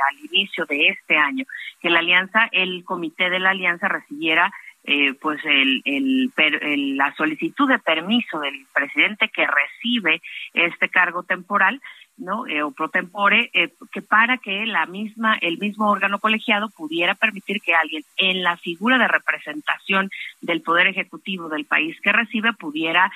al 0.09 0.25
inicio 0.31 0.65
de 0.65 0.87
este 0.87 1.17
año 1.17 1.45
que 1.81 1.89
la 1.89 1.99
alianza, 1.99 2.47
el 2.51 2.83
comité 2.85 3.29
de 3.29 3.39
la 3.39 3.51
alianza 3.51 3.87
recibiera 3.87 4.51
eh, 4.85 5.13
pues 5.13 5.39
el, 5.45 5.81
el, 5.85 6.97
la 6.97 7.15
solicitud 7.15 7.69
de 7.69 7.79
permiso 7.79 8.39
del 8.39 8.65
presidente 8.73 9.29
que 9.29 9.47
recibe 9.47 10.21
este 10.53 10.89
cargo 10.89 11.23
temporal 11.23 11.81
no 12.17 12.47
eh, 12.47 12.63
o 12.63 12.71
pro 12.71 12.89
tempore 12.89 13.49
eh, 13.53 13.73
que 13.91 14.01
para 14.01 14.37
que 14.37 14.65
la 14.65 14.85
misma 14.85 15.35
el 15.41 15.57
mismo 15.57 15.89
órgano 15.89 16.19
colegiado 16.19 16.69
pudiera 16.69 17.15
permitir 17.15 17.61
que 17.61 17.73
alguien 17.73 18.03
en 18.17 18.43
la 18.43 18.57
figura 18.57 18.97
de 18.97 19.07
representación 19.07 20.09
del 20.41 20.61
poder 20.61 20.87
ejecutivo 20.87 21.49
del 21.49 21.65
país 21.65 21.99
que 22.01 22.11
recibe 22.11 22.53
pudiera 22.53 23.11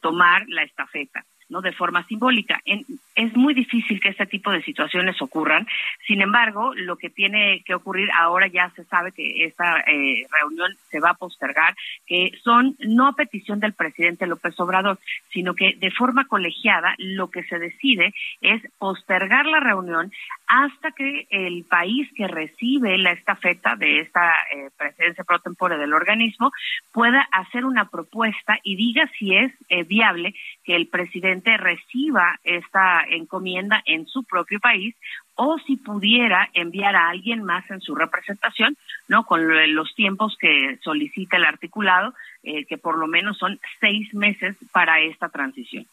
tomar 0.00 0.44
la 0.48 0.62
estafeta 0.62 1.24
no 1.48 1.60
de 1.60 1.72
forma 1.72 2.04
simbólica. 2.06 2.60
es 2.64 3.36
muy 3.36 3.54
difícil 3.54 4.00
que 4.00 4.10
este 4.10 4.26
tipo 4.26 4.50
de 4.50 4.62
situaciones 4.62 5.20
ocurran. 5.22 5.66
Sin 6.06 6.20
embargo, 6.20 6.74
lo 6.74 6.96
que 6.96 7.10
tiene 7.10 7.62
que 7.64 7.74
ocurrir 7.74 8.10
ahora 8.12 8.46
ya 8.48 8.70
se 8.70 8.84
sabe 8.84 9.12
que 9.12 9.44
esta 9.44 9.80
eh, 9.80 10.26
reunión 10.30 10.72
se 10.90 11.00
va 11.00 11.10
a 11.10 11.14
postergar, 11.14 11.74
que 12.06 12.32
son 12.42 12.76
no 12.80 13.08
a 13.08 13.12
petición 13.12 13.60
del 13.60 13.72
presidente 13.72 14.26
López 14.26 14.58
Obrador, 14.60 14.98
sino 15.30 15.54
que 15.54 15.74
de 15.78 15.90
forma 15.90 16.26
colegiada 16.26 16.94
lo 16.98 17.30
que 17.30 17.44
se 17.44 17.58
decide 17.58 18.12
es 18.40 18.62
postergar 18.78 19.46
la 19.46 19.60
reunión 19.60 20.12
hasta 20.46 20.92
que 20.92 21.26
el 21.30 21.64
país 21.64 22.08
que 22.14 22.28
recibe 22.28 22.98
la 22.98 23.12
estafeta 23.12 23.76
de 23.76 24.00
esta 24.00 24.32
eh, 24.54 24.70
presidencia 24.76 25.24
pro 25.24 25.38
tempore 25.40 25.76
del 25.78 25.92
organismo 25.92 26.52
pueda 26.92 27.26
hacer 27.32 27.64
una 27.64 27.88
propuesta 27.88 28.58
y 28.62 28.76
diga 28.76 29.10
si 29.18 29.36
es 29.36 29.52
eh, 29.68 29.84
viable 29.84 30.34
que 30.64 30.76
el 30.76 30.86
presidente 30.86 31.35
reciba 31.44 32.38
esta 32.44 33.02
encomienda 33.08 33.82
en 33.86 34.06
su 34.06 34.24
propio 34.24 34.60
país 34.60 34.94
o 35.34 35.58
si 35.58 35.76
pudiera 35.76 36.48
enviar 36.54 36.96
a 36.96 37.10
alguien 37.10 37.44
más 37.44 37.70
en 37.70 37.80
su 37.80 37.94
representación, 37.94 38.76
¿no? 39.08 39.24
Con 39.24 39.74
los 39.74 39.94
tiempos 39.94 40.36
que 40.40 40.78
solicita 40.82 41.36
el 41.36 41.44
articulado, 41.44 42.14
eh, 42.42 42.64
que 42.64 42.78
por 42.78 42.98
lo 42.98 43.06
menos 43.06 43.38
son 43.38 43.60
seis 43.80 44.12
meses 44.14 44.56
para 44.72 45.00
esta 45.00 45.28
transición. 45.28 45.86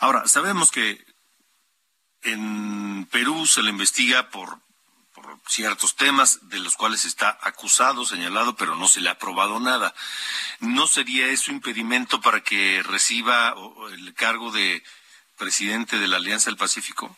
Ahora, 0.00 0.26
sabemos 0.26 0.70
que 0.70 0.98
en 2.22 3.06
Perú 3.06 3.46
se 3.46 3.62
le 3.62 3.70
investiga 3.70 4.28
por, 4.30 4.58
ciertos 5.46 5.96
temas 5.96 6.48
de 6.48 6.58
los 6.58 6.76
cuales 6.76 7.04
está 7.04 7.38
acusado, 7.42 8.04
señalado, 8.04 8.56
pero 8.56 8.74
no 8.74 8.88
se 8.88 9.00
le 9.00 9.10
ha 9.10 9.18
probado 9.18 9.60
nada. 9.60 9.94
¿No 10.60 10.86
sería 10.86 11.28
eso 11.28 11.52
impedimento 11.52 12.20
para 12.20 12.40
que 12.40 12.82
reciba 12.82 13.54
el 13.92 14.14
cargo 14.14 14.50
de 14.50 14.82
presidente 15.38 15.98
de 15.98 16.08
la 16.08 16.16
Alianza 16.16 16.50
del 16.50 16.58
Pacífico? 16.58 17.16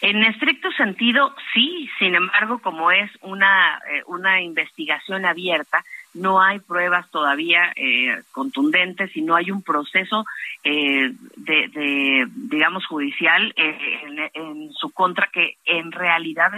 En 0.00 0.22
estricto 0.24 0.70
sentido, 0.72 1.34
sí. 1.52 1.90
Sin 1.98 2.14
embargo, 2.14 2.60
como 2.60 2.90
es 2.90 3.10
una, 3.20 3.78
eh, 3.90 4.02
una 4.06 4.40
investigación 4.40 5.26
abierta, 5.26 5.84
no 6.14 6.40
hay 6.40 6.58
pruebas 6.58 7.08
todavía 7.10 7.72
eh, 7.76 8.22
contundentes 8.32 9.16
y 9.16 9.22
no 9.22 9.36
hay 9.36 9.50
un 9.50 9.62
proceso 9.62 10.24
eh, 10.64 11.12
de, 11.36 12.26
digamos, 12.34 12.86
judicial 12.86 13.52
eh, 13.56 14.30
en, 14.34 14.72
su 14.72 14.90
contra 14.90 15.28
que 15.32 15.56
en 15.64 15.92
realidad 15.92 16.52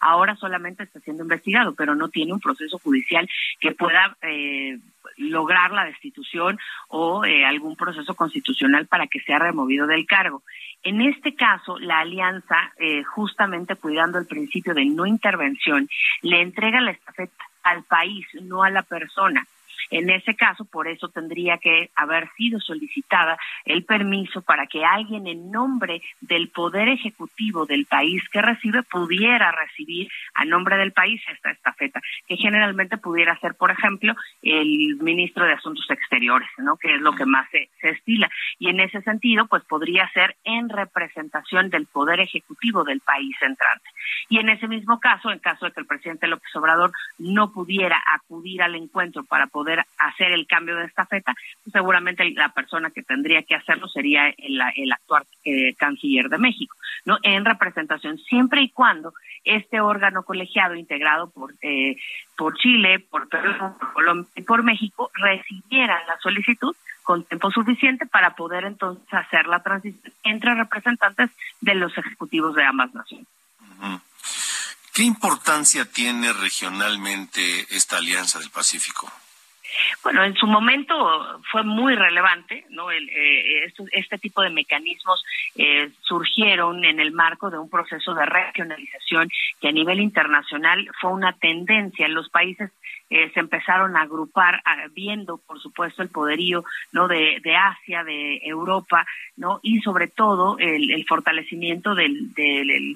ahora 0.00 0.34
solamente 0.36 0.82
está 0.82 1.00
siendo 1.00 1.22
investigado, 1.22 1.74
pero 1.74 1.94
no 1.94 2.08
tiene 2.08 2.32
un 2.32 2.40
proceso 2.40 2.78
judicial 2.78 3.28
que 3.60 3.72
pueda 3.72 4.16
lograr 5.18 5.70
la 5.70 5.84
destitución 5.84 6.58
o 6.88 7.22
algún 7.22 7.76
proceso 7.76 8.14
constitucional 8.14 8.86
para 8.86 9.06
que 9.06 9.20
sea 9.20 9.38
removido 9.38 9.86
del 9.86 10.06
cargo. 10.06 10.42
En 10.82 11.00
este 11.00 11.34
caso, 11.34 11.78
la 11.78 12.00
alianza, 12.00 12.72
justamente 13.14 13.76
cuidando 13.76 14.18
el 14.18 14.26
principio 14.26 14.74
de 14.74 14.84
no 14.84 15.06
intervención, 15.06 15.88
le 16.22 16.42
entrega 16.42 16.80
la 16.80 16.90
estafeta 16.90 17.45
al 17.66 17.84
país, 17.84 18.26
no 18.42 18.62
a 18.62 18.70
la 18.70 18.82
persona. 18.82 19.46
En 19.90 20.10
ese 20.10 20.34
caso, 20.34 20.64
por 20.64 20.88
eso 20.88 21.08
tendría 21.08 21.58
que 21.58 21.90
haber 21.94 22.28
sido 22.36 22.60
solicitada 22.60 23.38
el 23.64 23.84
permiso 23.84 24.42
para 24.42 24.66
que 24.66 24.84
alguien 24.84 25.26
en 25.26 25.50
nombre 25.50 26.02
del 26.20 26.48
Poder 26.48 26.88
Ejecutivo 26.88 27.66
del 27.66 27.86
país 27.86 28.22
que 28.30 28.42
recibe 28.42 28.82
pudiera 28.82 29.52
recibir 29.52 30.08
a 30.34 30.44
nombre 30.44 30.76
del 30.76 30.92
país 30.92 31.22
esta 31.32 31.50
estafeta, 31.50 32.00
que 32.26 32.36
generalmente 32.36 32.96
pudiera 32.96 33.38
ser, 33.40 33.54
por 33.54 33.70
ejemplo, 33.70 34.14
el 34.42 34.96
ministro 35.00 35.44
de 35.44 35.52
Asuntos 35.52 35.86
Exteriores, 35.90 36.48
¿no? 36.58 36.76
que 36.76 36.94
es 36.94 37.00
lo 37.00 37.12
que 37.12 37.26
más 37.26 37.48
se, 37.50 37.68
se 37.80 37.90
estila. 37.90 38.28
Y 38.58 38.68
en 38.68 38.80
ese 38.80 39.02
sentido, 39.02 39.46
pues 39.46 39.64
podría 39.64 40.08
ser 40.10 40.36
en 40.44 40.68
representación 40.68 41.70
del 41.70 41.86
Poder 41.86 42.20
Ejecutivo 42.20 42.84
del 42.84 43.00
país 43.00 43.36
entrante. 43.40 43.88
Y 44.28 44.38
en 44.38 44.48
ese 44.48 44.68
mismo 44.68 45.00
caso, 45.00 45.30
en 45.30 45.38
caso 45.38 45.66
de 45.66 45.72
que 45.72 45.80
el 45.80 45.86
presidente 45.86 46.26
López 46.26 46.54
Obrador 46.56 46.92
no 47.18 47.52
pudiera 47.52 48.02
acudir 48.14 48.62
al 48.62 48.74
encuentro 48.74 49.24
para 49.24 49.46
poder 49.46 49.75
hacer 49.98 50.32
el 50.32 50.46
cambio 50.46 50.76
de 50.76 50.86
esta 50.86 51.06
feta, 51.06 51.34
seguramente 51.72 52.30
la 52.30 52.50
persona 52.50 52.90
que 52.90 53.02
tendría 53.02 53.42
que 53.42 53.54
hacerlo 53.54 53.88
sería 53.88 54.28
el, 54.28 54.60
actual 54.92 55.24
eh, 55.44 55.74
canciller 55.74 56.28
de 56.28 56.38
México, 56.38 56.76
¿no? 57.04 57.18
En 57.22 57.44
representación, 57.44 58.18
siempre 58.18 58.62
y 58.62 58.70
cuando 58.70 59.12
este 59.44 59.80
órgano 59.80 60.24
colegiado 60.24 60.74
integrado 60.74 61.30
por 61.30 61.54
eh, 61.62 61.96
por 62.36 62.56
Chile, 62.58 62.98
por 62.98 63.28
Perú, 63.28 63.52
por 63.78 63.92
Colombia 63.94 64.30
y 64.34 64.42
por 64.42 64.62
México 64.62 65.10
recibiera 65.14 66.04
la 66.06 66.18
solicitud 66.20 66.74
con 67.02 67.24
tiempo 67.24 67.50
suficiente 67.50 68.04
para 68.04 68.34
poder 68.34 68.64
entonces 68.64 69.06
hacer 69.12 69.46
la 69.46 69.62
transición 69.62 70.12
entre 70.24 70.54
representantes 70.54 71.30
de 71.60 71.74
los 71.74 71.96
ejecutivos 71.96 72.54
de 72.54 72.64
ambas 72.64 72.92
naciones. 72.94 73.28
¿Qué 74.92 75.02
importancia 75.02 75.84
tiene 75.84 76.32
regionalmente 76.32 77.66
esta 77.70 77.98
alianza 77.98 78.38
del 78.38 78.50
Pacífico? 78.50 79.12
Bueno, 80.02 80.24
en 80.24 80.34
su 80.36 80.46
momento 80.46 81.40
fue 81.50 81.62
muy 81.62 81.94
relevante, 81.94 82.64
¿no? 82.70 82.90
Eh, 82.90 83.72
este 83.92 84.18
tipo 84.18 84.42
de 84.42 84.50
mecanismos 84.50 85.24
eh, 85.56 85.90
surgieron 86.02 86.84
en 86.84 87.00
el 87.00 87.12
marco 87.12 87.50
de 87.50 87.58
un 87.58 87.68
proceso 87.68 88.14
de 88.14 88.26
regionalización 88.26 89.28
que 89.60 89.68
a 89.68 89.72
nivel 89.72 90.00
internacional 90.00 90.88
fue 91.00 91.12
una 91.12 91.32
tendencia. 91.32 92.06
en 92.06 92.14
Los 92.14 92.28
países 92.30 92.70
eh, 93.10 93.30
se 93.34 93.40
empezaron 93.40 93.96
a 93.96 94.02
agrupar, 94.02 94.62
viendo, 94.92 95.38
por 95.38 95.60
supuesto, 95.60 96.02
el 96.02 96.08
poderío, 96.08 96.64
¿no? 96.92 97.08
De, 97.08 97.40
Asia, 97.56 98.04
de 98.04 98.38
Europa, 98.42 99.06
¿no? 99.36 99.60
Y 99.62 99.80
sobre 99.80 100.08
todo 100.08 100.56
el, 100.58 101.04
fortalecimiento 101.06 101.94
del, 101.94 102.32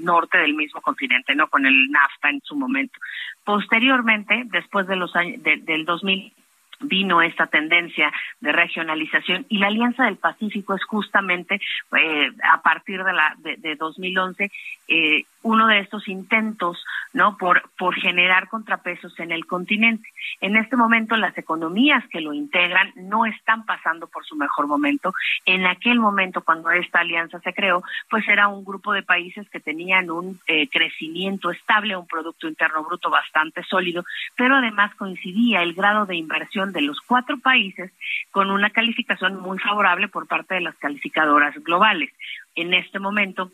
norte 0.03 0.39
del 0.39 0.55
mismo 0.55 0.81
continente, 0.81 1.35
¿no? 1.35 1.49
Con 1.49 1.67
el 1.67 1.91
NAFTA 1.91 2.31
en 2.31 2.41
su 2.43 2.57
momento. 2.57 2.99
Posteriormente, 3.45 4.43
después 4.47 4.87
de 4.87 4.97
los 4.97 5.15
años, 5.17 5.43
del 5.43 5.85
2000 5.85 6.33
vino 6.81 7.23
esta 7.23 7.47
tendencia 7.47 8.13
de 8.41 8.53
regionalización 8.53 9.47
y 9.49 9.59
la 9.59 9.69
Alianza 9.69 10.05
del 10.05 10.17
Pacífico 10.17 10.75
es 10.75 10.85
justamente 10.85 11.61
eh, 11.99 12.31
a 12.51 12.63
partir 12.63 13.03
de 13.05 13.13
la 13.13 13.35
de, 13.39 13.57
de 13.57 13.77
2011 13.77 14.51
eh, 14.89 15.25
uno 15.43 15.67
de 15.67 15.81
estos 15.81 16.09
intentos, 16.09 16.85
¿no? 17.13 17.37
Por, 17.37 17.71
por 17.79 17.95
generar 17.95 18.49
contrapesos 18.49 19.19
en 19.19 19.33
el 19.33 19.47
continente. 19.47 20.09
En 20.41 20.57
este 20.57 20.77
momento 20.77 21.17
las 21.17 21.37
economías 21.39 22.05
que 22.09 22.21
lo 22.21 22.33
integran 22.33 22.93
no 22.97 23.27
están 23.27 23.65
pasando 23.65 24.07
por 24.07 24.25
su 24.25 24.37
mejor 24.37 24.67
momento. 24.67 25.13
En 25.47 25.67
aquel 25.67 25.99
momento, 25.99 26.43
cuando 26.43 26.71
esta 26.71 27.01
alianza 27.01 27.41
se 27.41 27.55
creó, 27.55 27.83
pues 28.09 28.29
era 28.29 28.49
un 28.49 28.65
grupo 28.65 28.93
de 28.93 29.03
países 29.03 29.49
que 29.51 29.61
tenían 29.61 30.11
un 30.11 30.41
eh, 30.47 30.69
crecimiento 30.69 31.51
estable, 31.51 31.97
un 31.97 32.07
Producto 32.07 32.49
Interno 32.49 32.85
Bruto 32.85 33.11
bastante 33.11 33.63
sólido, 33.65 34.05
pero 34.37 34.57
además 34.57 34.95
coincidía 34.95 35.63
el 35.63 35.75
grado 35.75 36.07
de 36.07 36.17
inversión 36.17 36.73
de 36.73 36.83
los 36.83 37.01
cuatro 37.01 37.39
países 37.39 37.93
con 38.31 38.51
una 38.51 38.71
calificación 38.71 39.41
muy 39.41 39.59
favorable 39.59 40.09
por 40.09 40.27
parte 40.27 40.55
de 40.55 40.61
las 40.61 40.77
calificadoras 40.77 41.55
globales. 41.63 42.11
En 42.55 42.75
este 42.75 42.99
momento, 42.99 43.51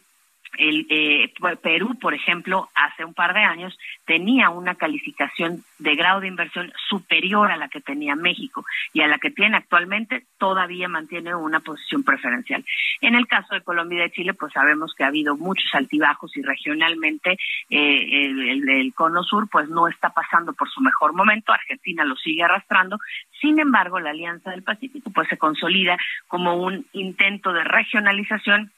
el, 0.59 0.87
eh, 0.91 1.33
Perú, 1.63 1.99
por 2.01 2.15
ejemplo, 2.15 2.69
hace 2.75 3.05
un 3.05 3.15
par 3.15 3.35
de 3.35 3.41
años 3.41 3.79
tenía 4.05 4.51
una 4.51 4.75
calificación 4.75 5.65
de 5.79 5.95
grado 5.95 6.21
de 6.21 6.29
inversión 6.29 6.73
superior 6.89 7.51
a 7.51 7.57
la 7.57 7.69
que 7.69 7.81
tenía 7.81 8.17
México 8.17 8.65
y 8.93 9.03
a 9.03 9.09
la 9.09 9.19
que 9.19 9.31
tiene 9.31 9.57
actualmente 9.57 10.25
todavía 10.39 10.89
mantiene 10.89 11.35
una 11.35 11.61
posición 11.61 12.03
preferencial. 12.03 12.65
En 13.01 13.15
el 13.15 13.27
caso 13.27 13.55
de 13.55 13.63
Colombia 13.63 13.99
y 13.99 14.03
de 14.03 14.11
Chile, 14.13 14.35
pues 14.35 14.53
sabemos 14.53 14.95
que 14.95 15.05
ha 15.05 15.09
habido 15.09 15.37
muchos 15.37 15.75
altibajos 15.75 16.37
y 16.37 16.43
regionalmente 16.43 17.39
eh, 17.71 18.27
el, 18.27 18.69
el 18.69 18.95
cono 18.95 19.23
sur 19.23 19.49
pues 19.51 19.69
no 19.69 19.89
está 19.89 20.11
pasando 20.11 20.53
por 20.53 20.71
su 20.71 20.81
mejor 20.81 21.13
momento. 21.13 21.53
Argentina 21.53 22.05
lo 22.05 22.17
sigue 22.17 22.43
arrastrando. 22.43 22.99
Sin 23.41 23.59
embargo, 23.59 24.01
la 24.01 24.11
Alianza 24.11 24.51
del 24.51 24.63
Pacífico 24.63 25.11
pues 25.11 25.29
se 25.29 25.37
consolida 25.37 25.99
como 26.29 26.57
un 26.57 26.87
intento 26.93 27.53
de 27.53 27.65
regionalización 27.65 28.73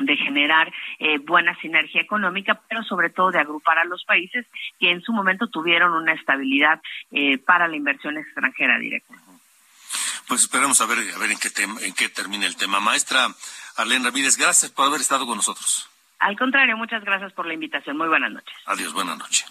de 0.00 0.16
generar 0.16 0.72
eh, 0.98 1.18
buena 1.18 1.54
sinergia 1.60 2.00
económica, 2.00 2.60
pero 2.68 2.82
sobre 2.84 3.10
todo 3.10 3.30
de 3.30 3.38
agrupar 3.38 3.78
a 3.78 3.84
los 3.84 4.04
países 4.04 4.46
que 4.78 4.90
en 4.90 5.02
su 5.02 5.12
momento 5.12 5.48
tuvieron 5.48 5.92
una 5.92 6.12
estabilidad 6.12 6.80
eh, 7.10 7.38
para 7.38 7.68
la 7.68 7.76
inversión 7.76 8.18
extranjera 8.18 8.78
directa. 8.78 9.14
Pues 10.28 10.42
esperamos 10.42 10.80
a 10.80 10.86
ver, 10.86 10.98
a 11.14 11.18
ver 11.18 11.32
en 11.32 11.38
qué, 11.38 11.50
en 11.86 11.94
qué 11.94 12.08
termina 12.08 12.46
el 12.46 12.56
tema. 12.56 12.80
Maestra 12.80 13.26
Arlene 13.76 14.04
Ramírez, 14.04 14.36
gracias 14.36 14.70
por 14.70 14.86
haber 14.86 15.00
estado 15.00 15.26
con 15.26 15.36
nosotros. 15.36 15.88
Al 16.20 16.38
contrario, 16.38 16.76
muchas 16.76 17.02
gracias 17.02 17.32
por 17.32 17.46
la 17.46 17.54
invitación. 17.54 17.96
Muy 17.96 18.08
buenas 18.08 18.30
noches. 18.30 18.54
Adiós, 18.66 18.92
buenas 18.92 19.18
noches. 19.18 19.46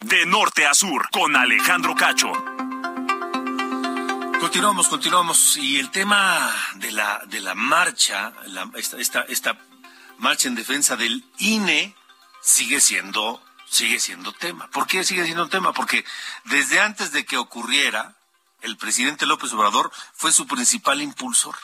De 0.00 0.26
norte 0.26 0.66
a 0.66 0.74
sur, 0.74 1.08
con 1.10 1.34
Alejandro 1.34 1.94
Cacho. 1.94 2.32
Continuamos, 4.46 4.86
continuamos. 4.86 5.56
Y 5.56 5.80
el 5.80 5.90
tema 5.90 6.54
de 6.76 6.92
la, 6.92 7.20
de 7.26 7.40
la 7.40 7.56
marcha, 7.56 8.32
esta, 8.76 8.96
esta, 8.96 9.20
esta 9.22 9.58
marcha 10.18 10.46
en 10.46 10.54
defensa 10.54 10.94
del 10.94 11.24
INE, 11.38 11.96
sigue 12.42 12.80
siendo, 12.80 13.42
sigue 13.68 13.98
siendo 13.98 14.32
tema. 14.32 14.70
¿Por 14.70 14.86
qué 14.86 15.02
sigue 15.02 15.24
siendo 15.24 15.48
tema? 15.48 15.72
Porque 15.72 16.04
desde 16.44 16.78
antes 16.78 17.10
de 17.10 17.26
que 17.26 17.36
ocurriera, 17.36 18.14
el 18.60 18.76
presidente 18.76 19.26
López 19.26 19.52
Obrador 19.52 19.90
fue 20.14 20.30
su 20.30 20.46
principal 20.46 21.02
impulsor. 21.02 21.56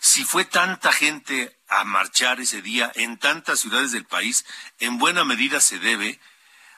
Si 0.00 0.24
fue 0.24 0.44
tanta 0.44 0.90
gente 0.90 1.56
a 1.68 1.84
marchar 1.84 2.40
ese 2.40 2.62
día 2.62 2.90
en 2.96 3.16
tantas 3.16 3.60
ciudades 3.60 3.92
del 3.92 4.06
país, 4.06 4.44
en 4.80 4.98
buena 4.98 5.22
medida 5.22 5.60
se 5.60 5.78
debe 5.78 6.18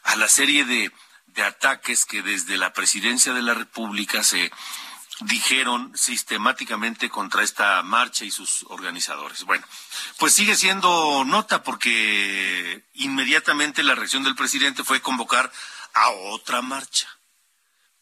a 0.03 0.17
la 0.17 0.29
serie 0.29 0.67
de, 0.67 0.93
de 1.29 1.45
ataques 1.45 2.05
que 2.05 2.21
desde 2.21 2.59
la 2.59 2.75
presidencia 2.75 3.33
de 3.33 3.41
la 3.41 3.55
República 3.55 4.23
se 4.23 4.53
dijeron 5.21 5.93
sistemáticamente 5.97 7.11
contra 7.11 7.43
esta 7.43 7.83
marcha 7.83 8.25
y 8.25 8.31
sus 8.31 8.65
organizadores. 8.69 9.45
Bueno, 9.45 9.67
pues 10.19 10.35
sigue 10.35 10.55
siendo 10.57 11.25
nota 11.25 11.63
porque 11.63 12.85
inmediatamente 12.95 13.83
la 13.83 13.95
reacción 13.95 14.23
del 14.23 14.37
presidente 14.37 14.85
fue 14.85 15.01
convocar 15.01 15.51
a 15.95 16.11
otra 16.11 16.63
marcha. 16.63 17.09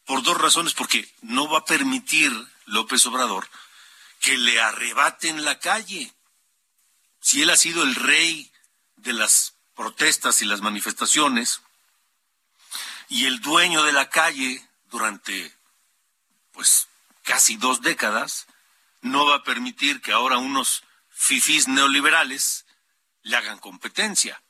Por 0.05 0.23
dos 0.23 0.39
razones, 0.41 0.75
porque 0.75 1.13
no 1.23 1.49
va 1.49 1.59
a 1.59 1.65
permitir 1.65 2.33
López 2.67 3.05
Obrador 3.07 3.49
que 4.21 4.37
le 4.39 4.61
arrebaten 4.61 5.45
la 5.45 5.59
calle. 5.59 6.13
Si 7.21 7.43
él 7.43 7.51
ha 7.51 7.57
sido 7.57 7.83
el 7.83 7.95
rey 7.95 8.51
de 8.97 9.13
las 9.13 9.55
protestas 9.75 10.43
y 10.43 10.45
las 10.45 10.61
manifestaciones 10.61 11.61
y 13.09 13.27
el 13.27 13.41
dueño 13.41 13.85
de 13.85 13.93
la 13.93 14.09
calle 14.09 14.67
durante 14.91 15.55
pues 16.53 16.89
casi 17.27 17.57
dos 17.57 17.83
décadas, 17.83 18.47
no 19.03 19.27
va 19.27 19.37
a 19.37 19.43
permitir 19.43 20.01
que 20.01 20.13
ahora 20.13 20.39
unos 20.39 20.85
fifís 21.11 21.69
neoliberales 21.69 22.65
le 23.23 23.37
hagan 23.37 23.59
competencia. 23.59 24.43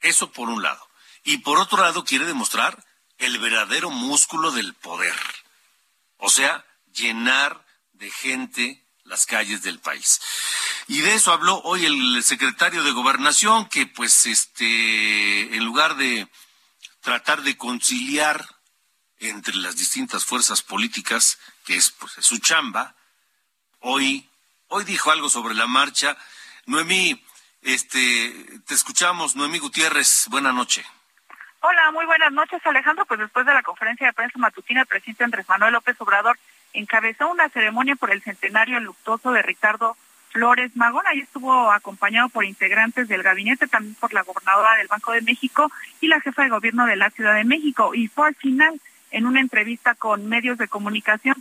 Eso 0.00 0.32
por 0.32 0.50
un 0.50 0.62
lado. 0.62 0.86
Y 1.22 1.38
por 1.38 1.58
otro 1.58 1.82
lado 1.82 2.04
quiere 2.04 2.26
demostrar 2.26 2.84
el 3.18 3.38
verdadero 3.38 3.90
músculo 3.90 4.50
del 4.50 4.74
poder. 4.74 5.14
O 6.16 6.28
sea, 6.28 6.66
llenar 6.92 7.64
de 7.92 8.10
gente 8.10 8.84
las 9.04 9.26
calles 9.26 9.62
del 9.62 9.78
país. 9.78 10.20
Y 10.88 11.00
de 11.00 11.14
eso 11.14 11.32
habló 11.32 11.60
hoy 11.62 11.86
el 11.86 12.22
secretario 12.24 12.82
de 12.82 12.90
Gobernación, 12.90 13.68
que 13.68 13.86
pues 13.86 14.26
este, 14.26 15.54
en 15.54 15.64
lugar 15.64 15.96
de 15.96 16.28
tratar 17.00 17.42
de 17.42 17.56
conciliar 17.56 18.44
entre 19.18 19.54
las 19.54 19.76
distintas 19.76 20.24
fuerzas 20.24 20.62
políticas, 20.62 21.38
que 21.64 21.76
es 21.76 21.90
pues, 21.90 22.12
su 22.20 22.38
chamba, 22.38 22.94
hoy, 23.80 24.28
hoy 24.68 24.84
dijo 24.84 25.10
algo 25.10 25.28
sobre 25.28 25.54
la 25.54 25.66
marcha. 25.66 26.16
Noemí, 26.66 27.22
este, 27.62 28.34
te 28.66 28.74
escuchamos, 28.74 29.36
Noemí 29.36 29.58
Gutiérrez, 29.58 30.26
buena 30.28 30.52
noche. 30.52 30.84
Hola, 31.62 31.90
muy 31.92 32.06
buenas 32.06 32.32
noches, 32.32 32.60
Alejandro. 32.64 33.04
Pues 33.04 33.20
después 33.20 33.44
de 33.44 33.52
la 33.52 33.62
conferencia 33.62 34.06
de 34.06 34.12
prensa 34.14 34.38
matutina, 34.38 34.80
el 34.80 34.86
presidente 34.86 35.24
Andrés 35.24 35.48
Manuel 35.48 35.74
López 35.74 35.94
Obrador 36.00 36.38
encabezó 36.72 37.28
una 37.30 37.48
ceremonia 37.50 37.96
por 37.96 38.10
el 38.10 38.22
centenario 38.22 38.80
luctuoso 38.80 39.32
de 39.32 39.42
Ricardo 39.42 39.96
Flores 40.30 40.74
Magón. 40.74 41.06
Ahí 41.06 41.20
estuvo 41.20 41.70
acompañado 41.70 42.30
por 42.30 42.46
integrantes 42.46 43.08
del 43.08 43.22
gabinete, 43.22 43.66
también 43.66 43.94
por 43.96 44.14
la 44.14 44.22
gobernadora 44.22 44.76
del 44.76 44.88
Banco 44.88 45.12
de 45.12 45.20
México 45.20 45.70
y 46.00 46.08
la 46.08 46.20
jefa 46.20 46.44
de 46.44 46.48
gobierno 46.48 46.86
de 46.86 46.96
la 46.96 47.10
Ciudad 47.10 47.34
de 47.34 47.44
México. 47.44 47.94
Y 47.94 48.08
fue 48.08 48.28
al 48.28 48.34
final, 48.36 48.80
en 49.10 49.26
una 49.26 49.40
entrevista 49.40 49.94
con 49.94 50.28
medios 50.28 50.58
de 50.58 50.68
comunicación, 50.68 51.34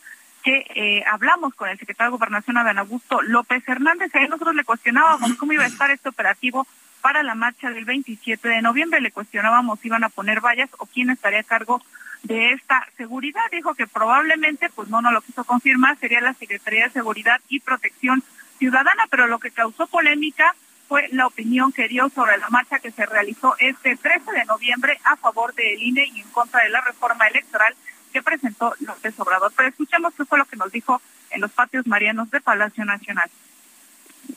que 0.43 0.65
eh, 0.75 1.03
hablamos 1.11 1.53
con 1.53 1.69
el 1.69 1.77
secretario 1.77 2.11
de 2.11 2.17
Gobernación, 2.17 2.57
Adán 2.57 2.79
Augusto 2.79 3.21
López 3.21 3.67
Hernández. 3.67 4.13
Ahí 4.15 4.27
nosotros 4.27 4.55
le 4.55 4.63
cuestionábamos 4.63 5.33
cómo 5.35 5.53
iba 5.53 5.63
a 5.63 5.67
estar 5.67 5.91
este 5.91 6.09
operativo 6.09 6.65
para 7.01 7.23
la 7.23 7.35
marcha 7.35 7.71
del 7.71 7.85
27 7.85 8.47
de 8.47 8.61
noviembre. 8.61 9.01
Le 9.01 9.11
cuestionábamos 9.11 9.79
si 9.79 9.87
iban 9.87 10.03
a 10.03 10.09
poner 10.09 10.41
vallas 10.41 10.69
o 10.77 10.85
quién 10.85 11.09
estaría 11.09 11.41
a 11.41 11.43
cargo 11.43 11.81
de 12.23 12.51
esta 12.51 12.87
seguridad. 12.97 13.41
Dijo 13.51 13.73
que 13.75 13.87
probablemente, 13.87 14.69
pues 14.69 14.89
no 14.89 15.01
nos 15.01 15.13
lo 15.13 15.21
quiso 15.21 15.43
confirmar, 15.43 15.97
sería 15.97 16.21
la 16.21 16.33
Secretaría 16.33 16.85
de 16.85 16.91
Seguridad 16.91 17.41
y 17.49 17.59
Protección 17.59 18.23
Ciudadana, 18.57 19.05
pero 19.09 19.27
lo 19.27 19.39
que 19.39 19.51
causó 19.51 19.87
polémica 19.87 20.55
fue 20.89 21.07
la 21.11 21.27
opinión 21.27 21.71
que 21.71 21.87
dio 21.87 22.09
sobre 22.09 22.35
la 22.39 22.49
marcha 22.49 22.79
que 22.79 22.91
se 22.91 23.05
realizó 23.05 23.55
este 23.59 23.95
13 23.95 24.31
de 24.31 24.45
noviembre 24.45 24.99
a 25.03 25.15
favor 25.17 25.53
del 25.53 25.81
INE 25.81 26.03
y 26.15 26.21
en 26.21 26.27
contra 26.29 26.63
de 26.63 26.69
la 26.69 26.81
reforma 26.81 27.27
electoral 27.27 27.75
que 28.11 28.23
presentó 28.23 28.73
López 28.79 29.13
Obrador. 29.19 29.53
Pero 29.55 29.69
escuchemos 29.69 30.15
qué 30.15 30.25
fue 30.25 30.39
lo 30.39 30.45
que 30.45 30.57
nos 30.57 30.71
dijo 30.71 30.99
en 31.29 31.41
los 31.41 31.51
patios 31.51 31.85
marianos 31.85 32.31
de 32.31 32.41
Palacio 32.41 32.83
Nacional. 32.85 33.29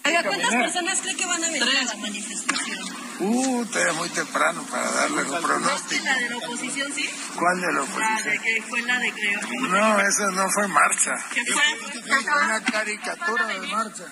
¿cuántas 0.03 0.55
personas 0.55 1.00
cree 1.00 1.16
que 1.16 1.26
van 1.26 1.42
a 1.42 1.46
venir 1.46 1.62
a 1.62 1.84
la 1.84 1.94
manifestación? 1.96 3.01
Uh, 3.18 3.64
todavía 3.66 3.92
muy 3.92 4.08
temprano 4.10 4.62
para 4.70 4.90
darle 4.90 5.22
un 5.22 5.42
pronóstico. 5.42 6.04
¿La 6.04 6.14
de 6.14 6.28
la 6.30 6.36
oposición, 6.38 6.92
sí? 6.92 7.08
¿Cuál 7.36 7.60
de 7.60 7.66
la 7.68 7.72
La 7.72 7.80
oposición? 7.82 8.24
de 8.32 8.38
que 8.40 8.62
fue 8.68 8.82
la 8.82 8.98
de 8.98 9.12
creo. 9.12 9.40
No, 9.68 10.00
eso 10.00 10.30
no 10.32 10.50
fue 10.50 10.68
marcha. 10.68 11.12
¿Qué 11.32 11.42
fue? 11.52 11.62
Fue 12.02 12.18
una 12.44 12.60
caricatura 12.64 13.46
de 13.46 13.58
marcha. 13.68 14.04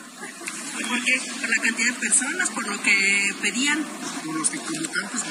¿Por 0.89 1.05
qué? 1.05 1.21
Por 1.41 1.49
la 1.51 1.63
cantidad 1.63 1.95
de 1.95 2.01
personas, 2.01 2.51
por 2.51 2.67
lo 2.69 2.81
que 2.83 3.35
pedían. 3.43 3.85
Por 4.25 4.35
los 4.39 4.49
convocantes, 4.51 5.23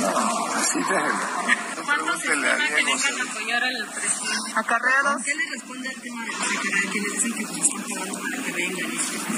No, 0.00 0.46
así 0.54 0.78
déjelo. 0.78 1.56
Pregúntele 1.86 2.50
a 2.50 2.56
Diego. 2.56 2.76
vengan 2.76 3.20
a 3.20 3.30
apoyar 3.30 3.64
al 3.64 3.86
presidente? 3.86 4.52
¿Acarreados? 4.54 5.22
¿Qué 5.24 5.34
le 5.34 5.50
responde 5.50 5.88
al 5.88 6.00
tema 6.02 6.24
de 6.24 6.32
la 6.32 6.38
secretaría? 6.46 6.90
Que 6.90 7.00
le 7.00 7.08
dicen 7.14 7.32
que 7.32 7.42
están 7.42 7.82
pagando 7.82 8.20
para 8.20 8.42
que 8.44 8.52
vengan. 8.52 8.90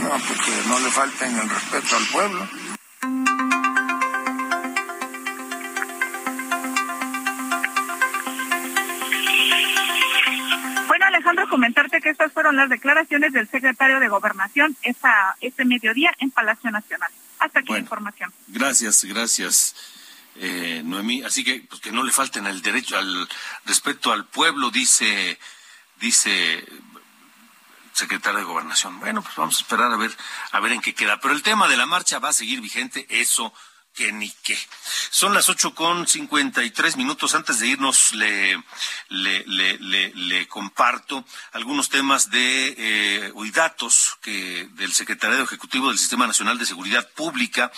No, 0.03 0.11
porque 0.27 0.53
no 0.69 0.79
le 0.81 0.91
falten 0.91 1.39
el 1.39 1.49
respeto 1.51 1.97
al 1.97 2.07
pueblo. 2.07 2.49
Bueno, 3.01 3.21
Alejandro, 11.07 11.49
comentarte 11.49 12.01
que 12.01 12.11
estas 12.11 12.33
fueron 12.33 12.57
las 12.57 12.69
declaraciones 12.69 13.33
del 13.33 13.49
secretario 13.49 14.01
de 14.01 14.09
Gobernación 14.09 14.77
esta, 14.83 15.37
este 15.41 15.65
mediodía 15.65 16.13
en 16.19 16.31
Palacio 16.31 16.71
Nacional. 16.71 17.11
Hasta 17.39 17.61
aquí 17.61 17.73
la 17.73 17.79
información. 17.79 18.33
Gracias, 18.49 19.05
gracias, 19.05 19.77
eh, 20.37 20.83
Noemí. 20.85 21.23
Así 21.23 21.45
que, 21.45 21.65
pues 21.69 21.81
que 21.81 21.93
no 21.93 22.03
le 22.03 22.11
falten 22.11 22.47
el 22.47 22.63
derecho 22.63 22.99
al 22.99 23.29
respeto 23.65 24.11
al 24.13 24.27
pueblo, 24.27 24.71
dice, 24.71 25.39
dice 26.01 26.65
secretario 27.99 28.39
de 28.39 28.45
Gobernación. 28.45 29.01
Bueno, 29.01 29.23
pues 29.23 29.37
vamos 29.37 29.59
a 29.59 29.61
esperar 29.61 29.93
a 29.93 29.97
ver, 29.97 30.17
a 30.53 30.61
ver 30.61 30.73
en 30.73 30.81
qué 30.81 30.95
queda. 30.95 31.21
Pero 31.21 31.35
el 31.35 31.43
tema 31.43 31.69
de 31.69 31.77
la 31.77 31.87
marcha 31.87 32.19
va 32.19 32.31
a 32.31 32.33
seguir 32.33 32.61
vigente, 32.61 33.07
eso 33.11 33.53
que 33.99 34.13
ni 34.13 34.31
qué. 34.45 34.57
Son 35.11 35.35
las 35.35 35.49
ocho 35.49 35.75
con 35.75 36.07
cincuenta 36.07 36.63
y 36.63 36.71
tres 36.71 36.97
minutos. 36.97 37.35
Antes 37.35 37.59
de 37.59 37.67
irnos, 37.67 38.13
le, 38.15 38.63
comparto 40.49 41.25
algunos 41.53 41.89
temas 41.89 42.31
de 42.31 42.75
eh, 42.79 43.33
datos 43.53 44.17
que 44.23 44.69
del 44.75 44.93
Secretariado 44.93 45.43
Ejecutivo 45.43 45.89
del 45.89 45.99
Sistema 45.99 46.29
Nacional 46.29 46.59
de 46.59 46.67
Seguridad 46.67 47.09
Pública 47.17 47.73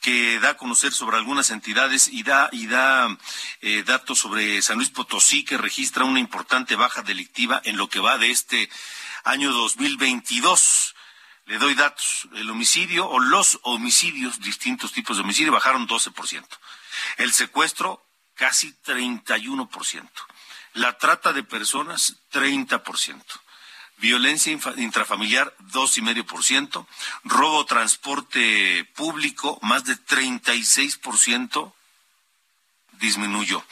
que 0.00 0.40
da 0.40 0.50
a 0.50 0.56
conocer 0.56 0.92
sobre 0.92 1.18
algunas 1.18 1.50
entidades 1.50 2.08
y 2.08 2.22
da 2.22 2.48
y 2.50 2.66
da 2.66 3.14
eh, 3.60 3.82
datos 3.86 4.20
sobre 4.20 4.62
San 4.62 4.76
Luis 4.76 4.88
Potosí 4.88 5.44
que 5.44 5.58
registra 5.58 6.04
una 6.04 6.20
importante 6.20 6.76
baja 6.76 7.02
delictiva 7.02 7.60
en 7.64 7.76
lo 7.76 7.88
que 7.88 8.00
va 8.00 8.16
de 8.16 8.30
este 8.30 8.70
año 9.24 9.52
2022. 9.52 10.94
Le 11.46 11.58
doy 11.58 11.74
datos. 11.74 12.28
El 12.34 12.50
homicidio 12.50 13.08
o 13.08 13.18
los 13.18 13.58
homicidios, 13.62 14.40
distintos 14.40 14.92
tipos 14.92 15.16
de 15.16 15.22
homicidio, 15.22 15.52
bajaron 15.52 15.88
12%. 15.88 16.44
El 17.16 17.32
secuestro, 17.32 18.04
casi 18.34 18.74
31%. 18.84 20.08
La 20.74 20.98
trata 20.98 21.32
de 21.32 21.42
personas, 21.42 22.16
30%. 22.32 23.22
Violencia 23.96 24.52
intrafamiliar, 24.76 25.56
2,5%. 25.72 26.86
Robo 27.24 27.64
transporte 27.64 28.84
público, 28.94 29.58
más 29.62 29.84
de 29.84 29.96
36% 29.96 31.72
disminuyó. 32.92 33.64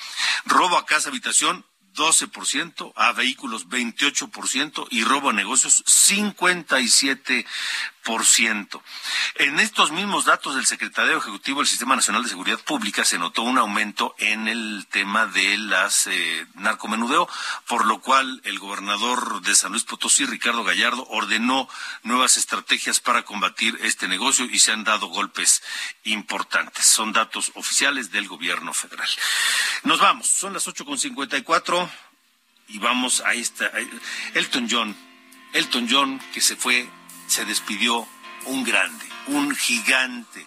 Robo 0.47 0.79
a 0.79 0.87
casa 0.87 1.11
habitación, 1.11 1.65
12%, 1.97 2.93
a 2.95 3.13
vehículos 3.13 3.69
28% 3.69 4.87
y 4.91 5.03
robo 5.03 5.31
a 5.31 5.33
negocios 5.33 5.85
57%. 5.87 7.45
En 9.35 9.59
estos 9.59 9.91
mismos 9.91 10.27
datos 10.27 10.55
del 10.55 10.65
Secretario 10.65 11.19
Ejecutivo 11.19 11.59
del 11.59 11.67
Sistema 11.67 11.97
Nacional 11.97 12.23
de 12.23 12.29
Seguridad 12.29 12.61
Pública 12.61 13.05
se 13.05 13.19
notó 13.19 13.43
un 13.43 13.59
aumento 13.59 14.15
en 14.19 14.47
el 14.47 14.87
tema 14.89 15.27
de 15.27 15.59
las 15.59 16.07
eh, 16.07 16.47
narcomenudeo, 16.55 17.29
por 17.67 17.85
lo 17.85 18.01
cual 18.01 18.41
el 18.45 18.61
gobernador 18.61 19.43
de 19.43 19.57
San 19.57 19.73
Luis 19.73 19.83
Potosí, 19.83 20.25
Ricardo 20.25 20.63
Gallardo, 20.63 21.05
ordenó 21.09 21.69
nuevas 22.05 22.37
estrategias 22.37 23.01
para 23.01 23.25
combatir 23.25 23.77
este 23.83 24.07
negocio 24.07 24.45
y 24.45 24.61
se 24.61 24.71
han 24.71 24.85
dado 24.85 25.09
golpes 25.09 25.65
importantes. 26.05 26.85
Son 26.85 27.13
datos 27.13 27.51
oficiales 27.55 28.13
del 28.13 28.29
gobierno 28.29 28.73
federal. 28.73 29.09
Nos 29.83 29.99
vamos, 29.99 30.29
son 30.29 30.53
las 30.53 30.69
8.54 30.69 31.91
y 32.69 32.79
vamos 32.79 33.21
a 33.23 33.35
esta. 33.35 33.69
Elton 34.35 34.69
John, 34.71 34.97
Elton 35.53 35.89
John 35.91 36.21
que 36.33 36.41
se 36.41 36.55
fue 36.55 36.89
se 37.27 37.45
despidió 37.45 38.07
un 38.47 38.65
grande, 38.65 39.09
un 39.29 39.55
gigante 39.55 40.47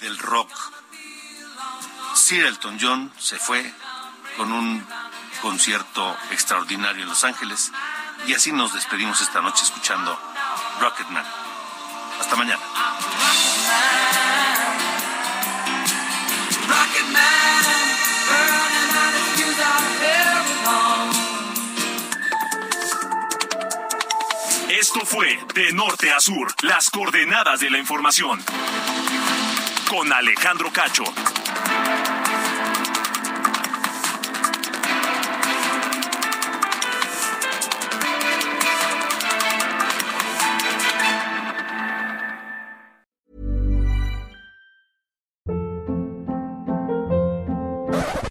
del 0.00 0.18
rock. 0.18 0.50
Sir 2.14 2.44
Elton 2.44 2.78
John 2.80 3.12
se 3.18 3.38
fue 3.38 3.72
con 4.36 4.52
un 4.52 4.86
concierto 5.40 6.16
extraordinario 6.30 7.02
en 7.02 7.08
Los 7.08 7.24
Ángeles 7.24 7.72
y 8.26 8.34
así 8.34 8.52
nos 8.52 8.72
despedimos 8.72 9.20
esta 9.20 9.40
noche 9.40 9.64
escuchando 9.64 10.18
Rocketman. 10.80 11.24
Hasta 12.20 12.36
mañana. 12.36 12.62
Esto 24.82 25.06
fue 25.06 25.38
De 25.54 25.72
Norte 25.72 26.10
a 26.10 26.18
Sur, 26.18 26.52
las 26.64 26.90
coordenadas 26.90 27.60
de 27.60 27.70
la 27.70 27.78
información. 27.78 28.40
Con 29.88 30.12
Alejandro 30.12 30.72
Cacho. 30.72 31.04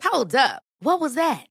Hold 0.03 0.35
up. 0.35 0.63
What 0.81 0.99
was 0.99 1.15
that? 1.15 1.50